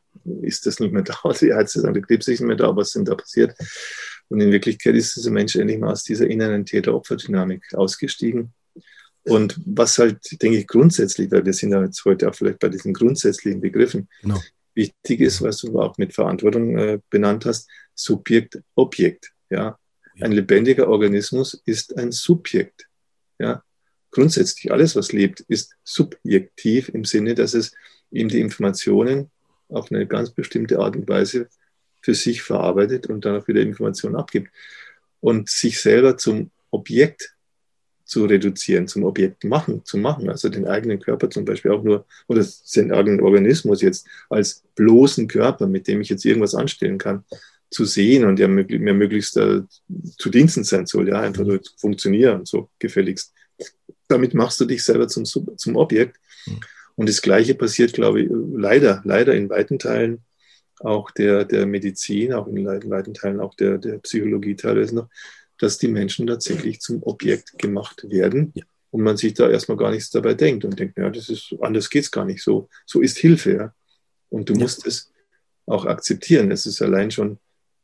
ist 0.43 0.67
das 0.67 0.81
nicht 0.81 0.93
mehr 0.93 1.03
da, 1.03 1.15
die 1.41 1.49
Ärzte 1.49 1.81
sagen, 1.81 1.95
der 1.95 2.03
Krebs 2.03 2.29
ist 2.29 2.41
nicht 2.41 2.47
mehr 2.47 2.57
da, 2.57 2.75
was 2.75 2.89
ist 2.89 2.97
denn 2.97 3.05
da 3.05 3.15
passiert? 3.15 3.55
Und 4.29 4.41
in 4.41 4.53
Wirklichkeit 4.53 4.95
ist 4.95 5.17
dieser 5.17 5.31
Mensch 5.31 5.57
endlich 5.57 5.79
mal 5.79 5.93
aus 5.93 6.05
dieser 6.05 6.27
inneren 6.27 6.65
Täter-Opfer-Dynamik 6.65 7.75
ausgestiegen. 7.75 8.53
Und 9.25 9.61
was 9.67 9.99
halt, 9.99 10.19
denke 10.41 10.59
ich, 10.59 10.67
grundsätzlich, 10.67 11.31
weil 11.31 11.45
wir 11.45 11.53
sind 11.53 11.73
ja 11.73 11.83
jetzt 11.83 12.05
heute 12.05 12.29
auch 12.29 12.35
vielleicht 12.35 12.61
bei 12.61 12.69
diesen 12.69 12.95
grundsätzlichen 12.95 13.61
Begriffen, 13.61 14.09
genau. 14.23 14.41
wichtig 14.75 15.21
ist, 15.21 15.43
was 15.43 15.59
du 15.59 15.79
auch 15.79 15.99
mit 15.99 16.15
Verantwortung 16.15 16.79
äh, 16.79 17.01
benannt 17.11 17.45
hast, 17.45 17.69
Subjekt, 17.95 18.61
Objekt. 18.77 19.33
Ja? 19.51 19.79
Ein 20.21 20.33
lebendiger 20.33 20.89
Organismus 20.89 21.61
ist 21.65 21.97
ein 21.99 22.13
Subjekt. 22.13 22.87
Ja? 23.39 23.63
Grundsätzlich 24.11 24.73
alles, 24.73 24.96
was 24.96 25.12
lebt, 25.12 25.40
ist 25.40 25.77
subjektiv 25.85 26.88
im 26.90 27.05
Sinne, 27.05 27.35
dass 27.35 27.55
es 27.55 27.73
ihm 28.11 28.29
die 28.29 28.40
Informationen 28.40 29.31
auf 29.68 29.90
eine 29.90 30.07
ganz 30.07 30.31
bestimmte 30.31 30.79
Art 30.81 30.96
und 30.96 31.09
Weise 31.09 31.49
für 32.01 32.14
sich 32.14 32.42
verarbeitet 32.42 33.07
und 33.07 33.25
dann 33.25 33.37
auch 33.37 33.49
wieder 33.49 33.61
Informationen 33.61 34.16
abgibt. 34.16 34.49
Und 35.20 35.51
sich 35.51 35.81
selber 35.81 36.16
zum 36.16 36.51
Objekt 36.70 37.35
zu 38.05 38.25
reduzieren, 38.25 38.88
zum 38.88 39.05
Objekt 39.05 39.44
machen, 39.44 39.85
zu 39.85 39.96
machen, 39.96 40.29
also 40.29 40.49
den 40.49 40.66
eigenen 40.66 40.99
Körper 40.99 41.31
zum 41.31 41.44
Beispiel 41.44 41.70
auch 41.70 41.85
nur, 41.85 42.07
oder 42.27 42.44
den 42.75 42.92
eigenen 42.92 43.20
Organismus 43.20 43.83
jetzt 43.83 44.07
als 44.29 44.64
bloßen 44.75 45.29
Körper, 45.29 45.68
mit 45.68 45.87
dem 45.87 46.01
ich 46.01 46.09
jetzt 46.09 46.25
irgendwas 46.25 46.57
anstellen 46.57 46.99
kann, 46.99 47.25
zu 47.70 47.85
sehen 47.85 48.25
und 48.25 48.40
ja 48.40 48.49
mir 48.49 48.94
möglichst 48.94 49.37
äh, 49.37 49.62
zu 50.18 50.29
Diensten 50.29 50.64
sein 50.64 50.87
soll, 50.87 51.09
ja, 51.09 51.20
einfach 51.20 51.44
nur 51.44 51.61
funktionieren, 51.77 52.44
so 52.44 52.68
gefälligst. 52.81 53.33
Damit 54.11 54.35
machst 54.35 54.61
du 54.61 54.64
dich 54.64 54.83
selber 54.83 55.09
zum, 55.09 55.25
zum 55.25 55.77
Objekt. 55.77 56.18
Mhm. 56.46 56.61
Und 56.96 57.09
das 57.09 57.23
Gleiche 57.23 57.55
passiert, 57.55 57.92
glaube 57.92 58.23
ich, 58.23 58.29
leider, 58.31 59.01
leider 59.05 59.35
in 59.35 59.49
weiten 59.49 59.79
Teilen 59.79 60.23
auch 60.81 61.11
der, 61.11 61.44
der 61.44 61.66
Medizin, 61.66 62.33
auch 62.33 62.46
in 62.46 62.66
weiten 62.66 63.14
Teilen 63.14 63.40
auch 63.40 63.55
der, 63.55 63.79
der 63.79 63.99
Psychologie 63.99 64.57
teilweise 64.57 64.94
noch, 64.94 65.09
dass 65.59 65.79
die 65.79 65.88
Menschen 65.88 66.27
tatsächlich 66.27 66.81
zum 66.81 67.03
Objekt 67.03 67.59
gemacht 67.59 68.11
werden 68.11 68.53
ja. 68.55 68.64
und 68.90 69.03
man 69.03 69.16
sich 69.16 69.35
da 69.35 69.49
erstmal 69.49 69.77
gar 69.77 69.90
nichts 69.90 70.11
dabei 70.11 70.35
denkt 70.35 70.64
und 70.64 70.79
denkt, 70.79 70.99
ja, 70.99 71.11
das 71.11 71.29
ist, 71.29 71.55
anders 71.61 71.90
geht 71.90 72.05
es 72.05 72.11
gar 72.11 72.25
nicht. 72.25 72.42
So, 72.42 72.68
so 72.87 73.01
ist 73.01 73.18
Hilfe, 73.18 73.53
ja. 73.53 73.75
Und 74.31 74.49
du 74.49 74.55
ja. 74.55 74.61
musst 74.61 74.87
es 74.87 75.12
auch 75.66 75.87
akzeptieren. 75.87 76.51
Es 76.51 76.66
ist 76.66 76.81
allein 76.83 77.11
schon 77.11 77.38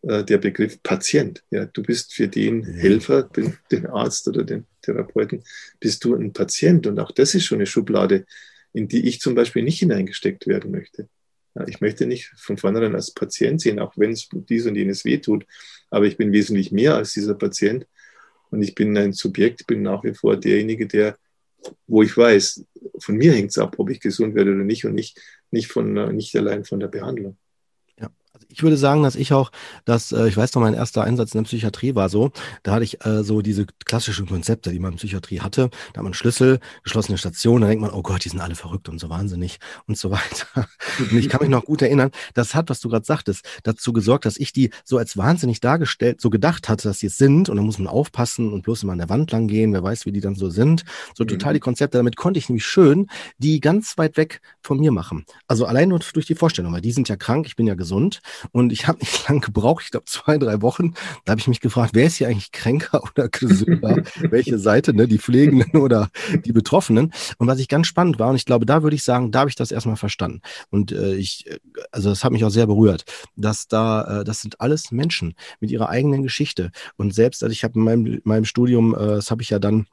äh, 0.07 0.25
der 0.25 0.39
Begriff 0.39 0.83
Patient. 0.83 1.43
Ja, 1.51 1.67
du 1.67 1.83
bist 1.83 2.15
für 2.15 2.29
den 2.29 2.65
Helfer, 2.65 3.25
den, 3.25 3.57
den, 3.73 3.87
Arzt 3.87 4.29
oder 4.29 4.45
den 4.45 4.65
Therapeuten, 4.83 5.43
bist 5.81 6.05
du 6.05 6.15
ein 6.15 6.33
Patient. 6.33 6.87
Und 6.87 7.01
auch 7.01 7.11
das 7.11 7.35
ist 7.35 7.45
schon 7.45 7.59
eine 7.59 7.67
Schublade, 7.67 8.25
in 8.73 8.87
die 8.87 9.09
ich 9.09 9.21
zum 9.21 9.35
Beispiel 9.35 9.65
nicht 9.65 9.81
hineingesteckt 9.81 10.47
werden 10.47 10.71
möchte. 10.71 11.09
Ja, 11.57 11.67
ich 11.67 11.81
möchte 11.81 12.07
nicht 12.07 12.31
von 12.37 12.57
vornherein 12.57 12.95
als 12.95 13.11
Patient 13.11 13.61
sehen, 13.61 13.81
auch 13.81 13.95
wenn 13.97 14.13
es 14.13 14.29
dies 14.31 14.67
und 14.67 14.77
jenes 14.77 15.05
wehtut. 15.05 15.45
Aber 15.91 16.07
ich 16.07 16.17
bin 16.17 16.33
wesentlich 16.33 16.71
mehr 16.71 16.95
als 16.95 17.13
dieser 17.13 17.35
Patient. 17.35 17.87
Und 18.51 18.63
ich 18.63 18.77
bin 18.77 18.97
ein 18.97 19.13
Subjekt, 19.13 19.67
bin 19.67 19.83
nach 19.83 20.05
wie 20.05 20.15
vor 20.15 20.37
derjenige, 20.37 20.87
der, 20.87 21.19
wo 21.89 22.03
ich 22.03 22.17
weiß, 22.17 22.65
von 23.01 23.17
mir 23.17 23.33
hängt 23.33 23.51
es 23.51 23.59
ab, 23.59 23.75
ob 23.79 23.91
ich 23.91 23.99
gesund 23.99 24.37
werde 24.37 24.55
oder 24.55 24.63
nicht 24.63 24.85
und 24.85 24.95
nicht, 24.95 25.21
nicht, 25.51 25.67
von, 25.67 26.15
nicht 26.15 26.37
allein 26.37 26.65
von 26.65 26.79
der 26.79 26.89
Behandlung. 26.89 27.37
Also 28.37 28.47
ich 28.51 28.63
würde 28.63 28.77
sagen, 28.77 29.03
dass 29.03 29.17
ich 29.17 29.33
auch, 29.33 29.51
dass, 29.87 30.13
äh, 30.13 30.29
ich 30.29 30.37
weiß 30.37 30.55
noch, 30.55 30.63
mein 30.63 30.75
erster 30.75 31.03
Einsatz 31.03 31.35
in 31.35 31.39
der 31.39 31.49
Psychiatrie 31.49 31.95
war 31.95 32.11
so, 32.11 32.33
da 32.63 32.73
hatte 32.73 32.85
ich 32.85 33.05
äh, 33.05 33.25
so 33.25 33.41
diese 33.41 33.65
klassischen 33.87 34.27
Konzepte, 34.27 34.71
die 34.71 34.79
man 34.79 34.93
in 34.93 34.99
Psychiatrie 34.99 35.41
hatte. 35.41 35.71
Da 35.93 35.99
hat 35.99 36.05
man 36.05 36.13
Schlüssel, 36.13 36.61
geschlossene 36.83 37.17
Station, 37.17 37.63
da 37.63 37.69
denkt 37.69 37.81
man, 37.81 37.93
oh 37.93 38.03
Gott, 38.03 38.25
die 38.25 38.29
sind 38.29 38.41
alle 38.41 38.55
verrückt 38.55 38.91
und 38.91 38.99
so 38.99 39.09
wahnsinnig 39.09 39.59
und 39.87 39.97
so 39.97 40.11
weiter. 40.11 40.69
Und 40.99 41.17
ich 41.17 41.31
kann 41.31 41.41
mich 41.41 41.49
noch 41.49 41.65
gut 41.65 41.81
erinnern, 41.81 42.11
das 42.35 42.55
hat, 42.55 42.69
was 42.69 42.81
du 42.81 42.91
gerade 42.91 43.07
sagtest, 43.07 43.43
dazu 43.63 43.95
gesorgt, 43.95 44.27
dass 44.27 44.37
ich 44.37 44.53
die 44.53 44.71
so 44.85 44.99
als 44.99 45.17
wahnsinnig 45.17 45.61
dargestellt, 45.61 46.21
so 46.21 46.29
gedacht 46.29 46.69
hatte, 46.69 46.89
dass 46.89 46.99
sie 46.99 47.07
es 47.07 47.17
sind 47.17 47.49
und 47.49 47.57
da 47.57 47.63
muss 47.63 47.79
man 47.79 47.89
aufpassen 47.89 48.53
und 48.53 48.63
bloß 48.63 48.83
immer 48.83 48.93
an 48.93 48.99
der 48.99 49.09
Wand 49.09 49.33
lang 49.33 49.49
gehen, 49.49 49.73
wer 49.73 49.83
weiß, 49.83 50.05
wie 50.05 50.13
die 50.13 50.21
dann 50.21 50.35
so 50.35 50.51
sind. 50.51 50.85
So 51.15 51.25
mhm. 51.25 51.29
total 51.29 51.55
die 51.55 51.61
Konzepte, 51.61 51.97
damit 51.97 52.17
konnte 52.17 52.39
ich 52.39 52.51
nämlich 52.51 52.67
schön 52.67 53.07
die 53.39 53.61
ganz 53.61 53.97
weit 53.97 54.19
weg 54.19 54.43
von 54.61 54.79
mir 54.79 54.93
machen. 54.93 55.25
Also 55.47 55.65
allein 55.65 55.89
nur 55.89 56.01
durch 56.01 56.27
die 56.27 56.35
Vorstellung, 56.35 56.75
weil 56.75 56.83
die 56.83 56.93
sind 56.93 57.09
ja 57.09 57.17
krank, 57.17 57.47
ich 57.47 57.57
bin 57.57 57.67
ja 57.67 57.75
gesund 57.75 58.21
und 58.53 58.73
ich 58.73 58.87
habe 58.87 58.99
nicht 58.99 59.27
lange 59.29 59.41
gebraucht, 59.41 59.85
ich 59.85 59.91
glaube 59.91 60.07
zwei, 60.07 60.39
drei 60.39 60.63
Wochen. 60.63 60.95
Da 61.25 61.33
habe 61.33 61.41
ich 61.41 61.49
mich 61.49 61.61
gefragt, 61.61 61.93
wer 61.95 62.07
ist 62.07 62.17
hier 62.17 62.29
eigentlich 62.29 62.53
kränker 62.53 63.03
oder 63.17 63.29
gesünder? 63.29 64.03
Welche 64.31 64.59
Seite, 64.59 64.95
ne? 64.95 65.09
die 65.09 65.19
Pflegenden 65.19 65.81
oder 65.81 66.11
die 66.45 66.53
Betroffenen? 66.53 67.13
Und 67.39 67.47
was 67.47 67.59
ich 67.59 67.69
ganz 67.69 67.87
spannend 67.87 68.19
war, 68.19 68.31
und 68.31 68.37
ich 68.37 68.45
glaube, 68.45 68.67
da 68.67 68.83
würde 68.83 68.97
ich 68.97 69.03
sagen, 69.03 69.33
da 69.33 69.41
habe 69.41 69.51
ich 69.51 69.57
das 69.57 69.71
erstmal 69.71 69.97
verstanden. 69.97 70.41
Und 70.71 70.93
äh, 70.93 71.15
ich, 71.15 71.47
also 71.91 72.11
das 72.11 72.25
hat 72.25 72.33
mich 72.33 72.45
auch 72.45 72.51
sehr 72.51 72.67
berührt, 72.67 73.05
dass 73.37 73.69
da, 73.69 74.21
äh, 74.21 74.25
das 74.25 74.41
sind 74.41 74.61
alles 74.61 74.91
Menschen 74.91 75.35
mit 75.61 75.71
ihrer 75.71 75.89
eigenen 75.89 76.23
Geschichte. 76.23 76.71
Und 76.97 77.15
selbst, 77.15 77.43
also 77.43 77.53
ich 77.53 77.65
habe 77.65 77.75
in 77.79 77.85
meinem, 77.85 78.21
meinem 78.25 78.45
Studium, 78.45 78.95
äh, 78.95 78.99
das 78.99 79.31
habe 79.31 79.43
ich 79.43 79.51
ja 79.51 79.59
dann 79.59 79.87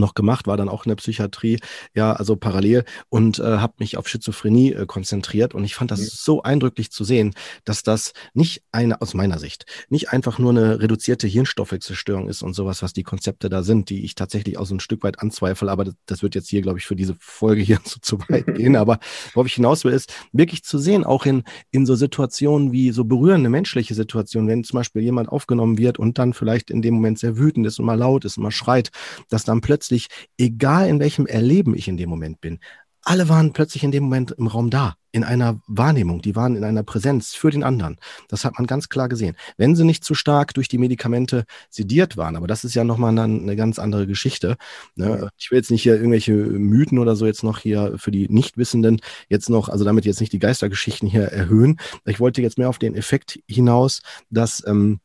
noch 0.00 0.14
gemacht, 0.14 0.46
war 0.46 0.56
dann 0.56 0.68
auch 0.68 0.84
in 0.84 0.90
der 0.90 0.96
Psychiatrie, 0.96 1.58
ja, 1.94 2.12
also 2.12 2.36
parallel 2.36 2.84
und 3.08 3.38
äh, 3.38 3.42
habe 3.42 3.74
mich 3.78 3.96
auf 3.96 4.08
Schizophrenie 4.08 4.72
äh, 4.72 4.86
konzentriert 4.86 5.54
und 5.54 5.64
ich 5.64 5.74
fand 5.74 5.90
das 5.90 6.00
mhm. 6.00 6.08
so 6.10 6.42
eindrücklich 6.42 6.90
zu 6.90 7.04
sehen, 7.04 7.34
dass 7.64 7.82
das 7.82 8.12
nicht 8.34 8.62
eine, 8.72 9.00
aus 9.00 9.14
meiner 9.14 9.38
Sicht, 9.38 9.66
nicht 9.88 10.10
einfach 10.10 10.38
nur 10.38 10.50
eine 10.50 10.80
reduzierte 10.80 11.26
Hirnstoffwechselstörung 11.26 12.28
ist 12.28 12.42
und 12.42 12.54
sowas, 12.54 12.82
was 12.82 12.92
die 12.92 13.02
Konzepte 13.02 13.48
da 13.48 13.62
sind, 13.62 13.90
die 13.90 14.04
ich 14.04 14.14
tatsächlich 14.14 14.58
auch 14.58 14.66
so 14.66 14.74
ein 14.74 14.80
Stück 14.80 15.02
weit 15.02 15.20
anzweifle, 15.20 15.70
aber 15.70 15.84
das, 15.84 15.94
das 16.06 16.22
wird 16.22 16.34
jetzt 16.34 16.48
hier, 16.48 16.62
glaube 16.62 16.78
ich, 16.78 16.86
für 16.86 16.96
diese 16.96 17.16
Folge 17.18 17.62
hier 17.62 17.80
zu, 17.84 18.00
zu 18.00 18.18
weit 18.28 18.46
gehen, 18.54 18.76
aber 18.76 18.98
worauf 19.34 19.46
ich 19.46 19.54
hinaus 19.54 19.84
will, 19.84 19.92
ist 19.92 20.12
wirklich 20.32 20.64
zu 20.64 20.78
sehen, 20.78 21.04
auch 21.04 21.26
in, 21.26 21.44
in 21.70 21.86
so 21.86 21.94
Situationen 21.94 22.72
wie 22.72 22.90
so 22.90 23.04
berührende 23.04 23.50
menschliche 23.50 23.94
Situationen, 23.94 24.48
wenn 24.48 24.64
zum 24.64 24.78
Beispiel 24.78 25.02
jemand 25.02 25.28
aufgenommen 25.28 25.78
wird 25.78 25.98
und 25.98 26.18
dann 26.18 26.32
vielleicht 26.32 26.70
in 26.70 26.82
dem 26.82 26.94
Moment 26.94 27.18
sehr 27.18 27.36
wütend 27.38 27.66
ist 27.66 27.78
und 27.78 27.86
mal 27.86 27.98
laut 27.98 28.24
ist 28.24 28.36
und 28.36 28.42
mal 28.42 28.50
schreit, 28.50 28.90
dass 29.28 29.44
dann 29.44 29.60
plötzlich 29.60 29.81
plötzlich, 29.82 30.06
egal 30.38 30.88
in 30.88 31.00
welchem 31.00 31.26
Erleben 31.26 31.74
ich 31.74 31.88
in 31.88 31.96
dem 31.96 32.08
Moment 32.08 32.40
bin, 32.40 32.60
alle 33.04 33.28
waren 33.28 33.52
plötzlich 33.52 33.82
in 33.82 33.90
dem 33.90 34.04
Moment 34.04 34.30
im 34.30 34.46
Raum 34.46 34.70
da, 34.70 34.94
in 35.10 35.24
einer 35.24 35.60
Wahrnehmung, 35.66 36.22
die 36.22 36.36
waren 36.36 36.54
in 36.54 36.62
einer 36.62 36.84
Präsenz 36.84 37.34
für 37.34 37.50
den 37.50 37.64
anderen. 37.64 37.96
Das 38.28 38.44
hat 38.44 38.58
man 38.58 38.68
ganz 38.68 38.88
klar 38.88 39.08
gesehen. 39.08 39.34
Wenn 39.56 39.74
sie 39.74 39.82
nicht 39.82 40.04
zu 40.04 40.14
stark 40.14 40.54
durch 40.54 40.68
die 40.68 40.78
Medikamente 40.78 41.46
sediert 41.68 42.16
waren, 42.16 42.36
aber 42.36 42.46
das 42.46 42.62
ist 42.62 42.74
ja 42.74 42.84
nochmal 42.84 43.10
eine, 43.10 43.24
eine 43.24 43.56
ganz 43.56 43.80
andere 43.80 44.06
Geschichte. 44.06 44.56
Ne? 44.94 45.28
Ich 45.36 45.50
will 45.50 45.58
jetzt 45.58 45.72
nicht 45.72 45.82
hier 45.82 45.96
irgendwelche 45.96 46.32
Mythen 46.32 47.00
oder 47.00 47.16
so 47.16 47.26
jetzt 47.26 47.42
noch 47.42 47.58
hier 47.58 47.94
für 47.96 48.12
die 48.12 48.28
Nichtwissenden 48.28 49.00
jetzt 49.28 49.50
noch, 49.50 49.68
also 49.68 49.84
damit 49.84 50.04
jetzt 50.04 50.20
nicht 50.20 50.32
die 50.32 50.38
Geistergeschichten 50.38 51.08
hier 51.08 51.24
erhöhen. 51.24 51.80
Ich 52.04 52.20
wollte 52.20 52.40
jetzt 52.40 52.56
mehr 52.56 52.68
auf 52.68 52.78
den 52.78 52.94
Effekt 52.94 53.40
hinaus, 53.48 54.00
dass 54.30 54.64
ähm, 54.64 55.00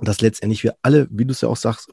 dass 0.00 0.20
letztendlich 0.20 0.64
wir 0.64 0.76
alle, 0.82 1.06
wie 1.10 1.24
du 1.24 1.32
es 1.32 1.40
ja 1.40 1.48
auch 1.48 1.56
sagst, 1.56 1.90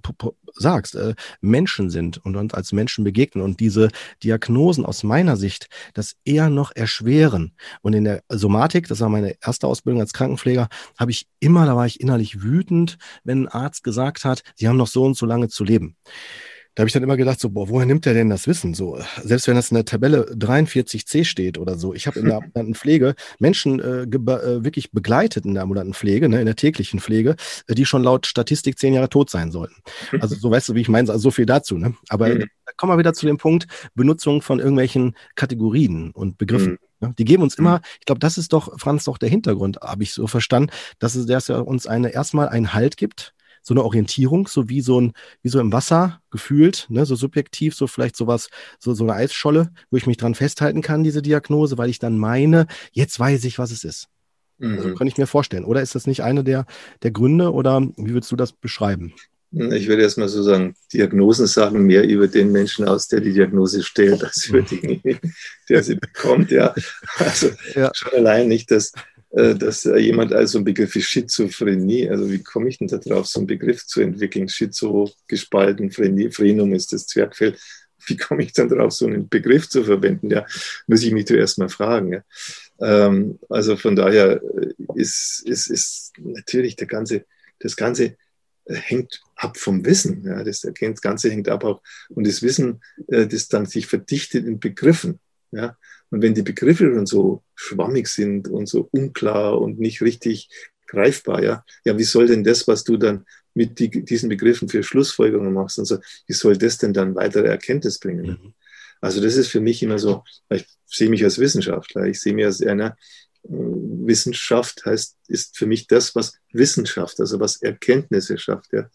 sagst 0.55 0.95
äh, 0.95 1.15
Menschen 1.41 1.89
sind 1.89 2.17
und 2.17 2.35
uns 2.35 2.53
als 2.53 2.71
Menschen 2.71 3.03
begegnen 3.03 3.43
und 3.43 3.59
diese 3.59 3.89
Diagnosen 4.23 4.85
aus 4.85 5.03
meiner 5.03 5.37
Sicht 5.37 5.67
das 5.93 6.15
eher 6.25 6.49
noch 6.49 6.71
erschweren. 6.75 7.53
Und 7.81 7.93
in 7.93 8.03
der 8.05 8.23
Somatik, 8.29 8.87
das 8.87 8.99
war 9.01 9.09
meine 9.09 9.35
erste 9.41 9.67
Ausbildung 9.67 10.01
als 10.01 10.13
Krankenpfleger, 10.13 10.69
habe 10.97 11.11
ich 11.11 11.27
immer, 11.39 11.65
da 11.65 11.75
war 11.75 11.85
ich 11.85 11.99
innerlich 11.99 12.41
wütend, 12.41 12.97
wenn 13.23 13.43
ein 13.43 13.47
Arzt 13.47 13.83
gesagt 13.83 14.25
hat, 14.25 14.43
sie 14.55 14.67
haben 14.67 14.77
noch 14.77 14.87
so 14.87 15.03
und 15.03 15.17
so 15.17 15.25
lange 15.25 15.49
zu 15.49 15.63
leben 15.63 15.95
da 16.75 16.81
habe 16.81 16.87
ich 16.87 16.93
dann 16.93 17.03
immer 17.03 17.17
gedacht, 17.17 17.39
so, 17.39 17.49
boah, 17.49 17.67
woher 17.69 17.85
nimmt 17.85 18.05
der 18.05 18.13
denn 18.13 18.29
das 18.29 18.47
Wissen? 18.47 18.73
So, 18.73 18.99
selbst 19.23 19.47
wenn 19.47 19.55
das 19.55 19.71
in 19.71 19.75
der 19.75 19.85
Tabelle 19.85 20.31
43c 20.33 21.25
steht 21.25 21.57
oder 21.57 21.77
so. 21.77 21.93
Ich 21.93 22.07
habe 22.07 22.19
in 22.19 22.25
der 22.25 22.37
ambulanten 22.43 22.75
Pflege 22.75 23.15
Menschen 23.39 23.79
äh, 23.79 24.03
äh, 24.03 24.63
wirklich 24.63 24.91
begleitet 24.91 25.45
in 25.45 25.55
der 25.55 25.63
ambulanten 25.63 25.93
Pflege, 25.93 26.29
ne, 26.29 26.39
in 26.39 26.45
der 26.45 26.55
täglichen 26.55 26.99
Pflege, 26.99 27.35
äh, 27.67 27.75
die 27.75 27.85
schon 27.85 28.03
laut 28.03 28.27
Statistik 28.27 28.79
zehn 28.79 28.93
Jahre 28.93 29.09
tot 29.09 29.29
sein 29.29 29.51
sollten. 29.51 29.75
Also 30.21 30.35
so 30.35 30.51
weißt 30.51 30.69
du, 30.69 30.75
wie 30.75 30.81
ich 30.81 30.89
meine, 30.89 31.09
also 31.09 31.19
so 31.21 31.31
viel 31.31 31.45
dazu. 31.45 31.77
Ne? 31.77 31.95
Aber 32.09 32.29
mhm. 32.29 32.39
da 32.39 32.71
kommen 32.77 32.93
wir 32.93 32.97
wieder 32.99 33.13
zu 33.13 33.25
dem 33.25 33.37
Punkt 33.37 33.67
Benutzung 33.95 34.41
von 34.41 34.59
irgendwelchen 34.59 35.15
Kategorien 35.35 36.11
und 36.11 36.37
Begriffen. 36.37 36.77
Mhm. 37.01 37.15
Die 37.17 37.25
geben 37.25 37.43
uns 37.43 37.55
immer, 37.55 37.77
mhm. 37.77 37.83
ich 37.99 38.05
glaube, 38.05 38.19
das 38.19 38.37
ist 38.37 38.53
doch, 38.53 38.79
Franz, 38.79 39.05
doch 39.05 39.17
der 39.17 39.29
Hintergrund, 39.29 39.79
habe 39.81 40.03
ich 40.03 40.13
so 40.13 40.27
verstanden, 40.27 40.71
dass 40.99 41.15
es, 41.15 41.25
dass 41.25 41.49
er 41.49 41.67
uns 41.67 41.87
eine 41.87 42.09
erstmal 42.13 42.49
einen 42.49 42.73
Halt 42.73 42.97
gibt, 42.97 43.33
so 43.69 43.75
eine 43.75 43.83
Orientierung, 43.83 44.47
so 44.47 44.67
wie 44.67 44.81
so 44.81 44.99
ein, 44.99 45.13
wie 45.43 45.49
so 45.49 45.59
im 45.59 45.71
Wasser 45.71 46.21
gefühlt, 46.31 46.87
ne, 46.89 47.05
so 47.05 47.15
subjektiv, 47.15 47.75
so 47.75 47.85
vielleicht 47.85 48.15
sowas, 48.15 48.49
so, 48.79 48.95
so 48.95 49.03
eine 49.03 49.13
Eisscholle, 49.13 49.69
wo 49.91 49.97
ich 49.97 50.07
mich 50.07 50.17
dran 50.17 50.33
festhalten 50.33 50.81
kann, 50.81 51.03
diese 51.03 51.21
Diagnose, 51.21 51.77
weil 51.77 51.91
ich 51.91 51.99
dann 51.99 52.17
meine, 52.17 52.65
jetzt 52.93 53.19
weiß 53.19 53.43
ich, 53.43 53.59
was 53.59 53.69
es 53.69 53.83
ist. 53.83 54.07
Also 54.59 54.71
mhm. 54.71 54.79
Also 54.79 54.95
kann 54.95 55.05
ich 55.05 55.19
mir 55.19 55.27
vorstellen. 55.27 55.65
Oder 55.65 55.83
ist 55.83 55.93
das 55.93 56.07
nicht 56.07 56.23
eine 56.23 56.43
der, 56.43 56.65
der 57.03 57.11
Gründe 57.11 57.53
oder 57.53 57.79
wie 57.95 58.13
würdest 58.13 58.31
du 58.31 58.35
das 58.35 58.53
beschreiben? 58.53 59.13
Ich 59.51 59.87
würde 59.87 60.01
erst 60.01 60.17
mal 60.17 60.27
so 60.27 60.41
sagen, 60.41 60.75
Diagnosen 60.91 61.45
sagen 61.45 61.83
mehr 61.85 62.07
über 62.07 62.27
den 62.27 62.51
Menschen 62.51 62.87
aus, 62.87 63.07
der 63.07 63.21
die 63.21 63.33
Diagnose 63.33 63.83
stellt, 63.83 64.23
als 64.23 64.47
über 64.47 64.63
denjenigen, 64.63 65.19
der 65.69 65.83
sie 65.83 65.95
bekommt. 65.95 66.49
Ja. 66.49 66.73
Also 67.19 67.49
ja. 67.75 67.91
schon 67.93 68.13
allein 68.13 68.47
nicht, 68.47 68.71
dass, 68.71 68.93
dass 69.31 69.83
jemand 69.83 70.33
also 70.33 70.57
ein 70.57 70.63
Begriff 70.63 70.95
wie 70.95 71.01
Schizophrenie, 71.01 72.09
also 72.09 72.31
wie 72.31 72.41
komme 72.41 72.67
ich 72.69 72.79
denn 72.79 72.87
da 72.87 72.97
drauf, 72.97 73.27
so 73.27 73.39
einen 73.39 73.47
Begriff 73.47 73.85
zu 73.85 74.01
entwickeln? 74.01 74.49
Schizo 74.49 75.11
gespalten, 75.27 75.91
Phrenum 75.91 76.73
ist 76.73 76.93
das 76.93 77.05
Zwergfell. 77.05 77.55
Wie 78.07 78.17
komme 78.17 78.43
ich 78.43 78.53
dann 78.53 78.69
drauf, 78.69 78.93
so 78.93 79.05
einen 79.05 79.29
Begriff 79.29 79.69
zu 79.69 79.83
verwenden? 79.83 80.31
Ja, 80.31 80.45
muss 80.87 81.03
ich 81.03 81.11
mich 81.11 81.27
zuerst 81.27 81.57
mal 81.57 81.69
fragen. 81.69 82.13
Ja. 82.13 82.23
Ähm, 82.79 83.39
also 83.49 83.75
von 83.75 83.95
daher 83.95 84.41
ist, 84.95 85.43
ist, 85.45 85.67
ist 85.67 86.13
natürlich 86.17 86.75
der 86.75 86.87
ganze, 86.87 87.25
das 87.59 87.75
ganze 87.75 88.15
hängt 88.65 89.21
ab 89.35 89.57
vom 89.57 89.85
Wissen. 89.85 90.23
Ja, 90.23 90.43
das, 90.43 90.61
das 90.61 91.01
Ganze 91.01 91.29
hängt 91.29 91.49
ab 91.49 91.63
auch, 91.63 91.81
und 92.09 92.25
das 92.25 92.41
Wissen, 92.41 92.81
äh, 93.07 93.27
das 93.27 93.47
dann 93.47 93.65
sich 93.65 93.87
verdichtet 93.87 94.45
in 94.45 94.59
Begriffen. 94.59 95.19
Ja, 95.51 95.77
und 96.11 96.21
wenn 96.21 96.33
die 96.33 96.41
Begriffe 96.41 96.89
dann 96.91 97.05
so 97.05 97.43
schwammig 97.55 98.07
sind 98.07 98.47
und 98.47 98.67
so 98.67 98.89
unklar 98.91 99.59
und 99.59 99.79
nicht 99.79 100.01
richtig 100.01 100.49
greifbar, 100.87 101.43
ja, 101.43 101.65
ja, 101.85 101.97
wie 101.97 102.03
soll 102.03 102.27
denn 102.27 102.43
das, 102.43 102.67
was 102.67 102.83
du 102.83 102.97
dann 102.97 103.25
mit 103.53 103.79
die, 103.79 103.89
diesen 103.89 104.29
Begriffen 104.29 104.69
für 104.69 104.83
Schlussfolgerungen 104.83 105.53
machst 105.53 105.79
und 105.79 105.85
so, 105.85 105.99
wie 106.27 106.33
soll 106.33 106.57
das 106.57 106.77
denn 106.77 106.93
dann 106.93 107.15
weitere 107.15 107.47
Erkenntnis 107.47 107.99
bringen? 107.99 108.25
Mhm. 108.25 108.53
Also 109.01 109.21
das 109.21 109.35
ist 109.35 109.49
für 109.49 109.61
mich 109.61 109.81
immer 109.83 109.99
so, 109.99 110.23
ich 110.49 110.65
sehe 110.85 111.09
mich 111.09 111.23
als 111.23 111.39
Wissenschaftler, 111.39 112.05
ich 112.05 112.19
sehe 112.19 112.33
mich 112.33 112.45
als 112.45 112.61
einer, 112.61 112.97
Wissenschaft 113.43 114.85
heißt, 114.85 115.17
ist 115.27 115.57
für 115.57 115.65
mich 115.65 115.87
das, 115.87 116.15
was 116.15 116.33
Wissenschaft, 116.51 117.19
also 117.19 117.39
was 117.39 117.61
Erkenntnisse 117.61 118.37
schafft. 118.37 118.73
Ja. 118.73 118.89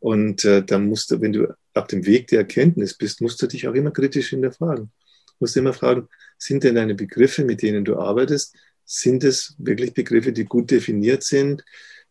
Und 0.00 0.44
äh, 0.44 0.64
dann 0.64 0.86
musst 0.86 1.10
du, 1.10 1.20
wenn 1.20 1.32
du 1.32 1.54
auf 1.74 1.86
dem 1.86 2.04
Weg 2.06 2.28
der 2.28 2.40
Erkenntnis 2.40 2.94
bist, 2.94 3.20
musst 3.20 3.40
du 3.40 3.46
dich 3.46 3.68
auch 3.68 3.74
immer 3.74 3.90
kritisch 3.90 4.30
hinterfragen. 4.30 4.90
Du 5.38 5.44
musst 5.44 5.56
immer 5.56 5.72
fragen, 5.72 6.08
sind 6.36 6.64
denn 6.64 6.74
deine 6.74 6.94
Begriffe, 6.94 7.44
mit 7.44 7.62
denen 7.62 7.84
du 7.84 7.96
arbeitest, 7.98 8.56
sind 8.84 9.22
es 9.22 9.54
wirklich 9.58 9.94
Begriffe, 9.94 10.32
die 10.32 10.44
gut 10.44 10.70
definiert 10.70 11.22
sind? 11.22 11.62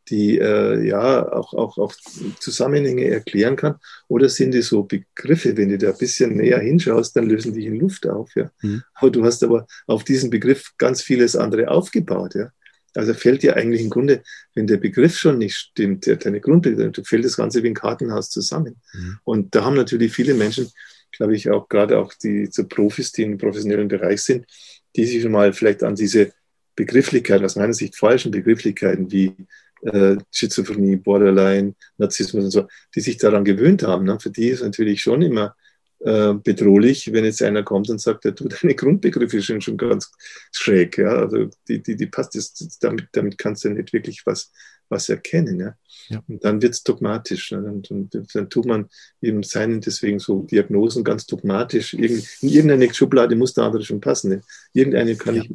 die 0.09 0.37
äh, 0.39 0.85
ja 0.87 1.31
auch, 1.31 1.53
auch, 1.53 1.77
auch 1.77 1.93
Zusammenhänge 2.39 3.09
erklären 3.09 3.55
kann? 3.55 3.75
Oder 4.07 4.29
sind 4.29 4.53
die 4.53 4.61
so 4.61 4.83
Begriffe, 4.83 5.57
wenn 5.57 5.69
du 5.69 5.77
da 5.77 5.91
ein 5.91 5.97
bisschen 5.97 6.35
näher 6.35 6.59
hinschaust, 6.59 7.15
dann 7.15 7.27
lösen 7.27 7.53
die 7.53 7.65
in 7.65 7.79
Luft 7.79 8.07
auf, 8.07 8.29
ja. 8.35 8.49
Mhm. 8.61 8.83
Aber 8.93 9.11
du 9.11 9.23
hast 9.25 9.43
aber 9.43 9.67
auf 9.85 10.03
diesen 10.03 10.29
Begriff 10.29 10.71
ganz 10.77 11.01
vieles 11.01 11.35
andere 11.35 11.69
aufgebaut, 11.69 12.35
ja. 12.35 12.51
Also 12.95 13.13
fällt 13.13 13.43
dir 13.43 13.55
eigentlich 13.55 13.81
im 13.81 13.89
Grunde, 13.89 14.23
wenn 14.55 14.65
der 14.65 14.77
Begriff 14.77 15.17
schon 15.17 15.37
nicht 15.37 15.55
stimmt, 15.55 16.07
der, 16.07 16.15
deine 16.15 16.41
Grundbegriff, 16.41 17.05
fällt 17.07 17.25
das 17.25 17.37
Ganze 17.37 17.61
wie 17.61 17.67
ein 17.67 17.75
Kartenhaus 17.75 18.29
zusammen. 18.29 18.77
Mhm. 18.93 19.19
Und 19.23 19.55
da 19.55 19.65
haben 19.65 19.75
natürlich 19.75 20.13
viele 20.13 20.33
Menschen, 20.33 20.67
glaube 21.11 21.35
ich, 21.35 21.49
auch 21.49 21.67
gerade 21.67 21.99
auch 21.99 22.13
die 22.13 22.47
so 22.47 22.67
Profis, 22.67 23.11
die 23.11 23.23
im 23.23 23.37
professionellen 23.37 23.87
Bereich 23.87 24.21
sind, 24.21 24.45
die 24.95 25.05
sich 25.05 25.27
mal 25.27 25.53
vielleicht 25.53 25.83
an 25.83 25.95
diese 25.95 26.31
Begrifflichkeiten, 26.75 27.45
aus 27.45 27.55
meiner 27.55 27.73
Sicht 27.73 27.95
falschen 27.95 28.31
Begrifflichkeiten 28.31 29.11
wie 29.11 29.33
äh, 29.81 30.17
Schizophrenie, 30.31 30.97
Borderline, 30.97 31.75
Narzissmus 31.97 32.45
und 32.45 32.51
so, 32.51 32.67
die 32.95 33.01
sich 33.01 33.17
daran 33.17 33.43
gewöhnt 33.43 33.83
haben. 33.83 34.05
Ne? 34.05 34.19
Für 34.19 34.29
die 34.29 34.49
ist 34.49 34.63
natürlich 34.63 35.01
schon 35.01 35.21
immer 35.21 35.55
äh, 35.99 36.33
bedrohlich, 36.33 37.11
wenn 37.11 37.25
jetzt 37.25 37.41
einer 37.41 37.63
kommt 37.63 37.89
und 37.89 37.99
sagt, 37.99 38.25
ja, 38.25 38.31
du, 38.31 38.47
deine 38.47 38.75
Grundbegriffe 38.75 39.41
sind 39.41 39.63
schon 39.63 39.77
ganz 39.77 40.11
schräg. 40.51 40.97
Ja? 40.97 41.15
Also 41.15 41.49
die, 41.67 41.81
die, 41.81 41.95
die 41.95 42.07
passt, 42.07 42.35
das, 42.35 42.53
damit, 42.79 43.07
damit 43.11 43.37
kannst 43.37 43.65
du 43.65 43.69
nicht 43.69 43.93
wirklich 43.93 44.21
was, 44.25 44.51
was 44.89 45.09
erkennen. 45.09 45.59
Ja? 45.59 45.75
ja. 46.09 46.23
Und 46.27 46.43
dann 46.43 46.61
wird 46.61 46.73
es 46.73 46.83
dogmatisch. 46.83 47.51
Ne? 47.51 47.63
Und, 47.63 47.91
und, 47.91 48.21
dann 48.33 48.49
tut 48.49 48.65
man 48.65 48.87
eben 49.21 49.43
seinen 49.43 49.81
deswegen 49.81 50.19
so 50.19 50.43
Diagnosen 50.43 51.03
ganz 51.03 51.25
dogmatisch. 51.25 51.93
in 51.93 52.23
irgendeine 52.41 52.93
Schublade 52.93 53.35
muss 53.35 53.53
der 53.53 53.65
andere 53.65 53.83
schon 53.83 54.01
passen. 54.01 54.29
Ne? 54.29 54.41
Irgendeine 54.73 55.15
kann 55.15 55.35
ja. 55.35 55.43
ich 55.43 55.51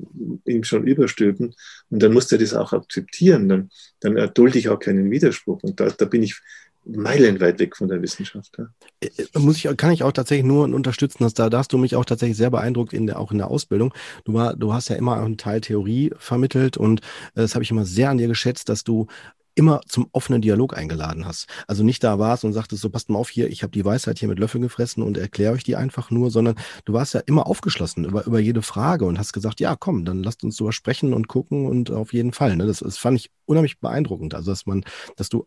ihm 0.46 0.64
schon 0.64 0.86
überstülpen 0.86 1.54
und 1.90 2.02
dann 2.02 2.12
muss 2.12 2.30
er 2.32 2.38
das 2.38 2.54
auch 2.54 2.72
akzeptieren. 2.72 3.48
Dann, 3.48 3.70
dann 4.00 4.16
erdulde 4.16 4.58
ich 4.58 4.68
auch 4.68 4.78
keinen 4.78 5.10
Widerspruch. 5.10 5.62
Und 5.62 5.80
da, 5.80 5.88
da 5.90 6.04
bin 6.04 6.22
ich 6.22 6.40
meilenweit 6.84 7.58
weg 7.58 7.76
von 7.76 7.88
der 7.88 8.02
Wissenschaft. 8.02 8.56
Ja. 8.58 8.66
Äh, 9.00 9.08
äh, 9.34 9.38
muss 9.38 9.56
ich, 9.56 9.76
kann 9.76 9.92
ich 9.92 10.02
auch 10.02 10.12
tatsächlich 10.12 10.46
nur 10.46 10.64
unterstützen, 10.64 11.22
dass 11.22 11.34
da, 11.34 11.50
da 11.50 11.58
hast 11.58 11.72
du 11.72 11.78
mich 11.78 11.96
auch 11.96 12.04
tatsächlich 12.04 12.36
sehr 12.36 12.50
beeindruckt 12.50 12.92
in 12.92 13.06
der, 13.06 13.18
auch 13.18 13.32
in 13.32 13.38
der 13.38 13.48
Ausbildung. 13.48 13.94
Du 14.24 14.34
war, 14.34 14.54
du 14.54 14.72
hast 14.72 14.88
ja 14.88 14.96
immer 14.96 15.16
einen 15.16 15.36
Teil 15.36 15.60
Theorie 15.60 16.12
vermittelt 16.18 16.76
und 16.76 17.00
äh, 17.00 17.42
das 17.42 17.54
habe 17.54 17.64
ich 17.64 17.70
immer 17.70 17.84
sehr 17.84 18.10
an 18.10 18.18
dir 18.18 18.28
geschätzt, 18.28 18.68
dass 18.68 18.84
du 18.84 19.06
immer 19.54 19.80
zum 19.86 20.08
offenen 20.12 20.40
Dialog 20.40 20.76
eingeladen 20.76 21.26
hast. 21.26 21.46
Also 21.66 21.84
nicht 21.84 22.02
da 22.02 22.18
warst 22.18 22.44
und 22.44 22.52
sagtest 22.52 22.82
so, 22.82 22.90
passt 22.90 23.10
mal 23.10 23.18
auf 23.18 23.28
hier, 23.28 23.50
ich 23.50 23.62
habe 23.62 23.72
die 23.72 23.84
Weisheit 23.84 24.18
hier 24.18 24.28
mit 24.28 24.38
Löffeln 24.38 24.62
gefressen 24.62 25.02
und 25.02 25.18
erkläre 25.18 25.52
euch 25.52 25.64
die 25.64 25.76
einfach 25.76 26.10
nur, 26.10 26.30
sondern 26.30 26.54
du 26.84 26.92
warst 26.92 27.14
ja 27.14 27.20
immer 27.20 27.46
aufgeschlossen 27.46 28.04
über, 28.04 28.24
über 28.26 28.40
jede 28.40 28.62
Frage 28.62 29.04
und 29.04 29.18
hast 29.18 29.32
gesagt, 29.32 29.60
ja 29.60 29.76
komm, 29.76 30.04
dann 30.04 30.22
lasst 30.22 30.42
uns 30.42 30.56
drüber 30.56 30.72
sprechen 30.72 31.12
und 31.12 31.28
gucken 31.28 31.66
und 31.66 31.90
auf 31.90 32.12
jeden 32.12 32.32
Fall. 32.32 32.56
Ne? 32.56 32.66
Das, 32.66 32.78
das 32.80 32.96
fand 32.96 33.18
ich 33.18 33.30
unheimlich 33.44 33.78
beeindruckend. 33.78 34.34
Also 34.34 34.50
dass 34.50 34.66
man, 34.66 34.84
dass 35.16 35.28
du 35.28 35.46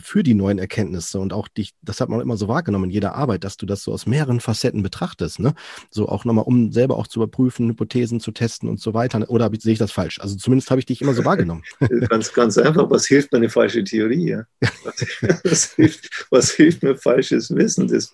für 0.00 0.22
die 0.22 0.34
neuen 0.34 0.58
Erkenntnisse 0.58 1.20
und 1.20 1.32
auch 1.32 1.46
dich, 1.48 1.72
das 1.82 2.00
hat 2.00 2.08
man 2.08 2.20
immer 2.20 2.36
so 2.36 2.48
wahrgenommen 2.48 2.84
in 2.84 2.90
jeder 2.90 3.14
Arbeit, 3.14 3.44
dass 3.44 3.56
du 3.56 3.66
das 3.66 3.82
so 3.82 3.92
aus 3.92 4.06
mehreren 4.06 4.40
Facetten 4.40 4.82
betrachtest, 4.82 5.40
ne? 5.40 5.54
So 5.90 6.08
auch 6.08 6.24
nochmal, 6.24 6.44
um 6.46 6.72
selber 6.72 6.96
auch 6.96 7.06
zu 7.06 7.20
überprüfen, 7.20 7.68
Hypothesen 7.68 8.18
zu 8.18 8.32
testen 8.32 8.68
und 8.68 8.80
so 8.80 8.94
weiter. 8.94 9.28
Oder 9.28 9.50
sehe 9.58 9.74
ich 9.74 9.78
das 9.78 9.92
falsch? 9.92 10.20
Also 10.20 10.36
zumindest 10.36 10.70
habe 10.70 10.80
ich 10.80 10.86
dich 10.86 11.02
immer 11.02 11.14
so 11.14 11.24
wahrgenommen. 11.24 11.62
ganz, 12.08 12.32
ganz 12.32 12.56
einfach. 12.58 12.90
Was 12.90 13.06
hilft 13.06 13.32
mir 13.32 13.38
eine 13.38 13.50
falsche 13.50 13.84
Theorie? 13.84 14.30
Ja? 14.30 14.44
Was, 15.44 15.74
hilft, 15.74 16.26
was 16.30 16.52
hilft 16.52 16.82
mir 16.82 16.96
falsches 16.96 17.54
Wissen? 17.54 17.88
Das, 17.88 18.12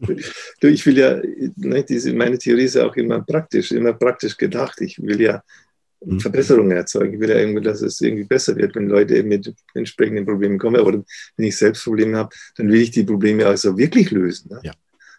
du, 0.60 0.68
ich 0.68 0.84
will 0.86 0.98
ja, 0.98 1.20
ne, 1.56 1.84
diese, 1.84 2.12
meine 2.12 2.38
Theorie 2.38 2.64
ist 2.64 2.74
ja 2.74 2.86
auch 2.86 2.96
immer 2.96 3.20
praktisch, 3.20 3.70
immer 3.72 3.92
praktisch 3.92 4.36
gedacht. 4.36 4.80
Ich 4.80 5.00
will 5.00 5.20
ja. 5.20 5.42
Verbesserungen 6.18 6.76
erzeugen. 6.76 7.14
Ich 7.14 7.20
will 7.20 7.28
ja 7.28 7.38
irgendwie, 7.38 7.60
dass 7.60 7.82
es 7.82 8.00
irgendwie 8.00 8.24
besser 8.24 8.56
wird, 8.56 8.74
wenn 8.74 8.88
Leute 8.88 9.22
mit 9.22 9.54
entsprechenden 9.74 10.24
Problemen 10.24 10.58
kommen. 10.58 10.80
Oder 10.80 11.04
wenn 11.36 11.46
ich 11.46 11.56
selbst 11.56 11.84
Probleme 11.84 12.16
habe, 12.16 12.34
dann 12.56 12.68
will 12.68 12.80
ich 12.80 12.90
die 12.90 13.04
Probleme 13.04 13.46
also 13.46 13.76
wirklich 13.76 14.10
lösen. 14.10 14.50
Ne? 14.50 14.60
Ja. 14.64 14.72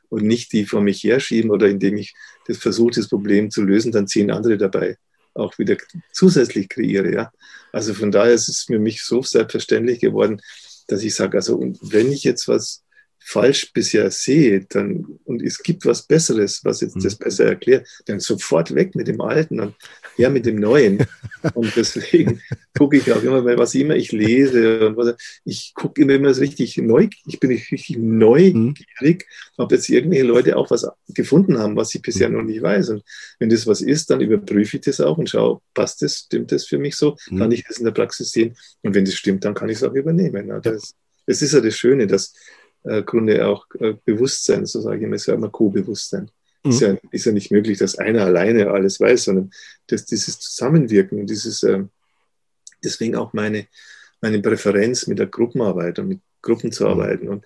Und 0.09 0.23
nicht 0.23 0.51
die 0.53 0.65
vor 0.65 0.81
mich 0.81 1.03
herschieben 1.03 1.51
oder 1.51 1.67
indem 1.67 1.97
ich 1.97 2.13
das 2.47 2.57
versuche, 2.57 2.95
das 2.95 3.07
Problem 3.07 3.51
zu 3.51 3.61
lösen, 3.61 3.91
dann 3.91 4.07
zehn 4.07 4.31
andere 4.31 4.57
dabei 4.57 4.97
auch 5.33 5.57
wieder 5.57 5.77
zusätzlich 6.11 6.67
kreiere. 6.67 7.13
Ja? 7.13 7.31
Also 7.71 7.93
von 7.93 8.11
daher 8.11 8.33
ist 8.33 8.49
es 8.49 8.63
für 8.63 8.79
mich 8.79 9.03
so 9.03 9.21
selbstverständlich 9.21 9.99
geworden, 9.99 10.41
dass 10.87 11.03
ich 11.03 11.15
sage, 11.15 11.37
also 11.37 11.61
wenn 11.81 12.11
ich 12.11 12.23
jetzt 12.23 12.47
was 12.47 12.83
falsch 13.23 13.71
bisher 13.71 14.09
sehe, 14.11 14.65
dann, 14.67 15.19
und 15.23 15.41
es 15.41 15.61
gibt 15.61 15.85
was 15.85 16.03
Besseres, 16.03 16.61
was 16.63 16.81
jetzt 16.81 16.97
das 17.03 17.17
mhm. 17.19 17.23
besser 17.23 17.45
erklärt, 17.45 17.87
dann 18.05 18.19
sofort 18.19 18.73
weg 18.75 18.95
mit 18.95 19.07
dem 19.07 19.21
Alten 19.21 19.59
und 19.59 19.75
her 20.15 20.29
mit 20.29 20.45
dem 20.45 20.57
Neuen. 20.57 21.05
Und 21.55 21.75
deswegen 21.75 22.39
gucke 22.77 22.97
ich 22.97 23.11
auch 23.11 23.23
immer, 23.23 23.43
weil 23.43 23.57
was 23.57 23.73
immer 23.73 23.95
ich 23.95 24.11
lese 24.11 24.85
und 24.85 24.95
was, 24.95 25.15
ich 25.43 25.73
gucke 25.73 25.99
immer, 25.99 26.13
immer 26.13 26.37
richtig 26.37 26.77
neu, 26.77 27.07
ich 27.25 27.39
bin 27.39 27.49
richtig 27.49 27.97
neugierig, 27.97 29.25
ob 29.57 29.71
jetzt 29.71 29.89
irgendwelche 29.89 30.25
Leute 30.25 30.55
auch 30.55 30.69
was 30.69 30.87
gefunden 31.07 31.57
haben, 31.57 31.75
was 31.75 31.95
ich 31.95 32.01
bisher 32.03 32.29
mhm. 32.29 32.35
noch 32.35 32.43
nicht 32.43 32.61
weiß. 32.61 32.89
Und 32.89 33.03
wenn 33.39 33.49
das 33.49 33.65
was 33.65 33.81
ist, 33.81 34.11
dann 34.11 34.21
überprüfe 34.21 34.77
ich 34.77 34.83
das 34.83 35.01
auch 35.01 35.17
und 35.17 35.31
schaue, 35.31 35.61
passt 35.73 36.03
das, 36.03 36.25
stimmt 36.25 36.51
das 36.51 36.67
für 36.67 36.77
mich 36.77 36.95
so, 36.95 37.17
mhm. 37.31 37.39
kann 37.39 37.51
ich 37.51 37.63
das 37.63 37.77
in 37.77 37.85
der 37.85 37.91
Praxis 37.91 38.29
sehen? 38.31 38.55
Und 38.83 38.93
wenn 38.93 39.05
das 39.05 39.15
stimmt, 39.15 39.43
dann 39.43 39.55
kann 39.55 39.69
ich 39.69 39.77
es 39.77 39.83
auch 39.83 39.93
übernehmen. 39.93 40.61
Das, 40.61 40.93
das 41.25 41.41
ist 41.41 41.53
ja 41.53 41.61
das 41.61 41.75
Schöne, 41.75 42.05
dass 42.05 42.33
äh, 42.83 43.03
Grunde 43.03 43.47
auch 43.47 43.65
äh, 43.79 43.93
Bewusstsein, 44.05 44.65
so 44.65 44.81
sage 44.81 44.97
ich 44.97 45.03
immer, 45.03 45.15
ist 45.15 45.27
ja 45.27 45.33
immer 45.33 45.49
Co-Bewusstsein. 45.49 46.29
Mhm. 46.63 46.71
Ist, 46.71 46.81
ja, 46.81 46.97
ist 47.11 47.25
ja 47.25 47.31
nicht 47.31 47.51
möglich, 47.51 47.77
dass 47.77 47.97
einer 47.97 48.25
alleine 48.25 48.71
alles 48.71 48.99
weiß, 48.99 49.25
sondern 49.25 49.51
dass 49.87 50.05
dieses 50.05 50.39
Zusammenwirken 50.39 51.19
und 51.19 51.29
dieses, 51.29 51.63
äh, 51.63 51.83
deswegen 52.83 53.15
auch 53.15 53.33
meine, 53.33 53.67
meine 54.21 54.39
Präferenz 54.41 55.07
mit 55.07 55.19
der 55.19 55.27
Gruppenarbeit 55.27 55.99
und 55.99 56.07
mit 56.07 56.19
Gruppen 56.41 56.71
zu 56.71 56.83
mhm. 56.83 56.89
arbeiten. 56.89 57.29
Und 57.29 57.45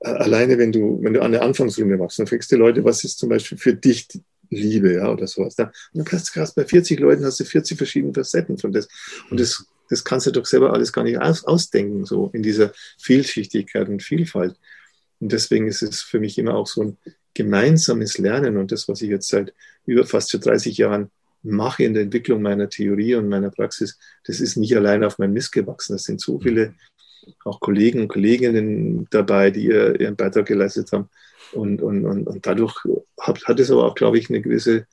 äh, 0.00 0.08
alleine, 0.08 0.58
wenn 0.58 0.72
du, 0.72 0.98
wenn 1.02 1.14
du 1.14 1.22
an 1.22 1.32
der 1.32 1.42
Anfangsrunde 1.42 1.96
machst, 1.96 2.18
dann 2.18 2.26
fragst 2.26 2.50
du 2.52 2.56
Leute, 2.56 2.84
was 2.84 3.04
ist 3.04 3.18
zum 3.18 3.28
Beispiel 3.28 3.58
für 3.58 3.74
dich 3.74 4.08
Liebe, 4.50 4.94
ja, 4.94 5.10
oder 5.10 5.28
sowas. 5.28 5.54
Und 5.56 5.70
dann 5.94 6.06
hast 6.10 6.34
du 6.34 6.54
bei 6.56 6.64
40 6.64 6.98
Leuten 6.98 7.24
hast 7.24 7.38
du 7.38 7.44
40 7.44 7.78
verschiedene 7.78 8.12
Facetten 8.12 8.58
von 8.58 8.72
das. 8.72 8.88
Und 9.30 9.38
das 9.38 9.64
das 9.90 10.04
kannst 10.04 10.26
du 10.26 10.30
doch 10.30 10.46
selber 10.46 10.72
alles 10.72 10.92
gar 10.92 11.04
nicht 11.04 11.20
aus, 11.20 11.44
ausdenken, 11.44 12.06
so 12.06 12.30
in 12.32 12.42
dieser 12.42 12.72
Vielschichtigkeit 12.98 13.88
und 13.88 14.02
Vielfalt. 14.02 14.56
Und 15.18 15.32
deswegen 15.32 15.66
ist 15.66 15.82
es 15.82 16.00
für 16.00 16.20
mich 16.20 16.38
immer 16.38 16.54
auch 16.54 16.66
so 16.66 16.82
ein 16.82 16.98
gemeinsames 17.34 18.18
Lernen 18.18 18.56
und 18.56 18.72
das, 18.72 18.88
was 18.88 19.02
ich 19.02 19.10
jetzt 19.10 19.28
seit 19.28 19.52
über 19.84 20.06
fast 20.06 20.32
30 20.32 20.78
Jahren 20.78 21.10
mache 21.42 21.84
in 21.84 21.94
der 21.94 22.04
Entwicklung 22.04 22.42
meiner 22.42 22.68
Theorie 22.68 23.14
und 23.16 23.28
meiner 23.28 23.50
Praxis, 23.50 23.98
das 24.24 24.40
ist 24.40 24.56
nicht 24.56 24.76
allein 24.76 25.04
auf 25.04 25.18
meinem 25.18 25.32
Mist 25.32 25.52
gewachsen. 25.52 25.94
Das 25.94 26.04
sind 26.04 26.20
so 26.20 26.38
viele 26.38 26.74
auch 27.44 27.60
Kollegen 27.60 28.00
und 28.00 28.08
Kolleginnen 28.08 29.06
dabei, 29.10 29.50
die 29.50 29.66
ihren 29.66 30.16
Beitrag 30.16 30.46
geleistet 30.46 30.92
haben. 30.92 31.08
Und, 31.52 31.82
und, 31.82 32.04
und, 32.04 32.26
und 32.26 32.46
dadurch 32.46 32.74
hat, 33.18 33.44
hat 33.44 33.60
es 33.60 33.70
aber 33.70 33.86
auch, 33.86 33.94
glaube 33.94 34.18
ich, 34.18 34.30
eine 34.30 34.40
gewisse 34.40 34.86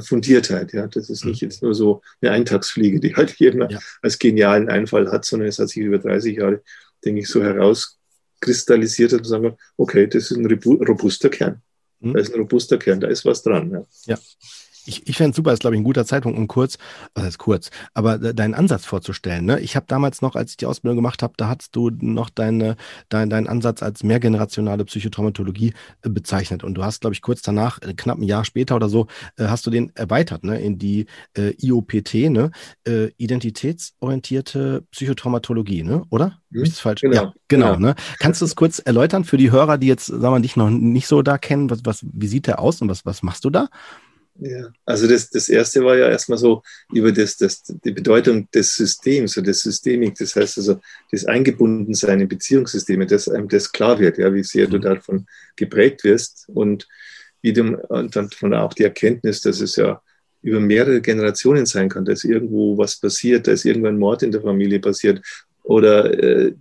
Fundiertheit. 0.00 0.72
Ja? 0.72 0.86
Das 0.86 1.10
ist 1.10 1.24
nicht 1.24 1.42
mhm. 1.42 1.48
jetzt 1.48 1.62
nur 1.62 1.74
so 1.74 2.02
eine 2.20 2.32
Eintagsfliege, 2.32 3.00
die 3.00 3.14
halt 3.14 3.32
jeder 3.38 3.70
ja. 3.70 3.78
als 4.02 4.18
genialen 4.18 4.68
Einfall 4.68 5.10
hat, 5.10 5.24
sondern 5.24 5.48
es 5.48 5.58
hat 5.58 5.68
sich 5.68 5.78
über 5.78 5.98
30 5.98 6.36
Jahre, 6.36 6.62
denke 7.04 7.20
ich, 7.20 7.28
so 7.28 7.42
herauskristallisiert 7.42 9.12
und 9.12 9.24
sagen, 9.24 9.56
okay, 9.76 10.06
das 10.06 10.30
ist 10.30 10.36
ein 10.36 10.46
robuster 10.46 11.28
Kern. 11.28 11.62
Mhm. 12.00 12.14
Da 12.14 12.20
ist 12.20 12.34
ein 12.34 12.40
robuster 12.40 12.78
Kern, 12.78 13.00
da 13.00 13.08
ist 13.08 13.24
was 13.24 13.42
dran. 13.42 13.70
Ja. 13.70 13.84
ja 14.06 14.18
ich, 14.88 15.06
ich 15.06 15.16
fände 15.16 15.30
es 15.30 15.36
super, 15.36 15.52
ist 15.52 15.60
glaube 15.60 15.76
ich 15.76 15.80
ein 15.80 15.84
guter 15.84 16.04
Zeitpunkt, 16.04 16.38
um 16.38 16.48
kurz, 16.48 16.78
was 17.14 17.24
heißt 17.24 17.38
kurz, 17.38 17.70
aber 17.94 18.18
deinen 18.18 18.54
Ansatz 18.54 18.86
vorzustellen. 18.86 19.44
Ne? 19.44 19.60
Ich 19.60 19.76
habe 19.76 19.86
damals 19.88 20.22
noch, 20.22 20.34
als 20.34 20.52
ich 20.52 20.56
die 20.56 20.66
Ausbildung 20.66 20.96
gemacht 20.96 21.22
habe, 21.22 21.34
da 21.36 21.48
hast 21.48 21.76
du 21.76 21.90
noch 21.90 22.30
deine, 22.30 22.76
dein, 23.08 23.30
deinen 23.30 23.46
Ansatz 23.46 23.82
als 23.82 24.02
mehrgenerationale 24.02 24.84
Psychotraumatologie 24.84 25.74
äh, 26.02 26.08
bezeichnet. 26.08 26.64
Und 26.64 26.74
du 26.74 26.84
hast, 26.84 27.02
glaube 27.02 27.14
ich, 27.14 27.22
kurz 27.22 27.42
danach, 27.42 27.80
äh, 27.82 27.94
knapp 27.94 28.18
ein 28.18 28.22
Jahr 28.22 28.44
später 28.44 28.76
oder 28.76 28.88
so, 28.88 29.06
äh, 29.36 29.46
hast 29.46 29.66
du 29.66 29.70
den 29.70 29.94
erweitert 29.94 30.44
ne? 30.44 30.60
in 30.60 30.78
die 30.78 31.06
IOPT, 31.36 32.14
ne? 32.30 32.50
Identitätsorientierte 32.86 34.84
Psychotraumatologie, 34.90 35.82
ne? 35.82 36.02
oder? 36.10 36.40
Hm, 36.52 36.62
ist 36.62 36.80
falsch? 36.80 37.02
Genau. 37.02 37.14
Ja, 37.14 37.32
genau. 37.48 37.74
genau. 37.74 37.88
Ne? 37.88 37.94
Kannst 38.18 38.40
du 38.40 38.44
es 38.44 38.56
kurz 38.56 38.78
erläutern 38.78 39.24
für 39.24 39.36
die 39.36 39.50
Hörer, 39.50 39.78
die 39.78 39.86
jetzt, 39.86 40.06
sagen 40.06 40.34
wir, 40.34 40.40
dich 40.40 40.56
noch 40.56 40.70
nicht 40.70 41.06
so 41.06 41.22
da 41.22 41.38
kennen? 41.38 41.70
Was, 41.70 41.80
was, 41.84 42.06
wie 42.10 42.26
sieht 42.26 42.46
der 42.46 42.60
aus 42.60 42.80
und 42.80 42.88
was, 42.88 43.04
was 43.04 43.22
machst 43.22 43.44
du 43.44 43.50
da? 43.50 43.68
Ja, 44.40 44.70
also 44.84 45.08
das, 45.08 45.30
das 45.30 45.48
erste 45.48 45.84
war 45.84 45.96
ja 45.96 46.08
erstmal 46.08 46.38
so 46.38 46.62
über 46.92 47.10
das, 47.10 47.36
das, 47.36 47.64
die 47.64 47.90
Bedeutung 47.90 48.48
des 48.52 48.72
Systems 48.76 49.36
oder 49.36 49.46
des 49.46 49.62
Systemik, 49.62 50.14
das 50.14 50.36
heißt 50.36 50.58
also 50.58 50.80
das 51.10 51.24
Eingebundensein 51.24 52.20
in 52.20 52.28
Beziehungssysteme, 52.28 53.06
dass 53.06 53.28
einem 53.28 53.48
das 53.48 53.72
klar 53.72 53.98
wird, 53.98 54.16
ja, 54.18 54.32
wie 54.32 54.44
sehr 54.44 54.68
du 54.68 54.76
mhm. 54.76 54.82
davon 54.82 55.26
geprägt 55.56 56.04
wirst 56.04 56.44
und 56.48 56.86
wie 57.42 57.52
du, 57.52 57.78
und 57.88 58.14
dann 58.14 58.30
von 58.30 58.54
auch 58.54 58.74
die 58.74 58.84
Erkenntnis, 58.84 59.40
dass 59.40 59.60
es 59.60 59.74
ja 59.74 60.00
über 60.42 60.60
mehrere 60.60 61.00
Generationen 61.00 61.66
sein 61.66 61.88
kann, 61.88 62.04
dass 62.04 62.22
irgendwo 62.22 62.78
was 62.78 63.00
passiert, 63.00 63.48
da 63.48 63.52
ist 63.52 63.64
irgendwann 63.64 63.98
Mord 63.98 64.22
in 64.22 64.30
der 64.30 64.42
Familie 64.42 64.78
passiert 64.78 65.20
oder 65.64 66.16
äh, 66.16 66.54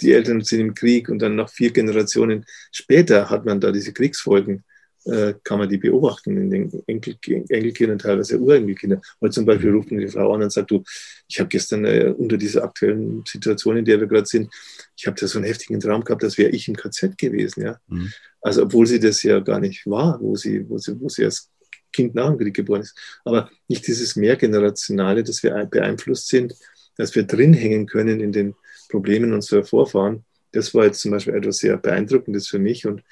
die 0.00 0.12
Eltern 0.12 0.42
sind 0.42 0.60
im 0.60 0.74
Krieg 0.74 1.08
und 1.08 1.18
dann 1.18 1.34
noch 1.34 1.50
vier 1.50 1.72
Generationen 1.72 2.44
später 2.70 3.30
hat 3.30 3.44
man 3.44 3.60
da 3.60 3.72
diese 3.72 3.92
Kriegsfolgen 3.92 4.62
äh, 5.04 5.34
kann 5.44 5.58
man 5.58 5.68
die 5.68 5.78
beobachten 5.78 6.36
in 6.36 6.50
den 6.50 6.82
Enkel, 6.86 7.16
Enkelkindern, 7.22 7.98
teilweise 7.98 8.38
Urenkelkinder. 8.38 9.00
Weil 9.20 9.32
zum 9.32 9.44
Beispiel 9.44 9.70
mhm. 9.70 9.76
ruft 9.76 9.92
eine 9.92 10.08
Frau 10.08 10.32
an 10.32 10.42
und 10.42 10.52
sagt, 10.52 10.70
du, 10.70 10.82
ich 11.28 11.38
habe 11.40 11.48
gestern 11.48 11.84
äh, 11.84 12.14
unter 12.16 12.36
dieser 12.36 12.64
aktuellen 12.64 13.22
Situation, 13.26 13.76
in 13.76 13.84
der 13.84 14.00
wir 14.00 14.06
gerade 14.06 14.26
sind, 14.26 14.52
ich 14.96 15.06
habe 15.06 15.18
da 15.20 15.26
so 15.26 15.38
einen 15.38 15.46
heftigen 15.46 15.80
Traum 15.80 16.04
gehabt, 16.04 16.22
das 16.22 16.38
wäre 16.38 16.50
ich 16.50 16.68
im 16.68 16.76
KZ 16.76 17.18
gewesen. 17.18 17.62
Ja? 17.62 17.78
Mhm. 17.88 18.12
Also 18.40 18.62
obwohl 18.62 18.86
sie 18.86 19.00
das 19.00 19.22
ja 19.22 19.40
gar 19.40 19.60
nicht 19.60 19.86
war, 19.86 20.18
wo 20.20 20.36
sie, 20.36 20.68
wo 20.68 20.78
sie, 20.78 20.98
wo 21.00 21.08
sie 21.08 21.24
als 21.24 21.50
Kind 21.92 22.14
nach 22.14 22.28
dem 22.28 22.38
Krieg 22.38 22.54
geboren 22.54 22.82
ist. 22.82 22.98
Aber 23.24 23.50
nicht 23.68 23.86
dieses 23.86 24.16
Mehrgenerationale, 24.16 25.22
dass 25.22 25.42
wir 25.42 25.52
beeinflusst 25.66 26.28
sind, 26.28 26.54
dass 26.96 27.14
wir 27.14 27.24
drin 27.24 27.54
hängen 27.54 27.86
können 27.86 28.20
in 28.20 28.32
den 28.32 28.54
Problemen 28.88 29.32
unserer 29.32 29.64
Vorfahren. 29.64 30.24
Das 30.52 30.74
war 30.74 30.84
jetzt 30.84 31.00
zum 31.00 31.10
Beispiel 31.10 31.34
etwas 31.34 31.58
sehr 31.58 31.76
Beeindruckendes 31.76 32.48
für 32.48 32.58
mich 32.58 32.86
und 32.86 33.02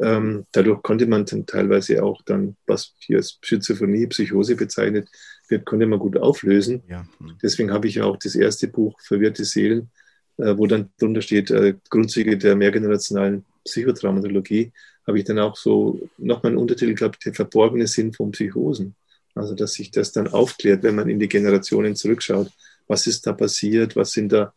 ähm, 0.00 0.46
dadurch 0.52 0.82
konnte 0.82 1.06
man 1.06 1.24
dann 1.24 1.46
teilweise 1.46 2.02
auch 2.02 2.22
dann, 2.22 2.56
was 2.66 2.94
hier 2.98 3.18
als 3.18 3.38
Schizophrenie, 3.42 4.06
Psychose 4.06 4.54
bezeichnet 4.54 5.08
wird, 5.48 5.64
konnte 5.66 5.86
man 5.86 5.98
gut 5.98 6.16
auflösen. 6.16 6.82
Ja. 6.88 7.06
Hm. 7.18 7.36
Deswegen 7.42 7.72
habe 7.72 7.88
ich 7.88 7.96
ja 7.96 8.04
auch 8.04 8.16
das 8.16 8.34
erste 8.34 8.68
Buch 8.68 8.98
Verwirrte 9.00 9.44
Seelen, 9.44 9.90
äh, 10.36 10.56
wo 10.56 10.66
dann 10.66 10.90
drunter 10.98 11.22
steht, 11.22 11.50
äh, 11.50 11.74
Grundzüge 11.90 12.38
der 12.38 12.54
mehrgenerationalen 12.54 13.44
Psychotraumatologie, 13.64 14.72
habe 15.06 15.18
ich 15.18 15.24
dann 15.24 15.38
auch 15.38 15.56
so 15.56 16.08
nochmal 16.16 16.52
einen 16.52 16.58
Untertitel 16.58 16.94
gehabt, 16.94 17.24
der 17.24 17.34
verborgene 17.34 17.86
Sinn 17.86 18.12
von 18.12 18.30
Psychosen. 18.30 18.94
Also, 19.34 19.54
dass 19.54 19.72
sich 19.72 19.90
das 19.90 20.12
dann 20.12 20.28
aufklärt, 20.28 20.82
wenn 20.82 20.96
man 20.96 21.08
in 21.08 21.18
die 21.18 21.28
Generationen 21.28 21.96
zurückschaut. 21.96 22.50
Was 22.86 23.06
ist 23.06 23.26
da 23.26 23.32
passiert? 23.32 23.96
Was 23.96 24.12
sind 24.12 24.32
da, 24.32 24.52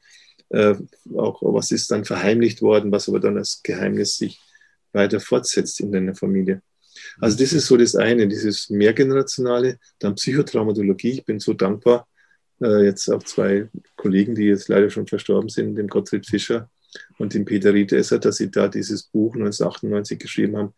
äh, 0.49 0.75
auch, 1.15 1.41
was 1.41 1.71
ist 1.71 1.91
dann 1.91 2.05
verheimlicht 2.05 2.61
worden, 2.61 2.91
was 2.91 3.07
aber 3.07 3.19
dann 3.19 3.37
als 3.37 3.61
Geheimnis 3.63 4.17
sich 4.17 4.39
weiter 4.93 5.19
fortsetzt 5.19 5.79
in 5.79 5.91
deiner 5.91 6.15
Familie. 6.15 6.61
Also 7.19 7.37
das 7.37 7.53
ist 7.53 7.67
so 7.67 7.77
das 7.77 7.95
eine, 7.95 8.27
dieses 8.27 8.69
mehrgenerationale, 8.69 9.79
dann 9.99 10.15
Psychotraumatologie. 10.15 11.11
Ich 11.11 11.25
bin 11.25 11.39
so 11.39 11.53
dankbar, 11.53 12.07
äh, 12.61 12.85
jetzt 12.85 13.09
auch 13.09 13.23
zwei 13.23 13.69
Kollegen, 13.95 14.35
die 14.35 14.43
jetzt 14.43 14.67
leider 14.67 14.89
schon 14.89 15.07
verstorben 15.07 15.49
sind, 15.49 15.75
dem 15.75 15.87
Gottfried 15.87 16.25
Fischer 16.25 16.69
und 17.17 17.33
dem 17.33 17.45
Peter 17.45 17.73
Riedesser, 17.73 18.19
dass 18.19 18.37
sie 18.37 18.51
da 18.51 18.67
dieses 18.67 19.03
Buch 19.03 19.35
1998 19.35 20.19
geschrieben 20.19 20.57
haben, 20.57 20.73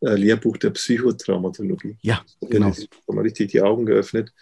äh, 0.00 0.14
Lehrbuch 0.14 0.56
der 0.56 0.70
Psychotraumatologie. 0.70 1.96
Ja, 2.02 2.24
genau. 2.40 2.70
Da 2.70 2.76
haben 3.08 3.16
wir 3.16 3.24
richtig 3.24 3.50
die 3.50 3.62
Augen 3.62 3.86
geöffnet 3.86 4.32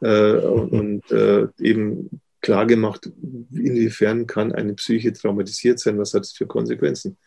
äh, 0.00 0.32
und, 0.32 1.10
äh, 1.10 1.46
eben 1.58 2.20
klar 2.40 2.66
gemacht, 2.66 3.10
inwiefern 3.52 4.26
kann 4.26 4.52
eine 4.52 4.74
Psyche 4.74 5.12
traumatisiert 5.12 5.78
sein, 5.78 5.98
was 5.98 6.14
hat 6.14 6.22
es 6.22 6.32
für 6.32 6.46
Konsequenzen. 6.46 7.18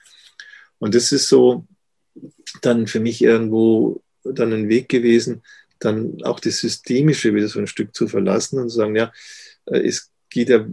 Und 0.84 0.96
das 0.96 1.14
ist 1.14 1.30
so 1.30 1.66
dann 2.62 2.88
für 2.88 3.00
mich 3.00 3.22
irgendwo 3.22 4.04
dann 4.26 4.52
ein 4.52 4.68
Weg 4.68 4.90
gewesen, 4.90 5.42
dann 5.80 6.22
auch 6.24 6.42
das 6.42 6.58
Systemische 6.58 7.34
wieder 7.34 7.48
so 7.48 7.60
ein 7.60 7.68
Stück 7.68 7.96
zu 7.96 8.10
verlassen 8.10 8.60
und 8.60 8.70
zu 8.70 8.76
sagen, 8.76 8.94
ja, 8.98 9.14
äh, 9.68 9.80
es 9.80 10.12
geht 10.30 10.50
ja, 10.50 10.68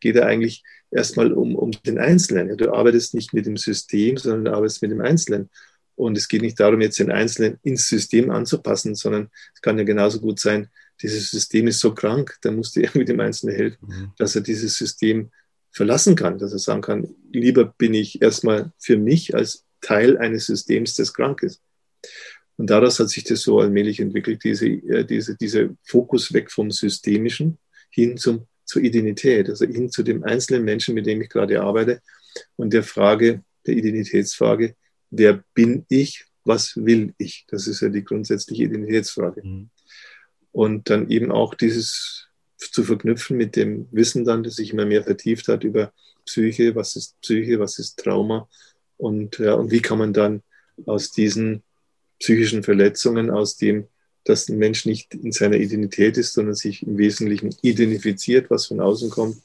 geht 0.00 0.16
ja 0.16 0.24
eigentlich 0.24 0.64
erstmal 0.90 1.30
um, 1.30 1.56
um 1.56 1.72
den 1.72 1.98
Einzelnen. 1.98 2.56
Du 2.56 2.72
arbeitest 2.72 3.12
nicht 3.12 3.34
mit 3.34 3.44
dem 3.44 3.58
System, 3.58 4.16
sondern 4.16 4.46
du 4.46 4.52
arbeitest 4.54 4.80
mit 4.80 4.92
dem 4.92 5.02
Einzelnen. 5.02 5.50
Und 5.94 6.16
es 6.16 6.28
geht 6.28 6.40
nicht 6.40 6.58
darum, 6.58 6.80
jetzt 6.80 6.98
den 6.98 7.12
Einzelnen 7.12 7.58
ins 7.62 7.86
System 7.86 8.30
anzupassen, 8.30 8.94
sondern 8.94 9.28
es 9.54 9.60
kann 9.60 9.76
ja 9.76 9.84
genauso 9.84 10.22
gut 10.22 10.40
sein, 10.40 10.70
dieses 11.02 11.30
System 11.30 11.66
ist 11.66 11.80
so 11.80 11.92
krank, 11.92 12.38
da 12.40 12.50
musst 12.50 12.76
du 12.76 12.80
irgendwie 12.80 13.04
dem 13.04 13.20
Einzelnen 13.20 13.56
helfen, 13.56 13.88
mhm. 13.88 14.12
dass 14.16 14.36
er 14.36 14.40
dieses 14.40 14.74
System 14.74 15.30
verlassen 15.74 16.14
kann, 16.14 16.38
dass 16.38 16.52
er 16.52 16.58
sagen 16.58 16.82
kann, 16.82 17.14
lieber 17.32 17.64
bin 17.64 17.94
ich 17.94 18.22
erstmal 18.22 18.72
für 18.78 18.96
mich 18.96 19.34
als 19.34 19.64
Teil 19.80 20.16
eines 20.16 20.46
Systems, 20.46 20.94
das 20.94 21.12
krank 21.12 21.42
ist. 21.42 21.60
Und 22.56 22.70
daraus 22.70 23.00
hat 23.00 23.10
sich 23.10 23.24
das 23.24 23.42
so 23.42 23.58
allmählich 23.58 23.98
entwickelt, 23.98 24.44
diese, 24.44 24.68
äh, 24.68 25.04
diese, 25.04 25.36
dieser 25.36 25.70
Fokus 25.82 26.32
weg 26.32 26.52
vom 26.52 26.70
Systemischen 26.70 27.58
hin 27.90 28.16
zum, 28.16 28.46
zur 28.64 28.82
Identität, 28.82 29.50
also 29.50 29.66
hin 29.66 29.90
zu 29.90 30.04
dem 30.04 30.22
einzelnen 30.22 30.64
Menschen, 30.64 30.94
mit 30.94 31.06
dem 31.06 31.20
ich 31.20 31.28
gerade 31.28 31.60
arbeite 31.60 32.00
und 32.54 32.72
der 32.72 32.84
Frage, 32.84 33.42
der 33.66 33.74
Identitätsfrage, 33.74 34.76
wer 35.10 35.42
bin 35.54 35.84
ich, 35.88 36.24
was 36.44 36.76
will 36.76 37.14
ich? 37.18 37.46
Das 37.48 37.66
ist 37.66 37.80
ja 37.80 37.88
die 37.88 38.04
grundsätzliche 38.04 38.64
Identitätsfrage. 38.64 39.42
Mhm. 39.42 39.70
Und 40.52 40.88
dann 40.88 41.10
eben 41.10 41.32
auch 41.32 41.54
dieses 41.54 42.23
zu 42.72 42.84
verknüpfen 42.84 43.36
mit 43.36 43.56
dem 43.56 43.88
Wissen 43.90 44.24
dann, 44.24 44.42
das 44.42 44.56
sich 44.56 44.72
immer 44.72 44.86
mehr 44.86 45.04
vertieft 45.04 45.48
hat 45.48 45.64
über 45.64 45.92
Psyche, 46.24 46.74
was 46.74 46.96
ist 46.96 47.20
Psyche, 47.20 47.58
was 47.58 47.78
ist 47.78 47.98
Trauma 47.98 48.48
und, 48.96 49.38
ja, 49.38 49.54
und 49.54 49.70
wie 49.70 49.82
kann 49.82 49.98
man 49.98 50.12
dann 50.12 50.42
aus 50.86 51.10
diesen 51.10 51.62
psychischen 52.18 52.62
Verletzungen, 52.62 53.30
aus 53.30 53.56
dem, 53.56 53.88
dass 54.24 54.48
ein 54.48 54.58
Mensch 54.58 54.86
nicht 54.86 55.14
in 55.14 55.32
seiner 55.32 55.56
Identität 55.56 56.16
ist, 56.16 56.32
sondern 56.32 56.54
sich 56.54 56.82
im 56.82 56.96
Wesentlichen 56.96 57.54
identifiziert, 57.62 58.50
was 58.50 58.66
von 58.66 58.80
außen 58.80 59.10
kommt, 59.10 59.36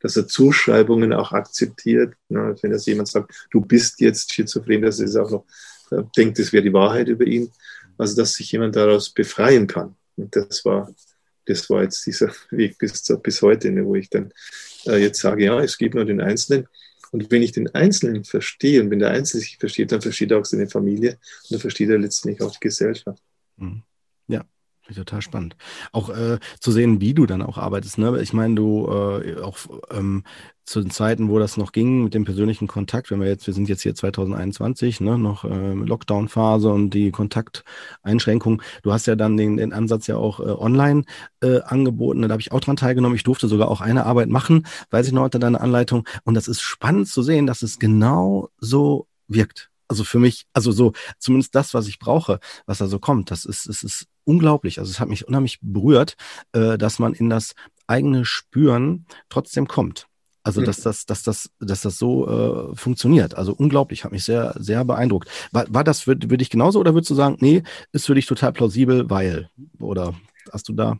dass 0.00 0.16
er 0.16 0.28
Zuschreibungen 0.28 1.12
auch 1.12 1.32
akzeptiert. 1.32 2.14
Na, 2.28 2.54
wenn 2.62 2.70
das 2.70 2.86
jemand 2.86 3.08
sagt, 3.08 3.48
du 3.50 3.60
bist 3.60 4.00
jetzt 4.00 4.32
schizophren, 4.32 4.82
er 4.82 4.90
es 4.90 5.16
auch 5.16 5.30
noch 5.30 5.44
äh, 5.90 6.02
denkt, 6.16 6.38
es 6.38 6.52
wäre 6.52 6.62
die 6.62 6.72
Wahrheit 6.72 7.08
über 7.08 7.26
ihn. 7.26 7.50
Also, 7.98 8.16
dass 8.16 8.34
sich 8.34 8.50
jemand 8.52 8.76
daraus 8.76 9.10
befreien 9.10 9.66
kann. 9.66 9.94
Und 10.16 10.34
das 10.34 10.64
war 10.64 10.94
das 11.50 11.68
war 11.68 11.82
jetzt 11.82 12.06
dieser 12.06 12.32
Weg 12.50 12.78
bis, 12.78 13.02
bis 13.22 13.42
heute, 13.42 13.70
ne, 13.70 13.84
wo 13.84 13.94
ich 13.94 14.08
dann 14.08 14.32
äh, 14.86 14.96
jetzt 14.96 15.20
sage, 15.20 15.44
ja, 15.44 15.60
es 15.60 15.78
gibt 15.78 15.94
nur 15.94 16.04
den 16.04 16.20
Einzelnen. 16.20 16.66
Und 17.12 17.30
wenn 17.30 17.42
ich 17.42 17.52
den 17.52 17.74
Einzelnen 17.74 18.24
verstehe 18.24 18.80
und 18.80 18.90
wenn 18.90 19.00
der 19.00 19.10
Einzelne 19.10 19.42
sich 19.42 19.58
versteht, 19.58 19.90
dann 19.90 20.00
versteht 20.00 20.30
er 20.30 20.38
auch 20.38 20.44
seine 20.44 20.68
Familie 20.68 21.12
und 21.44 21.52
dann 21.52 21.60
versteht 21.60 21.90
er 21.90 21.98
letztendlich 21.98 22.40
auch 22.40 22.52
die 22.52 22.60
Gesellschaft. 22.60 23.22
Mhm. 23.56 23.82
Total 24.94 25.22
spannend. 25.22 25.56
Auch 25.92 26.10
äh, 26.10 26.38
zu 26.58 26.72
sehen, 26.72 27.00
wie 27.00 27.14
du 27.14 27.26
dann 27.26 27.42
auch 27.42 27.58
arbeitest. 27.58 27.98
Ne? 27.98 28.20
Ich 28.22 28.32
meine, 28.32 28.54
du 28.54 28.88
äh, 28.88 29.40
auch 29.40 29.56
ähm, 29.90 30.24
zu 30.70 30.80
den 30.80 30.90
Zeiten, 30.90 31.28
wo 31.28 31.38
das 31.38 31.56
noch 31.56 31.72
ging 31.72 32.04
mit 32.04 32.14
dem 32.14 32.24
persönlichen 32.24 32.68
Kontakt, 32.68 33.10
wenn 33.10 33.20
wir 33.20 33.26
jetzt, 33.26 33.46
wir 33.46 33.54
sind 33.54 33.68
jetzt 33.68 33.82
hier 33.82 33.94
2021, 33.94 35.00
ne, 35.00 35.18
noch 35.18 35.44
äh, 35.44 35.72
Lockdown-Phase 35.74 36.70
und 36.70 36.90
die 36.90 37.10
Kontakteinschränkung. 37.10 38.62
Du 38.82 38.92
hast 38.92 39.06
ja 39.06 39.16
dann 39.16 39.36
den, 39.36 39.56
den 39.56 39.72
Ansatz 39.72 40.06
ja 40.06 40.16
auch 40.16 40.38
äh, 40.38 40.44
online 40.44 41.02
äh, 41.42 41.60
angeboten. 41.62 42.22
Da 42.22 42.28
habe 42.30 42.40
ich 42.40 42.52
auch 42.52 42.60
dran 42.60 42.76
teilgenommen. 42.76 43.16
Ich 43.16 43.24
durfte 43.24 43.48
sogar 43.48 43.68
auch 43.68 43.80
eine 43.80 44.06
Arbeit 44.06 44.28
machen, 44.28 44.64
weiß 44.90 45.08
ich 45.08 45.12
noch 45.12 45.24
unter 45.24 45.40
deiner 45.40 45.60
Anleitung. 45.60 46.06
Und 46.22 46.34
das 46.34 46.46
ist 46.46 46.60
spannend 46.60 47.08
zu 47.08 47.22
sehen, 47.22 47.46
dass 47.46 47.62
es 47.62 47.80
genau 47.80 48.48
so 48.58 49.08
wirkt. 49.26 49.70
Also 49.88 50.04
für 50.04 50.20
mich, 50.20 50.46
also 50.52 50.70
so 50.70 50.92
zumindest 51.18 51.56
das, 51.56 51.74
was 51.74 51.88
ich 51.88 51.98
brauche, 51.98 52.38
was 52.64 52.78
da 52.78 52.86
so 52.86 53.00
kommt, 53.00 53.32
das 53.32 53.44
ist, 53.44 53.66
es 53.66 53.82
ist 53.82 54.06
unglaublich. 54.30 54.78
Also 54.78 54.90
es 54.90 55.00
hat 55.00 55.08
mich 55.08 55.26
unheimlich 55.26 55.58
berührt, 55.60 56.16
äh, 56.52 56.78
dass 56.78 56.98
man 56.98 57.12
in 57.14 57.28
das 57.28 57.54
eigene 57.86 58.24
Spüren 58.24 59.06
trotzdem 59.28 59.66
kommt. 59.66 60.06
Also, 60.42 60.62
dass 60.62 60.80
das, 60.80 61.04
dass 61.04 61.22
das, 61.22 61.50
dass 61.60 61.82
das 61.82 61.98
so 61.98 62.70
äh, 62.72 62.74
funktioniert. 62.74 63.36
Also 63.36 63.52
unglaublich, 63.52 64.04
hat 64.04 64.12
mich 64.12 64.24
sehr, 64.24 64.54
sehr 64.58 64.84
beeindruckt. 64.86 65.28
War, 65.52 65.66
war 65.68 65.84
das 65.84 66.00
für, 66.00 66.16
für 66.16 66.38
dich 66.38 66.48
genauso 66.48 66.80
oder 66.80 66.94
würdest 66.94 67.10
du 67.10 67.14
sagen, 67.14 67.36
nee, 67.40 67.62
ist 67.92 68.06
für 68.06 68.14
dich 68.14 68.24
total 68.24 68.52
plausibel, 68.52 69.10
weil? 69.10 69.50
Oder 69.78 70.14
hast 70.50 70.68
du 70.70 70.72
da? 70.72 70.98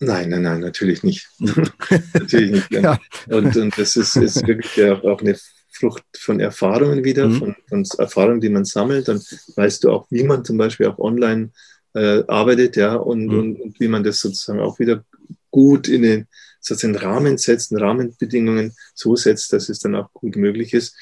Nein, 0.00 0.30
nein, 0.30 0.42
nein, 0.42 0.60
natürlich 0.60 1.04
nicht. 1.04 1.28
natürlich 2.14 2.50
nicht. 2.50 2.72
Ja. 2.72 2.98
Und, 3.28 3.56
und 3.56 3.78
das 3.78 3.94
ist, 3.94 4.16
ist 4.16 4.44
wirklich 4.46 4.82
auch 5.04 5.20
eine 5.20 5.36
Frucht 5.70 6.04
von 6.18 6.40
Erfahrungen 6.40 7.04
wieder, 7.04 7.28
mhm. 7.28 7.38
von, 7.38 7.56
von, 7.68 7.84
Erfahrungen, 7.98 8.40
die 8.40 8.48
man 8.48 8.64
sammelt. 8.64 9.08
Dann 9.08 9.22
weißt 9.56 9.84
du 9.84 9.90
auch, 9.92 10.06
wie 10.10 10.24
man 10.24 10.44
zum 10.44 10.58
Beispiel 10.58 10.86
auch 10.86 10.98
online 10.98 11.50
äh, 11.94 12.22
arbeitet, 12.26 12.76
ja, 12.76 12.94
und, 12.94 13.26
mhm. 13.26 13.38
und, 13.38 13.60
und, 13.60 13.80
wie 13.80 13.88
man 13.88 14.04
das 14.04 14.20
sozusagen 14.20 14.60
auch 14.60 14.78
wieder 14.78 15.04
gut 15.50 15.88
in 15.88 16.02
den 16.02 16.26
sozusagen 16.60 16.96
Rahmen 16.96 17.38
setzt, 17.38 17.72
Rahmenbedingungen 17.72 18.74
so 18.94 19.16
setzt, 19.16 19.52
dass 19.52 19.68
es 19.68 19.78
dann 19.80 19.96
auch 19.96 20.12
gut 20.12 20.36
möglich 20.36 20.74
ist. 20.74 20.96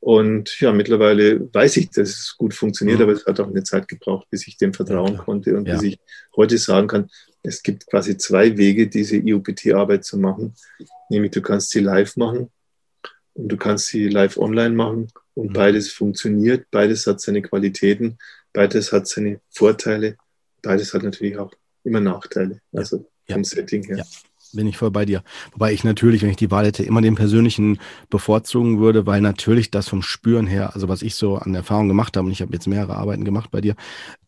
Und 0.00 0.58
ja, 0.60 0.72
mittlerweile 0.72 1.48
weiß 1.54 1.76
ich, 1.76 1.90
dass 1.90 2.08
es 2.08 2.34
gut 2.36 2.54
funktioniert, 2.54 2.98
mhm. 2.98 3.04
aber 3.04 3.12
es 3.12 3.24
hat 3.24 3.38
auch 3.38 3.48
eine 3.48 3.62
Zeit 3.62 3.86
gebraucht, 3.86 4.26
bis 4.30 4.46
ich 4.48 4.56
dem 4.56 4.74
vertrauen 4.74 5.14
ja, 5.14 5.22
konnte 5.22 5.56
und 5.56 5.68
ja. 5.68 5.74
bis 5.74 5.84
ich 5.84 5.98
heute 6.36 6.58
sagen 6.58 6.88
kann, 6.88 7.10
es 7.44 7.62
gibt 7.62 7.86
quasi 7.86 8.16
zwei 8.16 8.56
Wege, 8.56 8.88
diese 8.88 9.16
IOPT-Arbeit 9.16 10.04
zu 10.04 10.18
machen. 10.18 10.54
Nämlich 11.08 11.32
du 11.32 11.40
kannst 11.40 11.70
sie 11.70 11.80
live 11.80 12.16
machen 12.16 12.50
und 13.34 13.48
du 13.48 13.56
kannst 13.56 13.86
sie 13.88 14.08
live 14.08 14.38
online 14.38 14.74
machen 14.74 15.08
und 15.34 15.50
mhm. 15.50 15.52
beides 15.52 15.90
funktioniert, 15.92 16.66
beides 16.70 17.06
hat 17.06 17.20
seine 17.20 17.42
Qualitäten, 17.42 18.18
beides 18.52 18.92
hat 18.92 19.06
seine 19.06 19.40
Vorteile, 19.50 20.16
beides 20.62 20.94
hat 20.94 21.02
natürlich 21.02 21.38
auch 21.38 21.52
immer 21.84 22.00
Nachteile, 22.00 22.60
also 22.72 23.06
ja. 23.26 23.34
vom 23.34 23.44
Setting 23.44 23.84
her. 23.84 23.98
Ja 23.98 24.04
bin 24.52 24.66
ich 24.66 24.76
voll 24.76 24.90
bei 24.90 25.04
dir. 25.04 25.22
Wobei 25.52 25.72
ich 25.72 25.84
natürlich, 25.84 26.22
wenn 26.22 26.30
ich 26.30 26.36
die 26.36 26.50
Wahl 26.50 26.66
hätte, 26.66 26.82
immer 26.82 27.00
den 27.00 27.14
persönlichen 27.14 27.78
bevorzugen 28.10 28.80
würde, 28.80 29.06
weil 29.06 29.20
natürlich 29.20 29.70
das 29.70 29.88
vom 29.88 30.02
Spüren 30.02 30.46
her, 30.46 30.74
also 30.74 30.88
was 30.88 31.02
ich 31.02 31.14
so 31.14 31.36
an 31.36 31.54
Erfahrung 31.54 31.88
gemacht 31.88 32.16
habe, 32.16 32.26
und 32.26 32.32
ich 32.32 32.42
habe 32.42 32.52
jetzt 32.52 32.66
mehrere 32.66 32.96
Arbeiten 32.96 33.24
gemacht 33.24 33.50
bei 33.50 33.60
dir, 33.60 33.74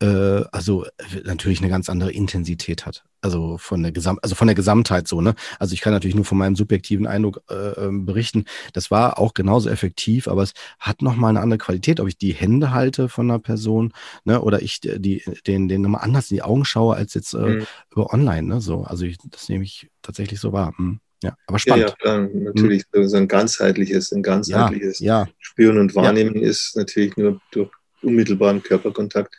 äh, 0.01 0.43
also 0.53 0.87
natürlich 1.25 1.61
eine 1.61 1.71
ganz 1.71 1.89
andere 1.89 2.13
Intensität 2.13 2.87
hat. 2.87 3.05
Also 3.25 3.57
von 3.57 3.83
der 3.83 3.91
Gesam 3.91 4.19
also 4.21 4.35
von 4.35 4.47
der 4.47 4.55
Gesamtheit 4.55 5.09
so, 5.09 5.23
ne? 5.23 5.35
Also 5.59 5.73
ich 5.73 5.81
kann 5.81 5.95
natürlich 5.95 6.15
nur 6.15 6.27
von 6.27 6.37
meinem 6.37 6.57
subjektiven 6.57 7.07
Eindruck 7.07 7.41
äh, 7.49 7.55
ähm, 7.55 8.05
berichten. 8.05 8.45
Das 8.75 8.91
war 8.91 9.19
auch 9.19 9.33
genauso 9.33 9.71
effektiv, 9.71 10.29
aber 10.29 10.43
es 10.43 10.53
hat 10.79 11.01
nochmal 11.01 11.31
eine 11.31 11.41
andere 11.41 11.57
Qualität, 11.57 12.01
ob 12.01 12.09
ich 12.09 12.19
die 12.19 12.35
Hände 12.35 12.73
halte 12.73 13.09
von 13.09 13.31
einer 13.31 13.39
Person, 13.39 13.95
ne, 14.25 14.43
oder 14.43 14.61
ich 14.61 14.81
die, 14.81 15.23
den, 15.47 15.69
den 15.69 15.81
nochmal 15.81 16.03
anders 16.03 16.31
in 16.31 16.37
die 16.37 16.43
Augen 16.43 16.67
schaue 16.67 16.97
als 16.97 17.15
jetzt 17.15 17.33
äh, 17.33 17.39
mhm. 17.39 17.67
über 17.91 18.13
online, 18.13 18.43
ne? 18.47 18.61
So, 18.61 18.83
also 18.83 19.07
ich, 19.07 19.17
das 19.31 19.49
nehme 19.49 19.65
ich 19.65 19.89
tatsächlich 20.05 20.41
so 20.41 20.53
wahr. 20.53 20.73
Hm. 20.77 21.01
Ja, 21.23 21.37
aber 21.47 21.59
spannend. 21.59 21.89
Ja, 21.89 21.95
klar, 21.97 22.29
natürlich 22.33 22.85
hm. 22.93 23.09
so 23.09 23.17
ein 23.17 23.29
ganzheitliches, 23.29 24.13
ein 24.13 24.23
ganzheitliches 24.23 24.99
ja, 25.01 25.25
ja. 25.25 25.29
Spüren 25.39 25.79
und 25.79 25.95
Wahrnehmen 25.95 26.37
ist 26.37 26.77
natürlich 26.77 27.17
nur 27.17 27.41
durch 27.51 27.71
unmittelbaren 28.03 28.63
Körperkontakt 28.63 29.35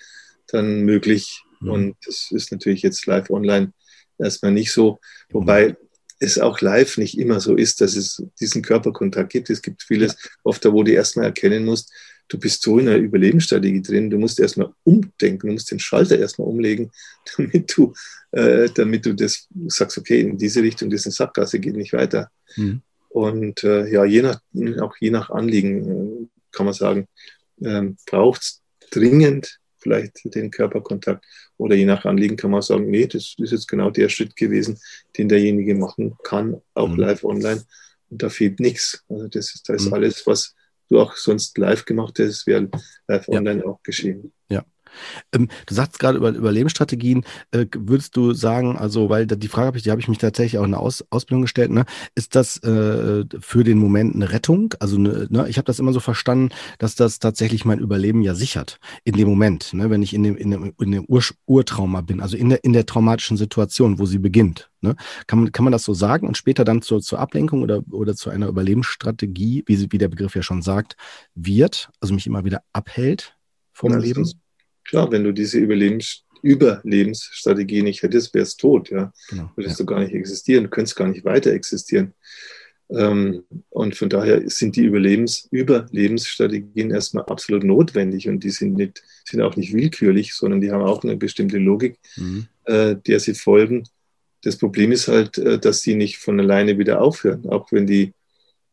dann 0.47 0.82
möglich. 0.82 1.43
Mhm. 1.59 1.70
Und 1.70 1.97
das 2.05 2.30
ist 2.32 2.51
natürlich 2.51 2.82
jetzt 2.82 3.05
live 3.05 3.30
online 3.30 3.72
erstmal 4.18 4.51
nicht 4.51 4.72
so. 4.72 4.99
Wobei 5.30 5.78
es 6.20 6.39
auch 6.39 6.61
live 6.61 6.97
nicht 6.97 7.18
immer 7.18 7.39
so 7.39 7.55
ist, 7.55 7.82
dass 7.82 7.95
es 7.95 8.24
diesen 8.39 8.61
Körperkontakt 8.61 9.32
gibt. 9.32 9.49
Es 9.49 9.61
gibt 9.61 9.84
vieles, 9.84 10.18
oft 10.43 10.63
da, 10.63 10.72
wo 10.72 10.84
du 10.84 10.91
erstmal 10.91 11.26
erkennen 11.26 11.66
musst, 11.66 11.91
du 12.28 12.39
bist 12.39 12.61
so 12.61 12.80
in 12.80 12.88
einer 12.88 12.97
Überlebensstrategie 12.97 13.82
drin, 13.82 14.09
du 14.09 14.17
musst 14.17 14.39
erstmal 14.39 14.71
umdenken, 14.84 15.47
du 15.47 15.53
musst 15.53 15.71
den 15.71 15.80
Schalter 15.80 16.17
erstmal 16.17 16.47
umlegen, 16.47 16.91
damit 17.38 17.76
du, 17.76 17.93
äh, 18.32 18.69
damit 18.73 19.05
du 19.05 19.13
das 19.13 19.47
sagst, 19.67 19.97
okay, 19.97 20.21
in 20.21 20.38
diese 20.38 20.61
Richtung, 20.61 20.89
diese 20.89 21.11
Sackgasse 21.11 21.59
geht 21.59 21.76
nicht 21.76 21.93
weiter. 21.93 22.30
Mhm. 22.55 22.82
Und 23.09 23.63
äh, 23.63 23.88
ja, 23.89 24.03
je 24.03 24.21
nach, 24.21 24.41
auch 24.82 24.95
je 24.99 25.09
nach 25.09 25.30
Anliegen 25.30 26.23
äh, 26.23 26.28
kann 26.51 26.65
man 26.65 26.73
sagen, 26.73 27.07
ähm, 27.63 27.97
braucht 28.05 28.41
es 28.41 28.61
dringend 28.91 29.59
vielleicht 29.86 30.19
den 30.36 30.49
Körperkontakt. 30.49 31.23
Oder 31.57 31.76
je 31.76 31.86
nach 31.86 32.05
Anliegen 32.05 32.36
kann 32.38 32.51
man 32.51 32.61
sagen, 32.61 32.89
nee, 32.89 33.05
das 33.05 33.36
ist 33.38 33.51
jetzt 33.51 33.67
genau 33.67 33.91
der 33.91 34.09
Schritt 34.09 34.36
gewesen, 34.36 34.80
den 35.17 35.30
derjenige 35.30 35.76
machen 35.76 36.15
kann, 36.23 36.61
auch 36.73 36.89
mhm. 36.89 36.99
live 36.99 37.23
online. 37.23 37.63
Und 38.09 38.21
da 38.21 38.30
fehlt 38.30 38.59
nichts. 38.59 39.03
Also 39.07 39.28
das 39.28 39.53
ist, 39.53 39.69
da 39.69 39.76
ist 39.76 39.86
mhm. 39.86 39.93
alles, 39.93 40.26
was 40.26 40.55
du 40.89 40.99
auch 40.99 41.15
sonst 41.15 41.57
live 41.57 41.86
gemacht 41.86 42.19
hättest, 42.19 42.47
wäre 42.47 42.69
live 43.07 43.27
online 43.29 43.61
ja. 43.61 43.65
auch 43.65 43.81
geschehen. 43.83 44.33
Ja. 44.49 44.63
Ähm, 45.33 45.49
du 45.65 45.73
sagst 45.73 45.99
gerade 45.99 46.17
über 46.17 46.29
Überlebensstrategien, 46.29 47.23
äh, 47.51 47.65
würdest 47.75 48.15
du 48.15 48.33
sagen, 48.33 48.77
also, 48.77 49.09
weil 49.09 49.27
die 49.27 49.47
Frage 49.47 49.67
habe 49.67 49.77
ich, 49.77 49.83
die 49.83 49.91
habe 49.91 50.01
ich 50.01 50.07
mich 50.07 50.17
tatsächlich 50.17 50.59
auch 50.59 50.65
in 50.65 50.71
der 50.71 50.79
Aus 50.79 51.03
Ausbildung 51.09 51.43
gestellt, 51.43 51.71
ne? 51.71 51.85
Ist 52.15 52.35
das 52.35 52.57
äh, 52.63 53.25
für 53.39 53.63
den 53.63 53.77
Moment 53.77 54.15
eine 54.15 54.31
Rettung? 54.31 54.73
Also, 54.79 54.97
ne, 54.97 55.27
ne 55.29 55.47
ich 55.49 55.57
habe 55.57 55.65
das 55.65 55.79
immer 55.79 55.93
so 55.93 55.99
verstanden, 55.99 56.49
dass 56.79 56.95
das 56.95 57.19
tatsächlich 57.19 57.65
mein 57.65 57.79
Überleben 57.79 58.21
ja 58.21 58.35
sichert 58.35 58.79
in 59.03 59.15
dem 59.15 59.27
Moment, 59.27 59.73
ne? 59.73 59.89
wenn 59.89 60.01
ich 60.01 60.13
in 60.13 60.23
dem, 60.23 60.35
in 60.37 60.51
dem, 60.51 60.73
in 60.79 60.91
dem 60.91 61.05
Ur 61.07 61.23
Urtrauma 61.45 62.01
bin, 62.01 62.21
also 62.21 62.37
in 62.37 62.49
der, 62.49 62.63
in 62.63 62.73
der 62.73 62.85
traumatischen 62.85 63.37
Situation, 63.37 63.99
wo 63.99 64.05
sie 64.05 64.19
beginnt. 64.19 64.69
Ne? 64.81 64.95
Kann, 65.27 65.39
man, 65.39 65.51
kann 65.51 65.63
man 65.63 65.71
das 65.71 65.83
so 65.83 65.93
sagen 65.93 66.27
und 66.27 66.37
später 66.37 66.63
dann 66.63 66.81
zur, 66.81 67.01
zur 67.01 67.19
Ablenkung 67.19 67.63
oder, 67.63 67.81
oder 67.91 68.15
zu 68.15 68.29
einer 68.29 68.47
Überlebensstrategie, 68.47 69.63
wie, 69.65 69.91
wie 69.91 69.97
der 69.97 70.07
Begriff 70.07 70.35
ja 70.35 70.43
schon 70.43 70.61
sagt, 70.61 70.95
wird, 71.33 71.89
also 71.99 72.13
mich 72.13 72.27
immer 72.27 72.45
wieder 72.45 72.61
abhält 72.73 73.35
vom 73.73 73.91
ja, 73.91 73.97
Leben? 73.97 74.29
Klar, 74.86 75.11
wenn 75.11 75.23
du 75.23 75.31
diese 75.31 75.59
Überlebens 75.59 76.25
Überlebensstrategie 76.41 77.81
nicht 77.81 78.03
hättest, 78.03 78.33
wärst 78.36 78.59
tot, 78.59 78.91
ja. 78.91 79.11
Genau, 79.29 79.51
Würdest 79.55 79.79
ja. 79.79 79.83
du 79.86 79.91
gar 79.91 79.99
nicht 79.99 80.13
existieren, 80.13 80.69
könntest 80.69 80.95
gar 80.95 81.07
nicht 81.07 81.25
weiter 81.25 81.51
existieren. 81.51 82.13
Ähm, 82.89 83.43
und 83.69 83.95
von 83.95 84.09
daher 84.09 84.47
sind 84.47 84.75
die 84.75 84.83
Überlebens 84.83 85.47
Überlebensstrategien 85.49 86.91
erstmal 86.91 87.25
absolut 87.25 87.63
notwendig 87.63 88.29
und 88.29 88.43
die 88.43 88.51
sind, 88.51 88.75
nicht, 88.75 89.01
sind 89.25 89.41
auch 89.41 89.55
nicht 89.55 89.73
willkürlich, 89.73 90.36
sondern 90.36 90.61
die 90.61 90.71
haben 90.71 90.83
auch 90.83 91.03
eine 91.03 91.17
bestimmte 91.17 91.57
Logik, 91.57 91.97
mhm. 92.15 92.47
äh, 92.65 92.95
der 92.95 93.19
sie 93.19 93.33
folgen. 93.33 93.88
Das 94.43 94.57
Problem 94.57 94.91
ist 94.91 95.07
halt, 95.07 95.39
äh, 95.39 95.57
dass 95.57 95.81
die 95.81 95.95
nicht 95.95 96.17
von 96.17 96.39
alleine 96.39 96.77
wieder 96.77 97.01
aufhören, 97.01 97.49
auch 97.49 97.71
wenn 97.71 97.88
die, 97.88 98.13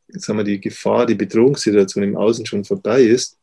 jetzt 0.08 0.28
haben 0.28 0.36
wir 0.36 0.44
die 0.44 0.60
Gefahr, 0.60 1.06
die 1.06 1.14
Bedrohungssituation 1.14 2.04
im 2.04 2.16
Außen 2.16 2.44
schon 2.44 2.64
vorbei 2.64 3.02
ist, 3.02 3.38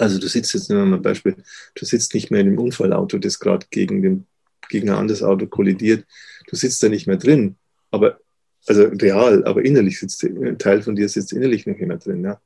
also 0.00 0.18
du 0.18 0.28
sitzt 0.28 0.54
jetzt, 0.54 0.70
nehmen 0.70 0.82
wir 0.82 0.86
mal 0.86 0.96
ein 0.96 1.02
Beispiel, 1.02 1.36
du 1.74 1.84
sitzt 1.84 2.14
nicht 2.14 2.30
mehr 2.30 2.40
in 2.40 2.46
dem 2.46 2.58
Unfallauto, 2.58 3.18
das 3.18 3.38
gerade 3.38 3.66
gegen, 3.70 4.02
den, 4.02 4.26
gegen 4.68 4.88
ein 4.88 4.96
anderes 4.96 5.22
Auto 5.22 5.46
kollidiert. 5.46 6.06
Du 6.48 6.56
sitzt 6.56 6.82
da 6.82 6.88
nicht 6.88 7.06
mehr 7.06 7.18
drin, 7.18 7.56
aber, 7.90 8.18
also 8.66 8.84
real, 8.84 9.44
aber 9.44 9.64
innerlich 9.64 10.00
sitzt, 10.00 10.24
ein 10.24 10.58
Teil 10.58 10.82
von 10.82 10.96
dir 10.96 11.08
sitzt 11.08 11.32
innerlich 11.32 11.66
noch 11.66 11.76
immer 11.76 11.98
drin. 11.98 12.24
Ja. 12.24 12.40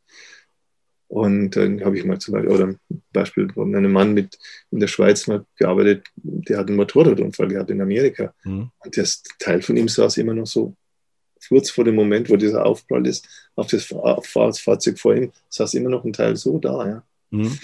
Und 1.06 1.50
dann 1.50 1.84
habe 1.84 1.96
ich 1.96 2.04
mal 2.04 2.18
zum 2.18 2.34
Beispiel, 2.34 2.50
oder 2.50 2.66
ein 2.66 2.78
Beispiel 3.12 3.52
von 3.52 3.74
einem 3.74 3.92
Mann 3.92 4.14
mit 4.14 4.36
in 4.72 4.80
der 4.80 4.88
Schweiz 4.88 5.28
mal 5.28 5.44
gearbeitet, 5.56 6.08
der 6.16 6.58
hat 6.58 6.66
einen 6.66 6.76
Motorradunfall 6.76 7.48
gehabt 7.48 7.70
in 7.70 7.80
Amerika. 7.80 8.34
Mhm. 8.42 8.70
Und 8.78 8.96
der 8.96 9.06
Teil 9.38 9.62
von 9.62 9.76
ihm 9.76 9.86
saß 9.86 10.16
immer 10.16 10.34
noch 10.34 10.46
so 10.46 10.74
kurz 11.46 11.70
vor 11.70 11.84
dem 11.84 11.94
Moment, 11.94 12.30
wo 12.30 12.36
dieser 12.36 12.66
Aufprall 12.66 13.06
ist, 13.06 13.28
auf 13.54 13.68
das 13.68 13.86
Fahrzeug 14.58 14.98
vor 14.98 15.14
ihm, 15.14 15.30
saß 15.50 15.74
immer 15.74 15.90
noch 15.90 16.04
ein 16.04 16.12
Teil 16.12 16.34
so 16.34 16.58
da. 16.58 16.88
Ja. 16.88 17.04
Mhm. 17.36 17.58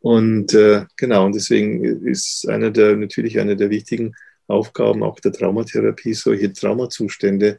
Und 0.00 0.54
äh, 0.54 0.84
genau, 0.96 1.26
und 1.26 1.34
deswegen 1.34 2.06
ist 2.06 2.48
einer 2.48 2.70
der, 2.70 2.96
natürlich 2.96 3.40
eine 3.40 3.56
der 3.56 3.70
wichtigen 3.70 4.14
Aufgaben 4.46 5.02
auch 5.02 5.18
der 5.20 5.32
Traumatherapie, 5.32 6.14
solche 6.14 6.52
Traumazustände, 6.52 7.58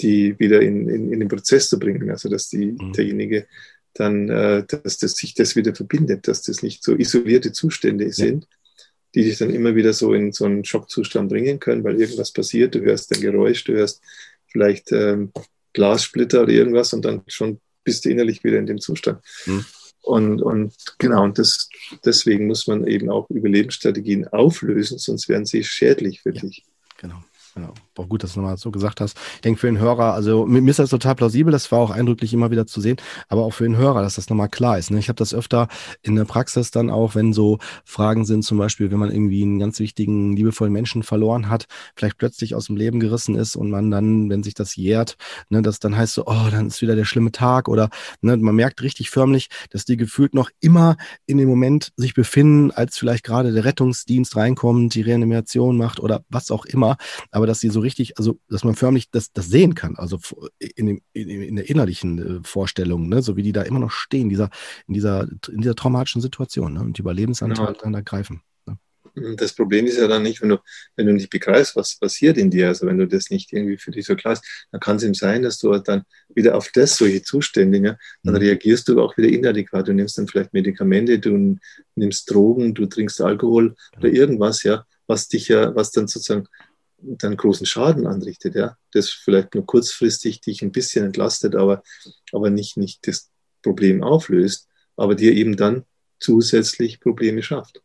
die 0.00 0.38
wieder 0.38 0.62
in, 0.62 0.88
in, 0.88 1.12
in 1.12 1.20
den 1.20 1.28
Prozess 1.28 1.68
zu 1.68 1.78
bringen. 1.78 2.10
Also 2.10 2.28
dass 2.28 2.48
die, 2.48 2.72
mhm. 2.72 2.92
derjenige 2.92 3.46
dann, 3.94 4.28
äh, 4.28 4.64
dass 4.66 4.98
das, 4.98 5.12
sich 5.12 5.34
das 5.34 5.56
wieder 5.56 5.74
verbindet, 5.74 6.28
dass 6.28 6.42
das 6.42 6.62
nicht 6.62 6.82
so 6.82 6.94
isolierte 6.96 7.52
Zustände 7.52 8.06
ja. 8.06 8.12
sind, 8.12 8.46
die 9.14 9.24
dich 9.24 9.38
dann 9.38 9.50
immer 9.50 9.74
wieder 9.74 9.92
so 9.92 10.12
in 10.12 10.32
so 10.32 10.44
einen 10.44 10.64
Schockzustand 10.64 11.28
bringen 11.28 11.58
können, 11.58 11.84
weil 11.84 12.00
irgendwas 12.00 12.32
passiert, 12.32 12.74
du 12.74 12.80
hörst 12.80 13.14
ein 13.14 13.20
Geräusch, 13.20 13.64
du 13.64 13.72
hörst 13.72 14.02
vielleicht 14.48 14.92
ähm, 14.92 15.32
Glassplitter 15.72 16.42
oder 16.42 16.52
irgendwas 16.52 16.92
und 16.92 17.04
dann 17.04 17.22
schon 17.26 17.60
bist 17.84 18.04
du 18.04 18.10
innerlich 18.10 18.44
wieder 18.44 18.58
in 18.58 18.66
dem 18.66 18.80
Zustand. 18.80 19.22
Mhm. 19.46 19.64
Und, 20.06 20.40
und 20.40 20.72
genau, 20.98 21.24
und 21.24 21.36
das, 21.36 21.68
deswegen 22.04 22.46
muss 22.46 22.68
man 22.68 22.86
eben 22.86 23.10
auch 23.10 23.28
Überlebensstrategien 23.28 24.28
auflösen, 24.28 24.98
sonst 24.98 25.28
werden 25.28 25.46
sie 25.46 25.64
schädlich 25.64 26.22
für 26.22 26.32
ja, 26.32 26.42
dich. 26.42 26.64
Genau. 26.98 27.24
Genau. 27.54 27.74
Auch 27.98 28.08
gut, 28.08 28.22
dass 28.22 28.34
du 28.34 28.40
nochmal 28.40 28.58
so 28.58 28.70
gesagt 28.70 29.00
hast. 29.00 29.16
Ich 29.36 29.40
denke 29.40 29.60
für 29.60 29.66
den 29.66 29.78
Hörer, 29.78 30.12
also 30.12 30.44
mir 30.46 30.68
ist 30.68 30.78
das 30.78 30.90
total 30.90 31.14
plausibel, 31.14 31.50
das 31.50 31.72
war 31.72 31.78
auch 31.78 31.90
eindrücklich 31.90 32.32
immer 32.34 32.50
wieder 32.50 32.66
zu 32.66 32.80
sehen, 32.80 32.96
aber 33.28 33.42
auch 33.44 33.52
für 33.52 33.64
den 33.64 33.76
Hörer, 33.76 34.02
dass 34.02 34.16
das 34.16 34.28
nochmal 34.28 34.48
klar 34.48 34.78
ist. 34.78 34.90
Ne? 34.90 34.98
Ich 34.98 35.08
habe 35.08 35.16
das 35.16 35.32
öfter 35.32 35.68
in 36.02 36.14
der 36.14 36.24
Praxis 36.24 36.70
dann 36.70 36.90
auch, 36.90 37.14
wenn 37.14 37.32
so 37.32 37.58
Fragen 37.84 38.24
sind, 38.24 38.42
zum 38.42 38.58
Beispiel, 38.58 38.90
wenn 38.90 38.98
man 38.98 39.10
irgendwie 39.10 39.42
einen 39.42 39.58
ganz 39.58 39.78
wichtigen, 39.80 40.36
liebevollen 40.36 40.72
Menschen 40.72 41.02
verloren 41.02 41.48
hat, 41.48 41.66
vielleicht 41.94 42.18
plötzlich 42.18 42.54
aus 42.54 42.66
dem 42.66 42.76
Leben 42.76 43.00
gerissen 43.00 43.34
ist 43.34 43.56
und 43.56 43.70
man 43.70 43.90
dann, 43.90 44.28
wenn 44.28 44.42
sich 44.42 44.54
das 44.54 44.76
jährt, 44.76 45.16
ne, 45.48 45.62
das 45.62 45.78
dann 45.78 45.96
heißt 45.96 46.14
so, 46.14 46.26
oh, 46.26 46.48
dann 46.50 46.66
ist 46.66 46.82
wieder 46.82 46.96
der 46.96 47.04
schlimme 47.04 47.32
Tag 47.32 47.68
oder 47.68 47.88
ne, 48.20 48.36
man 48.36 48.54
merkt 48.54 48.82
richtig 48.82 49.10
förmlich, 49.10 49.48
dass 49.70 49.84
die 49.84 49.96
gefühlt 49.96 50.34
noch 50.34 50.50
immer 50.60 50.96
in 51.26 51.38
dem 51.38 51.48
Moment 51.48 51.92
sich 51.96 52.14
befinden, 52.14 52.70
als 52.70 52.98
vielleicht 52.98 53.24
gerade 53.24 53.52
der 53.52 53.64
Rettungsdienst 53.64 54.36
reinkommt, 54.36 54.94
die 54.94 55.02
Reanimation 55.02 55.76
macht 55.76 56.00
oder 56.00 56.24
was 56.28 56.50
auch 56.50 56.66
immer, 56.66 56.96
aber 57.30 57.46
dass 57.46 57.60
sie 57.60 57.70
so 57.70 57.80
richtig, 57.86 58.18
also 58.18 58.38
dass 58.48 58.64
man 58.64 58.74
förmlich 58.74 59.10
das, 59.10 59.32
das 59.32 59.48
sehen 59.48 59.74
kann, 59.74 59.96
also 59.96 60.18
in, 60.58 60.86
dem, 60.86 61.00
in, 61.12 61.28
in 61.28 61.56
der 61.56 61.70
innerlichen 61.70 62.18
äh, 62.18 62.40
Vorstellung, 62.44 63.08
ne? 63.08 63.22
so 63.22 63.36
wie 63.36 63.42
die 63.42 63.52
da 63.52 63.62
immer 63.62 63.80
noch 63.80 63.90
stehen, 63.90 64.28
dieser, 64.28 64.50
in, 64.86 64.94
dieser, 64.94 65.26
in 65.48 65.62
dieser 65.62 65.74
traumatischen 65.74 66.20
Situation 66.20 66.74
ne? 66.74 66.80
und 66.80 66.98
die 66.98 67.00
Überlebensanteile 67.00 67.72
ja. 67.72 67.78
dann 67.80 67.94
ergreifen. 67.94 68.42
Das 69.36 69.54
Problem 69.54 69.86
ist 69.86 69.96
ja 69.96 70.08
dann 70.08 70.24
nicht, 70.24 70.42
wenn 70.42 70.50
du, 70.50 70.58
wenn 70.94 71.06
du 71.06 71.14
nicht 71.14 71.30
begreifst, 71.30 71.74
was 71.74 71.98
passiert 71.98 72.36
in 72.36 72.50
dir, 72.50 72.68
also 72.68 72.86
wenn 72.86 72.98
du 72.98 73.08
das 73.08 73.30
nicht 73.30 73.50
irgendwie 73.50 73.78
für 73.78 73.90
dich 73.90 74.04
so 74.04 74.14
klar 74.14 74.32
hast, 74.32 74.44
dann 74.70 74.80
kann 74.80 74.96
es 74.96 75.04
eben 75.04 75.14
sein, 75.14 75.42
dass 75.42 75.58
du 75.58 75.72
dann 75.78 76.02
wieder 76.34 76.54
auf 76.54 76.70
das, 76.74 76.98
solche 76.98 77.22
Zustände, 77.22 77.78
ja, 77.78 77.96
dann 78.22 78.34
mhm. 78.34 78.40
reagierst 78.40 78.88
du 78.88 79.00
auch 79.00 79.16
wieder 79.16 79.28
inadäquat. 79.28 79.88
Du 79.88 79.94
nimmst 79.94 80.18
dann 80.18 80.28
vielleicht 80.28 80.52
Medikamente, 80.52 81.18
du 81.18 81.56
nimmst 81.94 82.30
Drogen, 82.30 82.74
du 82.74 82.84
trinkst 82.84 83.22
Alkohol 83.22 83.70
mhm. 83.70 83.98
oder 83.98 84.08
irgendwas, 84.10 84.62
ja, 84.64 84.84
was 85.06 85.28
dich 85.28 85.48
ja, 85.48 85.74
was 85.74 85.92
dann 85.92 86.08
sozusagen 86.08 86.46
dann 86.98 87.36
großen 87.36 87.66
Schaden 87.66 88.06
anrichtet, 88.06 88.54
ja, 88.54 88.76
das 88.92 89.10
vielleicht 89.10 89.54
nur 89.54 89.66
kurzfristig 89.66 90.40
dich 90.40 90.62
ein 90.62 90.72
bisschen 90.72 91.04
entlastet, 91.04 91.54
aber, 91.54 91.82
aber 92.32 92.50
nicht, 92.50 92.76
nicht 92.76 93.06
das 93.06 93.30
Problem 93.62 94.02
auflöst, 94.02 94.68
aber 94.96 95.14
dir 95.14 95.32
eben 95.32 95.56
dann 95.56 95.84
zusätzlich 96.18 97.00
Probleme 97.00 97.42
schafft. 97.42 97.82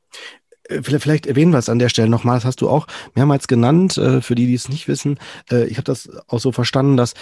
Äh, 0.66 0.82
vielleicht 0.84 1.26
erwähnen 1.26 1.52
wir 1.52 1.60
es 1.60 1.70
an 1.70 1.80
der 1.80 1.90
Stelle 1.90 2.10
nochmal, 2.10 2.38
das 2.38 2.46
hast 2.46 2.62
du 2.62 2.70
auch 2.70 2.88
mehrmals 3.16 3.48
genannt, 3.48 3.98
äh, 3.98 4.22
für 4.22 4.36
die, 4.36 4.48
die 4.48 4.54
es 4.54 4.70
nicht 4.70 4.88
wissen. 4.88 5.20
Äh, 5.52 5.66
ich 5.66 5.78
habe 5.78 5.84
das 5.84 6.10
auch 6.28 6.40
so 6.40 6.52
verstanden, 6.52 6.98
dass 6.98 7.14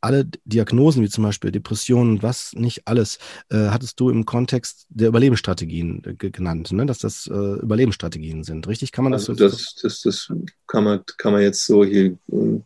alle 0.00 0.26
Diagnosen, 0.44 1.02
wie 1.02 1.08
zum 1.08 1.24
Beispiel 1.24 1.50
Depressionen, 1.50 2.22
was 2.22 2.52
nicht 2.52 2.86
alles, 2.86 3.18
hattest 3.50 3.98
du 3.98 4.10
im 4.10 4.26
Kontext 4.26 4.86
der 4.90 5.08
Überlebensstrategien 5.08 6.02
genannt, 6.18 6.70
ne? 6.72 6.84
dass 6.84 6.98
das 6.98 7.26
Überlebensstrategien 7.26 8.44
sind. 8.44 8.68
Richtig? 8.68 8.92
Kann 8.92 9.04
man 9.04 9.12
das 9.12 9.28
also 9.28 9.34
so? 9.34 9.56
Das, 9.56 9.74
das, 9.80 10.00
das 10.02 10.32
kann, 10.66 10.84
man, 10.84 11.00
kann 11.16 11.32
man 11.32 11.42
jetzt 11.42 11.64
so 11.64 11.84
hier 11.84 12.16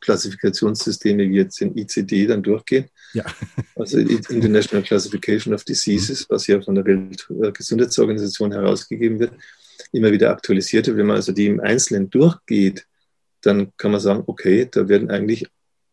Klassifikationssysteme 0.01 1.29
wie 1.29 1.37
jetzt 1.37 1.61
in 1.63 1.77
ICD 1.77 2.27
dann 2.27 2.43
durchgehen. 2.43 2.87
Ja. 3.13 3.25
also 3.77 3.99
International 3.99 4.83
Classification 4.83 5.55
of 5.55 5.65
Diseases, 5.65 6.27
was 6.29 6.47
ja 6.49 6.61
von 6.61 6.75
der 6.75 6.85
Weltgesundheitsorganisation 6.85 8.53
herausgegeben 8.53 9.21
wird 9.21 9.33
immer 9.93 10.13
wieder 10.13 10.31
aktualisiert 10.31 10.87
wird. 10.87 10.97
Wenn 10.97 11.07
man 11.07 11.17
also 11.17 11.33
die 11.33 11.47
im 11.47 11.61
Einzelnen 11.61 12.11
durchgeht, 12.11 12.87
dann 13.43 13.73
kann 13.77 13.93
man 13.93 14.01
sagen, 14.01 14.25
okay, 14.27 14.69
da 14.71 14.89
werden 14.89 15.11
eigentlich 15.11 15.47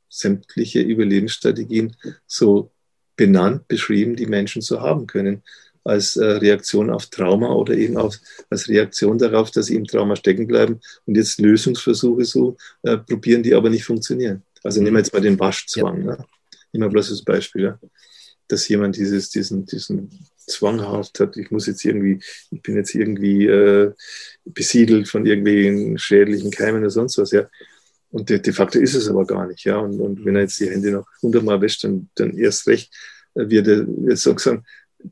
sämtliche 0.09 0.81
Überlebensstrategien 0.81 1.95
so 2.25 2.71
benannt, 3.15 3.67
beschrieben, 3.67 4.15
die 4.15 4.25
Menschen 4.25 4.61
so 4.61 4.81
haben 4.81 5.07
können, 5.07 5.43
als 5.83 6.15
äh, 6.15 6.25
Reaktion 6.25 6.89
auf 6.89 7.05
Trauma 7.07 7.53
oder 7.53 7.75
eben 7.75 7.97
auf, 7.97 8.17
als 8.49 8.67
Reaktion 8.67 9.17
darauf, 9.19 9.51
dass 9.51 9.67
sie 9.67 9.75
im 9.75 9.85
Trauma 9.85 10.15
stecken 10.15 10.47
bleiben 10.47 10.79
und 11.05 11.15
jetzt 11.15 11.39
Lösungsversuche 11.39 12.25
so 12.25 12.57
äh, 12.81 12.97
probieren, 12.97 13.43
die 13.43 13.53
aber 13.53 13.69
nicht 13.69 13.85
funktionieren. 13.85 14.43
Also 14.63 14.81
nehmen 14.81 14.95
wir 14.95 14.99
jetzt 14.99 15.13
mal 15.13 15.21
den 15.21 15.39
Waschzwang. 15.39 15.99
Ja. 15.99 16.15
Ne? 16.15 16.25
Immer 16.71 16.89
bloß 16.89 17.11
als 17.11 17.23
Beispiel. 17.23 17.63
Ja? 17.63 17.79
Dass 18.47 18.67
jemand 18.67 18.97
dieses, 18.97 19.29
diesen, 19.29 19.65
diesen 19.65 20.09
zwanghaft 20.45 21.19
hat, 21.19 21.37
ich 21.37 21.51
muss 21.51 21.67
jetzt 21.67 21.83
irgendwie, 21.85 22.19
ich 22.51 22.61
bin 22.61 22.75
jetzt 22.75 22.95
irgendwie 22.95 23.45
äh, 23.45 23.91
besiedelt 24.45 25.07
von 25.07 25.25
irgendwelchen 25.25 25.97
schädlichen 25.97 26.51
Keimen 26.51 26.81
oder 26.81 26.89
sonst 26.89 27.17
was, 27.17 27.31
ja. 27.31 27.47
Und 28.11 28.29
de, 28.29 28.39
de 28.39 28.53
facto 28.53 28.79
ist 28.79 28.95
es 28.95 29.09
aber 29.09 29.25
gar 29.25 29.47
nicht, 29.47 29.65
ja. 29.65 29.77
Und, 29.77 29.99
und 29.99 30.23
wenn 30.23 30.35
er 30.35 30.43
jetzt 30.43 30.59
die 30.59 30.69
Hände 30.69 30.91
noch 30.91 31.07
hundertmal 31.21 31.61
wäscht, 31.61 31.83
dann, 31.83 32.09
dann 32.15 32.37
erst 32.37 32.67
recht 32.67 32.93
äh, 33.33 33.49
wird 33.49 33.67
er 33.67 33.85
wird 33.87 34.17
sozusagen 34.17 34.63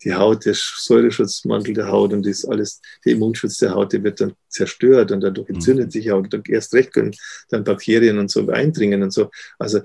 die 0.02 0.14
Haut, 0.14 0.46
der 0.46 0.56
Säureschutzmantel 0.56 1.74
der 1.74 1.88
Haut 1.88 2.14
und 2.14 2.26
das 2.26 2.46
alles, 2.46 2.82
der 3.06 3.14
Immunschutz 3.14 3.58
der 3.58 3.76
Haut, 3.76 3.94
der 3.94 4.04
wird 4.04 4.22
dann 4.22 4.34
zerstört 4.48 5.12
und 5.12 5.22
dadurch 5.22 5.50
mhm. 5.50 5.56
entzündet 5.56 5.92
sich 5.92 6.12
auch. 6.12 6.18
Und 6.20 6.50
erst 6.50 6.74
recht 6.74 6.94
können 6.94 7.16
dann 7.50 7.64
Bakterien 7.64 8.18
und 8.18 8.32
so 8.32 8.48
eindringen 8.50 9.04
und 9.04 9.12
so. 9.12 9.30
Also, 9.60 9.82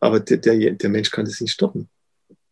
aber 0.00 0.20
der, 0.20 0.38
der, 0.38 0.72
der 0.72 0.90
Mensch 0.90 1.10
kann 1.10 1.24
das 1.24 1.40
nicht 1.40 1.52
stoppen. 1.52 1.88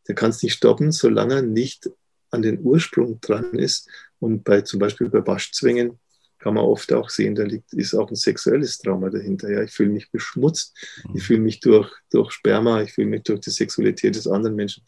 Der 0.09 0.15
kann 0.15 0.31
es 0.31 0.43
nicht 0.43 0.55
stoppen, 0.55 0.93
solange 0.93 1.37
er 1.37 1.43
nicht 1.43 1.91
an 2.35 2.43
den 2.43 2.61
Ursprung 2.61 3.21
dran 3.21 3.55
ist. 3.55 3.89
Und 4.19 4.45
bei 4.45 4.61
zum 4.63 4.81
Beispiel 4.81 5.09
bei 5.09 5.27
Waschzwängen 5.27 5.99
kann 6.39 6.55
man 6.55 6.65
oft 6.65 6.93
auch 6.93 7.09
sehen, 7.09 7.35
da 7.35 7.43
liegt, 7.43 7.73
ist 7.73 7.95
auch 7.95 8.11
ein 8.11 8.17
sexuelles 8.17 8.79
Trauma 8.79 9.09
dahinter. 9.09 9.51
Ja, 9.51 9.63
ich 9.63 9.71
fühle 9.71 9.91
mich 9.91 10.11
beschmutzt, 10.11 10.77
ich 11.15 11.23
fühle 11.23 11.41
mich 11.41 11.61
durch, 11.61 11.91
durch 12.11 12.33
Sperma, 12.33 12.83
ich 12.83 12.93
fühle 12.93 13.09
mich 13.09 13.23
durch 13.23 13.41
die 13.41 13.51
Sexualität 13.51 14.15
des 14.15 14.27
anderen 14.27 14.55
Menschen 14.55 14.85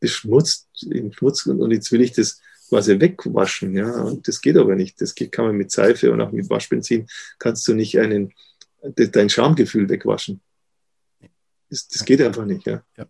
beschmutzt, 0.00 0.68
im 0.90 1.12
Schmutz 1.12 1.46
und 1.46 1.70
jetzt 1.70 1.92
will 1.92 2.00
ich 2.00 2.12
das 2.12 2.40
quasi 2.68 2.98
wegwaschen. 3.00 3.74
Ja, 3.76 4.02
und 4.02 4.26
das 4.26 4.40
geht 4.40 4.56
aber 4.56 4.74
nicht. 4.74 5.00
Das 5.00 5.14
geht, 5.14 5.32
kann 5.32 5.46
man 5.46 5.56
mit 5.56 5.70
Seife 5.70 6.10
und 6.12 6.20
auch 6.20 6.32
mit 6.32 6.50
Waschbenzin 6.50 7.06
kannst 7.38 7.66
du 7.68 7.74
nicht 7.74 7.98
einen, 7.98 8.32
dein 8.82 9.30
Schamgefühl 9.30 9.88
wegwaschen. 9.88 10.40
Das, 11.70 11.88
das 11.88 12.04
geht 12.04 12.20
einfach 12.20 12.44
nicht. 12.44 12.66
Ja. 12.66 12.82
ja. 12.96 13.06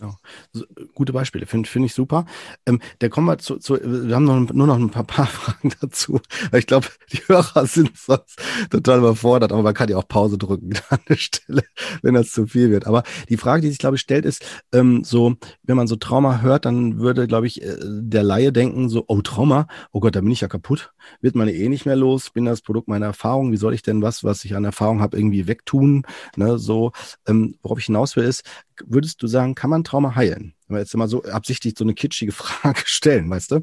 Genau. 0.00 0.14
So, 0.52 0.64
gute 0.94 1.12
Beispiele, 1.12 1.44
finde 1.44 1.68
find 1.68 1.84
ich 1.84 1.92
super. 1.92 2.24
Ähm, 2.64 2.80
der 3.02 3.10
kommen 3.10 3.26
wir 3.26 3.36
zu, 3.36 3.58
zu, 3.58 3.74
wir 3.74 4.14
haben 4.14 4.24
noch, 4.24 4.50
nur 4.50 4.66
noch 4.66 4.78
ein 4.78 4.88
paar, 4.88 5.04
paar 5.04 5.26
Fragen 5.26 5.72
dazu. 5.82 6.20
Ich 6.56 6.66
glaube, 6.66 6.86
die 7.12 7.18
Hörer 7.18 7.66
sind 7.66 7.96
sonst 7.98 8.40
total 8.70 9.00
überfordert, 9.00 9.52
aber 9.52 9.62
man 9.62 9.74
kann 9.74 9.90
ja 9.90 9.98
auch 9.98 10.08
Pause 10.08 10.38
drücken 10.38 10.72
an 10.88 11.00
der 11.06 11.16
Stelle, 11.16 11.64
wenn 12.00 12.14
das 12.14 12.32
zu 12.32 12.46
viel 12.46 12.70
wird. 12.70 12.86
Aber 12.86 13.02
die 13.28 13.36
Frage, 13.36 13.60
die 13.60 13.68
sich, 13.68 13.78
glaube 13.78 13.96
ich, 13.96 14.00
stellt, 14.00 14.24
ist 14.24 14.42
ähm, 14.72 15.04
so, 15.04 15.34
wenn 15.64 15.76
man 15.76 15.86
so 15.86 15.96
Trauma 15.96 16.40
hört, 16.40 16.64
dann 16.64 16.98
würde, 16.98 17.26
glaube 17.26 17.46
ich, 17.46 17.62
äh, 17.62 17.76
der 17.82 18.22
Laie 18.22 18.52
denken, 18.52 18.88
so, 18.88 19.04
oh, 19.06 19.20
Trauma, 19.20 19.66
oh 19.92 20.00
Gott, 20.00 20.16
da 20.16 20.22
bin 20.22 20.30
ich 20.30 20.40
ja 20.40 20.48
kaputt, 20.48 20.94
wird 21.20 21.34
meine 21.34 21.52
eh 21.52 21.68
nicht 21.68 21.84
mehr 21.84 21.96
los, 21.96 22.30
bin 22.30 22.46
das 22.46 22.62
Produkt 22.62 22.88
meiner 22.88 23.06
Erfahrung, 23.06 23.52
wie 23.52 23.58
soll 23.58 23.74
ich 23.74 23.82
denn 23.82 24.00
was, 24.00 24.24
was 24.24 24.46
ich 24.46 24.56
an 24.56 24.64
Erfahrung 24.64 25.02
habe, 25.02 25.18
irgendwie 25.18 25.46
wegtun? 25.46 26.04
Ne, 26.36 26.58
so, 26.58 26.92
ähm, 27.26 27.56
worauf 27.62 27.78
ich 27.78 27.86
hinaus 27.86 28.16
will, 28.16 28.24
ist, 28.24 28.44
würdest 28.86 29.22
du 29.22 29.26
sagen, 29.26 29.54
kann 29.54 29.70
man 29.70 29.84
Trauma 29.84 30.14
heilen? 30.14 30.54
Wenn 30.66 30.76
wir 30.76 30.80
jetzt 30.80 30.96
mal 30.96 31.08
so 31.08 31.22
absichtlich 31.24 31.74
so 31.76 31.84
eine 31.84 31.94
kitschige 31.94 32.32
Frage 32.32 32.82
stellen, 32.84 33.28
weißt 33.30 33.52
du? 33.52 33.60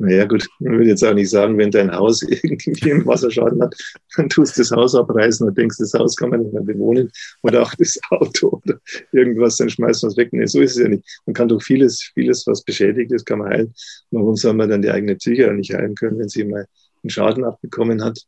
Naja, 0.00 0.26
gut, 0.26 0.46
man 0.60 0.74
würde 0.74 0.90
jetzt 0.90 1.04
auch 1.04 1.12
nicht 1.12 1.28
sagen, 1.28 1.58
wenn 1.58 1.72
dein 1.72 1.90
Haus 1.90 2.22
irgendwie 2.28 2.92
einen 2.92 3.04
Wasserschaden 3.04 3.60
hat, 3.60 3.74
dann 4.16 4.28
tust 4.28 4.56
du 4.56 4.60
das 4.60 4.70
Haus 4.70 4.94
abreißen 4.94 5.46
und 5.48 5.58
denkst, 5.58 5.76
das 5.78 5.92
Haus 5.92 6.14
kann 6.14 6.30
man 6.30 6.42
nicht 6.42 6.52
mehr 6.52 6.62
bewohnen 6.62 7.10
oder 7.42 7.62
auch 7.62 7.74
das 7.74 7.98
Auto 8.10 8.60
oder 8.64 8.78
irgendwas, 9.10 9.56
dann 9.56 9.68
schmeißt 9.68 10.04
man 10.04 10.12
es 10.12 10.16
weg. 10.16 10.32
Nee, 10.32 10.46
so 10.46 10.60
ist 10.60 10.76
es 10.76 10.82
ja 10.82 10.88
nicht. 10.88 11.04
Man 11.26 11.34
kann 11.34 11.48
doch 11.48 11.60
vieles, 11.60 12.00
vieles, 12.14 12.46
was 12.46 12.62
beschädigt 12.62 13.10
ist, 13.10 13.26
kann 13.26 13.40
man 13.40 13.48
heilen. 13.48 13.74
Warum 14.12 14.36
soll 14.36 14.54
man 14.54 14.70
dann 14.70 14.82
die 14.82 14.90
eigene 14.90 15.16
Psyche 15.16 15.52
nicht 15.52 15.74
heilen 15.74 15.96
können, 15.96 16.18
wenn 16.20 16.28
sie 16.28 16.44
mal 16.44 16.66
einen 17.02 17.10
Schaden 17.10 17.44
abbekommen 17.44 18.04
hat? 18.04 18.20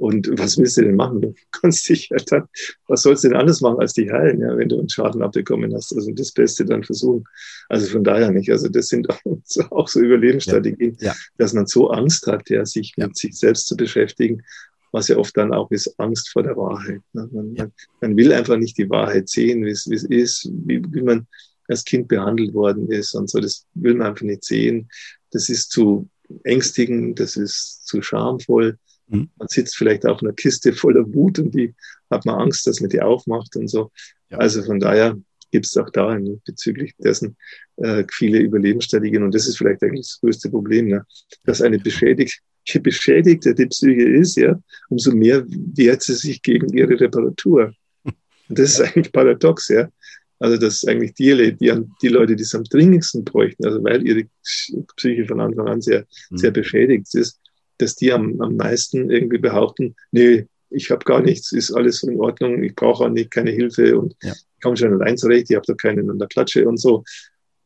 Und 0.00 0.30
was 0.38 0.56
willst 0.56 0.78
du 0.78 0.80
denn 0.80 0.96
machen? 0.96 1.20
Du 1.20 1.34
kannst 1.52 1.86
dich 1.86 2.08
ja 2.08 2.16
dann, 2.26 2.44
was 2.88 3.02
sollst 3.02 3.22
du 3.22 3.28
denn 3.28 3.36
anders 3.36 3.60
machen 3.60 3.80
als 3.80 3.92
dich 3.92 4.10
heilen, 4.10 4.40
ja, 4.40 4.56
wenn 4.56 4.70
du 4.70 4.78
einen 4.78 4.88
Schaden 4.88 5.20
abbekommen 5.20 5.74
hast? 5.74 5.94
Also 5.94 6.10
das 6.12 6.32
Beste 6.32 6.64
dann 6.64 6.82
versuchen. 6.82 7.24
Also 7.68 7.86
von 7.86 8.02
daher 8.02 8.30
nicht. 8.30 8.50
Also 8.50 8.70
das 8.70 8.88
sind 8.88 9.08
auch 9.70 9.88
so 9.88 10.00
Überlebensstrategien, 10.00 10.96
ja. 11.00 11.08
Ja. 11.08 11.14
dass 11.36 11.52
man 11.52 11.66
so 11.66 11.90
Angst 11.90 12.26
hat, 12.26 12.48
ja, 12.48 12.64
sich 12.64 12.94
mit 12.96 13.14
sich 13.14 13.36
selbst 13.36 13.66
zu 13.66 13.76
beschäftigen, 13.76 14.42
was 14.90 15.08
ja 15.08 15.18
oft 15.18 15.36
dann 15.36 15.52
auch 15.52 15.70
ist 15.70 15.94
Angst 16.00 16.30
vor 16.30 16.44
der 16.44 16.56
Wahrheit. 16.56 17.02
Ne? 17.12 17.28
Man, 17.30 17.52
man, 17.52 17.72
man, 18.00 18.16
will 18.16 18.32
einfach 18.32 18.56
nicht 18.56 18.78
die 18.78 18.88
Wahrheit 18.88 19.28
sehen, 19.28 19.66
wie 19.66 19.70
es 19.70 19.86
ist, 19.86 20.48
wie, 20.64 20.82
wie 20.92 21.02
man 21.02 21.26
als 21.68 21.84
Kind 21.84 22.08
behandelt 22.08 22.54
worden 22.54 22.90
ist 22.90 23.14
und 23.14 23.28
so. 23.28 23.38
Das 23.38 23.66
will 23.74 23.96
man 23.96 24.06
einfach 24.08 24.24
nicht 24.24 24.44
sehen. 24.44 24.88
Das 25.30 25.50
ist 25.50 25.70
zu 25.70 26.08
ängstigend, 26.44 27.20
das 27.20 27.36
ist 27.36 27.86
zu 27.86 28.00
schamvoll. 28.00 28.78
Mhm. 29.10 29.30
Man 29.36 29.48
sitzt 29.48 29.76
vielleicht 29.76 30.06
auf 30.06 30.22
einer 30.22 30.32
Kiste 30.32 30.72
voller 30.72 31.04
Wut 31.12 31.38
und 31.38 31.54
die 31.54 31.74
hat 32.10 32.24
man 32.24 32.36
Angst, 32.36 32.66
dass 32.66 32.80
man 32.80 32.90
die 32.90 33.02
aufmacht 33.02 33.56
und 33.56 33.68
so. 33.68 33.90
Ja. 34.30 34.38
Also 34.38 34.62
von 34.62 34.80
daher 34.80 35.16
gibt 35.50 35.66
es 35.66 35.76
auch 35.76 35.90
da 35.90 36.16
bezüglich 36.44 36.94
dessen 36.98 37.36
äh, 37.76 38.04
viele 38.12 38.38
Überlebensstrategien. 38.38 39.22
Und 39.22 39.34
das 39.34 39.48
ist 39.48 39.58
vielleicht 39.58 39.82
eigentlich 39.82 40.06
das 40.06 40.20
größte 40.20 40.50
Problem, 40.50 40.88
ne? 40.88 41.04
dass 41.44 41.62
eine 41.62 41.78
beschädigte, 41.78 42.38
je 42.66 42.80
beschädigter 42.80 43.54
die 43.54 43.66
Psyche 43.66 44.08
ist, 44.08 44.36
ja, 44.36 44.60
umso 44.88 45.12
mehr 45.12 45.44
wehrt 45.48 46.02
sie 46.02 46.14
sich 46.14 46.42
gegen 46.42 46.72
ihre 46.72 47.00
Reparatur. 47.00 47.72
Und 48.04 48.58
das 48.58 48.72
ist 48.72 48.80
eigentlich 48.80 49.12
paradox, 49.12 49.68
ja. 49.68 49.88
Also, 50.38 50.56
dass 50.56 50.86
eigentlich 50.86 51.12
die, 51.14 51.56
die, 51.56 51.72
die 52.00 52.08
Leute, 52.08 52.34
die 52.34 52.42
es 52.42 52.54
am 52.54 52.64
dringendsten 52.64 53.24
bräuchten, 53.24 53.66
also 53.66 53.84
weil 53.84 54.06
ihre 54.06 54.24
Psyche 54.96 55.26
von 55.26 55.40
Anfang 55.40 55.68
an 55.68 55.82
sehr, 55.82 56.06
mhm. 56.30 56.38
sehr 56.38 56.50
beschädigt 56.50 57.14
ist, 57.14 57.39
dass 57.80 57.96
die 57.96 58.12
am, 58.12 58.40
am 58.40 58.56
meisten 58.56 59.10
irgendwie 59.10 59.38
behaupten, 59.38 59.94
nee, 60.12 60.46
ich 60.70 60.90
habe 60.90 61.04
gar 61.04 61.20
nichts, 61.20 61.52
ist 61.52 61.72
alles 61.72 62.02
in 62.02 62.18
Ordnung, 62.18 62.62
ich 62.62 62.74
brauche 62.74 63.04
auch 63.04 63.10
nicht 63.10 63.30
keine 63.30 63.50
Hilfe 63.50 63.98
und 63.98 64.14
ja. 64.22 64.32
ich 64.32 64.62
komme 64.62 64.76
schon 64.76 64.92
allein 64.92 65.16
zurecht, 65.16 65.50
ich 65.50 65.56
habe 65.56 65.66
da 65.66 65.74
keinen 65.74 66.10
an 66.10 66.18
der 66.18 66.28
Klatsche 66.28 66.66
und 66.68 66.78
so. 66.78 67.04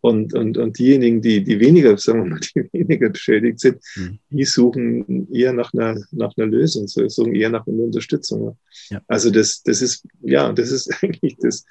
Und, 0.00 0.34
und, 0.34 0.58
und 0.58 0.78
diejenigen, 0.78 1.22
die, 1.22 1.42
die 1.42 1.58
weniger, 1.60 1.96
sagen 1.98 2.24
wir 2.24 2.30
mal, 2.30 2.40
die 2.40 2.68
weniger 2.72 3.08
beschädigt 3.08 3.60
sind, 3.60 3.78
mhm. 3.96 4.18
die 4.30 4.44
suchen 4.44 5.32
eher 5.32 5.52
nach 5.52 5.72
einer, 5.72 5.98
nach 6.12 6.32
einer 6.36 6.46
Lösung, 6.46 6.88
suchen 6.88 7.34
eher 7.34 7.50
nach 7.50 7.66
einer 7.66 7.84
Unterstützung. 7.84 8.58
Ja. 8.90 9.00
Also 9.06 9.30
das, 9.30 9.62
das 9.62 9.80
ist, 9.80 10.06
ja, 10.20 10.52
das 10.52 10.70
ist 10.70 10.90
eigentlich 11.02 11.36
das, 11.40 11.64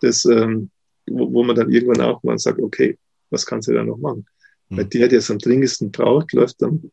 das 0.00 0.24
ähm, 0.26 0.70
wo, 1.10 1.32
wo 1.32 1.44
man 1.44 1.56
dann 1.56 1.70
irgendwann 1.70 2.02
auch 2.02 2.22
mal 2.22 2.38
sagt, 2.38 2.60
okay, 2.60 2.98
was 3.30 3.46
kannst 3.46 3.68
du 3.68 3.72
da 3.72 3.84
noch 3.84 3.98
machen? 3.98 4.26
Mhm. 4.68 4.76
Weil 4.76 4.84
der, 4.86 5.08
der 5.08 5.18
es 5.18 5.30
am 5.30 5.38
dringendsten 5.38 5.90
braucht, 5.90 6.32
läuft 6.32 6.62
am 6.62 6.90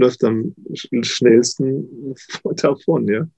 läuft 0.00 0.24
am 0.24 0.54
schnellsten 0.74 2.14
davon, 2.56 3.06
ja. 3.06 3.28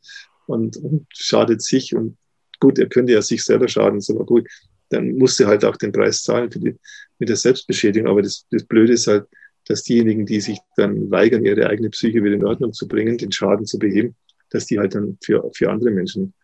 und, 0.46 0.76
und 0.76 1.06
schadet 1.12 1.62
sich. 1.62 1.94
Und 1.94 2.16
gut, 2.60 2.78
er 2.78 2.88
könnte 2.88 3.12
ja 3.12 3.22
sich 3.22 3.44
selber 3.44 3.68
schaden, 3.68 3.98
ist 3.98 4.10
aber 4.10 4.24
gut. 4.24 4.48
Dann 4.88 5.16
musste 5.16 5.46
halt 5.46 5.64
auch 5.64 5.76
den 5.76 5.92
Preis 5.92 6.22
zahlen 6.22 6.50
für 6.50 6.60
die, 6.60 6.76
mit 7.18 7.28
der 7.28 7.36
Selbstbeschädigung. 7.36 8.08
Aber 8.08 8.22
das, 8.22 8.46
das 8.50 8.64
Blöde 8.64 8.92
ist 8.92 9.06
halt, 9.06 9.26
dass 9.66 9.84
diejenigen, 9.84 10.26
die 10.26 10.40
sich 10.40 10.58
dann 10.76 11.10
weigern, 11.10 11.44
ihre 11.44 11.68
eigene 11.68 11.90
Psyche 11.90 12.22
wieder 12.22 12.34
in 12.34 12.44
Ordnung 12.44 12.72
zu 12.72 12.88
bringen, 12.88 13.18
den 13.18 13.32
Schaden 13.32 13.66
zu 13.66 13.78
beheben, 13.78 14.16
dass 14.50 14.66
die 14.66 14.78
halt 14.78 14.94
dann 14.94 15.18
für, 15.22 15.50
für 15.54 15.70
andere 15.70 15.90
Menschen 15.90 16.34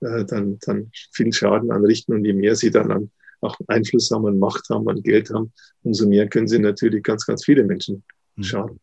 äh, 0.00 0.24
dann, 0.24 0.58
dann 0.60 0.90
viel 1.12 1.32
Schaden 1.32 1.70
anrichten. 1.70 2.14
Und 2.14 2.24
je 2.24 2.32
mehr 2.32 2.56
sie 2.56 2.70
dann 2.70 2.90
an, 2.90 3.10
auch 3.40 3.56
Einfluss 3.68 4.10
haben, 4.10 4.26
an 4.26 4.38
Macht 4.38 4.68
haben, 4.70 4.88
an 4.88 5.02
Geld 5.02 5.30
haben, 5.30 5.52
umso 5.82 6.08
mehr 6.08 6.28
können 6.28 6.48
sie 6.48 6.58
natürlich 6.58 7.02
ganz, 7.02 7.26
ganz 7.26 7.44
viele 7.44 7.64
Menschen 7.64 8.04
hm. 8.36 8.42
schaden 8.42 8.80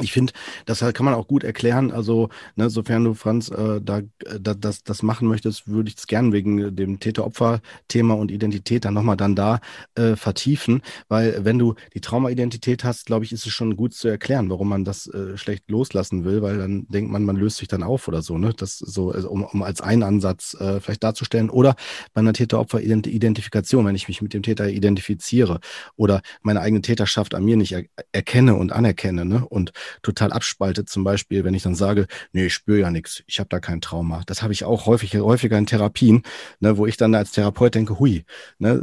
ich 0.00 0.12
finde, 0.12 0.32
das 0.64 0.80
kann 0.80 1.04
man 1.04 1.14
auch 1.14 1.26
gut 1.26 1.42
erklären. 1.42 1.90
Also, 1.90 2.28
ne, 2.54 2.70
sofern 2.70 3.04
du, 3.04 3.14
Franz, 3.14 3.50
äh, 3.50 3.80
da, 3.82 4.02
da 4.38 4.54
das, 4.54 4.84
das 4.84 5.02
machen 5.02 5.26
möchtest, 5.26 5.66
würde 5.66 5.88
ich 5.88 5.96
es 5.96 6.06
gern 6.06 6.32
wegen 6.32 6.76
dem 6.76 7.00
Täter-Opfer-Thema 7.00 8.14
und 8.14 8.30
Identität 8.30 8.84
dann 8.84 8.94
nochmal 8.94 9.16
dann 9.16 9.34
da 9.34 9.60
äh, 9.96 10.14
vertiefen. 10.14 10.82
Weil 11.08 11.44
wenn 11.44 11.58
du 11.58 11.74
die 11.94 12.00
Trauma-Identität 12.00 12.84
hast, 12.84 13.06
glaube 13.06 13.24
ich, 13.24 13.32
ist 13.32 13.44
es 13.46 13.52
schon 13.52 13.76
gut 13.76 13.92
zu 13.92 14.06
erklären, 14.06 14.50
warum 14.50 14.68
man 14.68 14.84
das 14.84 15.08
äh, 15.08 15.36
schlecht 15.36 15.68
loslassen 15.68 16.24
will, 16.24 16.42
weil 16.42 16.58
dann 16.58 16.86
denkt 16.88 17.10
man, 17.10 17.24
man 17.24 17.36
löst 17.36 17.56
sich 17.56 17.68
dann 17.68 17.82
auf 17.82 18.06
oder 18.06 18.22
so, 18.22 18.38
ne? 18.38 18.52
Das 18.56 18.78
so, 18.78 19.10
also, 19.10 19.28
um, 19.30 19.44
um 19.44 19.62
als 19.64 19.80
einen 19.80 20.04
Ansatz 20.04 20.54
äh, 20.60 20.80
vielleicht 20.80 21.02
darzustellen. 21.02 21.50
Oder 21.50 21.74
bei 22.14 22.20
einer 22.20 22.32
Täter-Opfer-Identifikation, 22.32 23.84
wenn 23.84 23.96
ich 23.96 24.06
mich 24.06 24.22
mit 24.22 24.32
dem 24.32 24.42
Täter 24.42 24.68
identifiziere 24.68 25.58
oder 25.96 26.22
meine 26.42 26.60
eigene 26.60 26.82
Täterschaft 26.82 27.34
an 27.34 27.44
mir 27.44 27.56
nicht 27.56 27.72
er 27.72 27.82
erkenne 28.12 28.54
und 28.54 28.70
anerkenne, 28.72 29.24
ne? 29.24 29.44
Und 29.48 29.72
total 30.02 30.32
abspaltet, 30.32 30.88
zum 30.88 31.04
Beispiel, 31.04 31.44
wenn 31.44 31.54
ich 31.54 31.62
dann 31.62 31.74
sage, 31.74 32.06
nee, 32.32 32.46
ich 32.46 32.54
spüre 32.54 32.80
ja 32.80 32.90
nichts, 32.90 33.22
ich 33.26 33.38
habe 33.38 33.48
da 33.48 33.60
kein 33.60 33.80
Trauma. 33.80 34.22
Das 34.26 34.42
habe 34.42 34.52
ich 34.52 34.64
auch 34.64 34.86
häufig, 34.86 35.14
häufiger 35.16 35.58
in 35.58 35.66
Therapien, 35.66 36.22
ne, 36.60 36.76
wo 36.76 36.86
ich 36.86 36.96
dann 36.96 37.14
als 37.14 37.32
Therapeut 37.32 37.74
denke, 37.74 37.98
hui, 37.98 38.24
ne, 38.58 38.82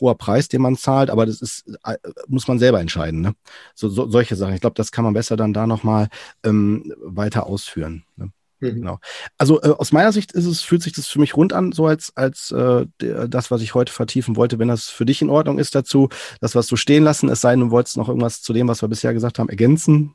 hoher 0.00 0.16
Preis, 0.16 0.48
den 0.48 0.62
man 0.62 0.76
zahlt, 0.76 1.10
aber 1.10 1.26
das 1.26 1.40
ist, 1.40 1.64
äh, 1.84 1.96
muss 2.26 2.48
man 2.48 2.58
selber 2.58 2.80
entscheiden. 2.80 3.20
Ne? 3.20 3.34
So, 3.74 3.88
so, 3.88 4.08
solche 4.08 4.36
Sachen. 4.36 4.54
Ich 4.54 4.60
glaube, 4.60 4.74
das 4.74 4.92
kann 4.92 5.04
man 5.04 5.14
besser 5.14 5.36
dann 5.36 5.52
da 5.52 5.66
nochmal 5.66 6.08
ähm, 6.44 6.92
weiter 6.98 7.46
ausführen. 7.46 8.04
Ne? 8.16 8.30
Mhm. 8.60 8.74
Genau. 8.74 8.98
Also 9.36 9.60
äh, 9.62 9.68
aus 9.68 9.92
meiner 9.92 10.12
Sicht 10.12 10.32
ist 10.32 10.46
es, 10.46 10.62
fühlt 10.62 10.82
sich 10.82 10.92
das 10.92 11.06
für 11.06 11.20
mich 11.20 11.36
rund 11.36 11.52
an, 11.52 11.72
so 11.72 11.86
als, 11.86 12.12
als 12.16 12.50
äh, 12.50 12.86
das, 12.98 13.50
was 13.50 13.62
ich 13.62 13.74
heute 13.74 13.92
vertiefen 13.92 14.36
wollte. 14.36 14.58
Wenn 14.58 14.68
das 14.68 14.88
für 14.88 15.04
dich 15.04 15.22
in 15.22 15.30
Ordnung 15.30 15.58
ist 15.58 15.74
dazu, 15.74 16.08
das, 16.40 16.54
was 16.54 16.66
du 16.66 16.76
stehen 16.76 17.04
lassen, 17.04 17.28
es 17.28 17.40
sei 17.40 17.52
denn, 17.52 17.60
du 17.60 17.70
wolltest 17.70 17.96
noch 17.96 18.08
irgendwas 18.08 18.42
zu 18.42 18.52
dem, 18.52 18.68
was 18.68 18.82
wir 18.82 18.88
bisher 18.88 19.14
gesagt 19.14 19.38
haben, 19.38 19.48
ergänzen, 19.48 20.14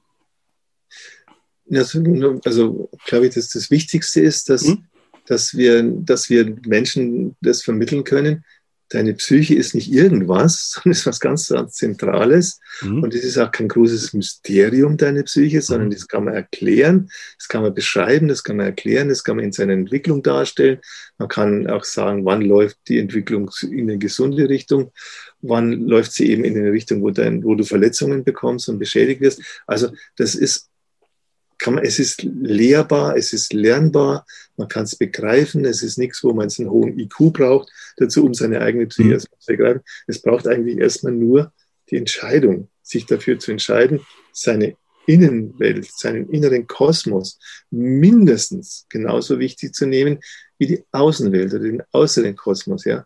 also 1.72 2.90
glaube 3.06 3.28
ich, 3.28 3.34
dass 3.34 3.50
das 3.50 3.72
Wichtigste 3.72 4.22
ist, 4.22 4.50
dass, 4.50 4.66
mhm. 4.66 4.86
dass, 5.28 5.56
wir, 5.56 5.84
dass 5.84 6.30
wir 6.30 6.56
Menschen 6.66 7.36
das 7.42 7.64
vermitteln 7.64 8.04
können. 8.04 8.44
Deine 8.90 9.16
Psyche 9.16 9.56
ist 9.56 9.74
nicht 9.74 9.92
irgendwas, 9.92 10.72
sondern 10.74 10.92
ist 10.92 11.06
was 11.06 11.20
ganz, 11.20 11.48
ganz 11.48 11.74
Zentrales. 11.74 12.60
Mhm. 12.82 13.04
Und 13.04 13.16
es 13.16 13.24
ist 13.24 13.38
auch 13.40 13.52
kein 13.52 13.68
großes 13.68 14.14
Mysterium, 14.14 14.98
deine 14.98 15.24
Psyche, 15.24 15.62
sondern 15.62 15.88
mhm. 15.88 15.94
das 15.94 16.08
kann 16.08 16.26
man 16.26 16.36
erklären, 16.36 17.10
das 17.40 17.48
kann 17.48 17.64
man 17.64 17.74
beschreiben, 17.74 18.28
das 18.28 18.44
kann 18.44 18.58
man 18.58 18.68
erklären, 18.68 19.10
das 19.10 19.24
kann 19.24 19.38
man 19.38 19.46
in 19.46 19.52
seiner 19.52 19.74
Entwicklung 19.74 20.22
darstellen. 20.22 20.80
Man 21.18 21.28
kann 21.28 21.68
auch 21.68 21.86
sagen, 21.86 22.26
wann 22.26 22.42
läuft 22.42 22.78
die 22.88 23.00
Entwicklung 23.00 23.50
in 23.64 23.90
eine 23.90 23.98
gesunde 23.98 24.48
Richtung, 24.48 24.92
wann 25.42 25.88
läuft 25.88 26.12
sie 26.12 26.30
eben 26.30 26.44
in 26.44 26.56
eine 26.56 26.72
Richtung, 26.72 27.02
wo, 27.02 27.10
dein, 27.10 27.44
wo 27.44 27.56
du 27.56 27.64
Verletzungen 27.64 28.24
bekommst 28.24 28.70
und 28.70 28.78
beschädigt 28.78 29.22
wirst. 29.22 29.42
Also 29.66 29.90
das 30.18 30.36
ist 30.36 30.70
kann 31.64 31.76
man, 31.76 31.86
es 31.86 31.98
ist 31.98 32.24
lehrbar, 32.24 33.16
es 33.16 33.32
ist 33.32 33.54
lernbar, 33.54 34.26
man 34.58 34.68
kann 34.68 34.84
es 34.84 34.98
begreifen, 34.98 35.64
es 35.64 35.82
ist 35.82 35.98
nichts, 35.98 36.22
wo 36.22 36.34
man 36.34 36.50
einen 36.60 36.70
hohen 36.70 37.00
IQ 37.00 37.32
braucht, 37.32 37.72
dazu, 37.96 38.26
um 38.26 38.34
seine 38.34 38.60
eigene 38.60 38.88
Psyche 38.88 39.16
mhm. 39.16 39.20
zu 39.20 39.28
begreifen. 39.48 39.82
Es 40.06 40.22
braucht 40.22 40.46
eigentlich 40.46 40.78
erstmal 40.78 41.14
nur 41.14 41.54
die 41.90 41.96
Entscheidung, 41.96 42.68
sich 42.82 43.06
dafür 43.06 43.40
zu 43.40 43.52
entscheiden, 43.52 44.02
seine 44.34 44.76
Innenwelt, 45.08 45.90
seinen 45.90 46.30
inneren 46.30 46.68
Kosmos 46.68 47.40
mindestens 47.72 48.86
genauso 48.90 49.40
wichtig 49.40 49.74
zu 49.74 49.86
nehmen 49.86 50.20
wie 50.58 50.68
die 50.68 50.84
Außenwelt 50.92 51.54
oder 51.54 51.64
den 51.64 51.84
äußeren 51.94 52.36
Kosmos, 52.36 52.84
ja. 52.84 53.06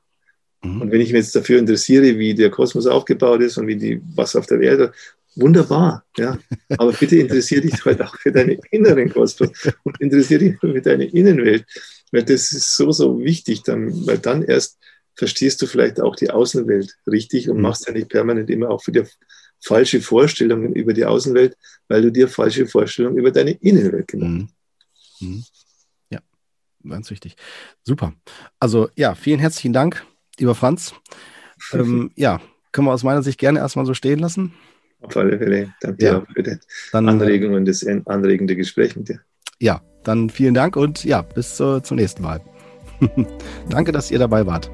Mhm. 0.64 0.82
Und 0.82 0.92
wenn 0.92 1.02
ich 1.02 1.12
mich 1.12 1.22
jetzt 1.22 1.36
dafür 1.36 1.60
interessiere, 1.60 2.18
wie 2.18 2.34
der 2.34 2.50
Kosmos 2.50 2.88
aufgebaut 2.88 3.42
ist 3.42 3.58
und 3.58 3.68
wie 3.68 3.76
die, 3.76 4.02
was 4.16 4.36
auf 4.36 4.48
der 4.48 4.62
Erde, 4.62 4.94
wunderbar, 5.40 6.06
ja. 6.18 6.38
Aber 6.78 6.92
bitte 6.92 7.18
interessiere 7.18 7.62
dich 7.62 7.84
halt 7.86 8.02
auch 8.02 8.16
für 8.16 8.32
deine 8.32 8.58
inneren 8.72 9.10
Kosmos 9.10 9.52
und 9.84 10.00
interessiere 10.02 10.40
dich 10.40 10.60
für 10.60 10.82
deine 10.82 11.06
Innenwelt, 11.06 11.66
weil 12.12 12.24
das 12.24 12.52
ist 12.52 12.76
so, 12.76 12.92
so 12.92 13.20
wichtig, 13.20 13.64
dann, 13.64 14.06
weil 14.06 14.18
dann 14.18 14.44
erst 14.44 14.78
verstehst 15.16 15.62
du 15.62 15.68
vielleicht 15.68 16.00
auch 16.00 16.16
die 16.16 16.30
Außenwelt 16.30 16.96
richtig 17.08 17.50
und 17.50 17.58
mhm. 17.58 17.64
machst 17.64 17.88
ja 17.88 17.94
nicht 17.94 18.10
permanent 18.10 18.50
immer 18.50 18.70
auch 18.70 18.84
für 18.84 18.92
die 18.92 19.04
falsche 19.60 20.02
Vorstellungen 20.02 20.74
über 20.74 20.94
die 20.94 21.06
Außenwelt, 21.06 21.58
weil 21.88 22.04
du 22.04 22.12
dir 22.12 22.28
falsche 22.28 22.68
Vorstellungen 22.68 23.18
über 23.18 23.32
deine 23.32 23.52
Innenwelt 23.52 24.08
gemacht 24.08 24.48
hast. 24.48 25.22
Mhm. 25.22 25.30
mhm. 25.30 25.44
Ja, 26.12 26.20
ganz 26.88 27.10
wichtig. 27.10 27.36
Super. 27.84 28.14
Also 28.60 28.90
ja, 28.96 29.16
vielen 29.16 29.40
herzlichen 29.40 29.74
Dank, 29.74 30.06
lieber 30.38 30.56
Franz. 30.56 30.94
ähm, 31.74 32.12
ja, 32.16 32.40
können 32.72 32.88
wir 32.88 32.94
aus 32.94 33.04
meiner 33.04 33.24
Sicht 33.24 33.40
gerne 33.40 33.60
erstmal 33.60 33.88
so 33.88 33.96
stehen 33.96 34.20
lassen. 34.20 34.54
Auf 35.02 35.16
alle 35.16 35.38
Fälle. 35.38 35.74
Danke 35.82 36.06
ja. 36.06 36.26
für 36.34 36.44
die 36.44 36.58
dann, 36.92 37.08
Anregung 37.08 37.54
und 37.54 37.66
das 37.66 37.86
anregende 38.06 38.56
Gespräch 38.56 38.96
mit 38.96 39.10
dir. 39.10 39.20
Ja, 39.60 39.82
dann 40.04 40.30
vielen 40.30 40.54
Dank 40.54 40.76
und 40.76 41.04
ja, 41.04 41.22
bis 41.22 41.58
zum 41.58 41.82
nächsten 41.92 42.24
Mal. 42.24 42.42
Danke, 43.70 43.92
dass 43.92 44.12
ihr 44.12 44.20
dabei 44.20 44.46
wart. 44.46 44.72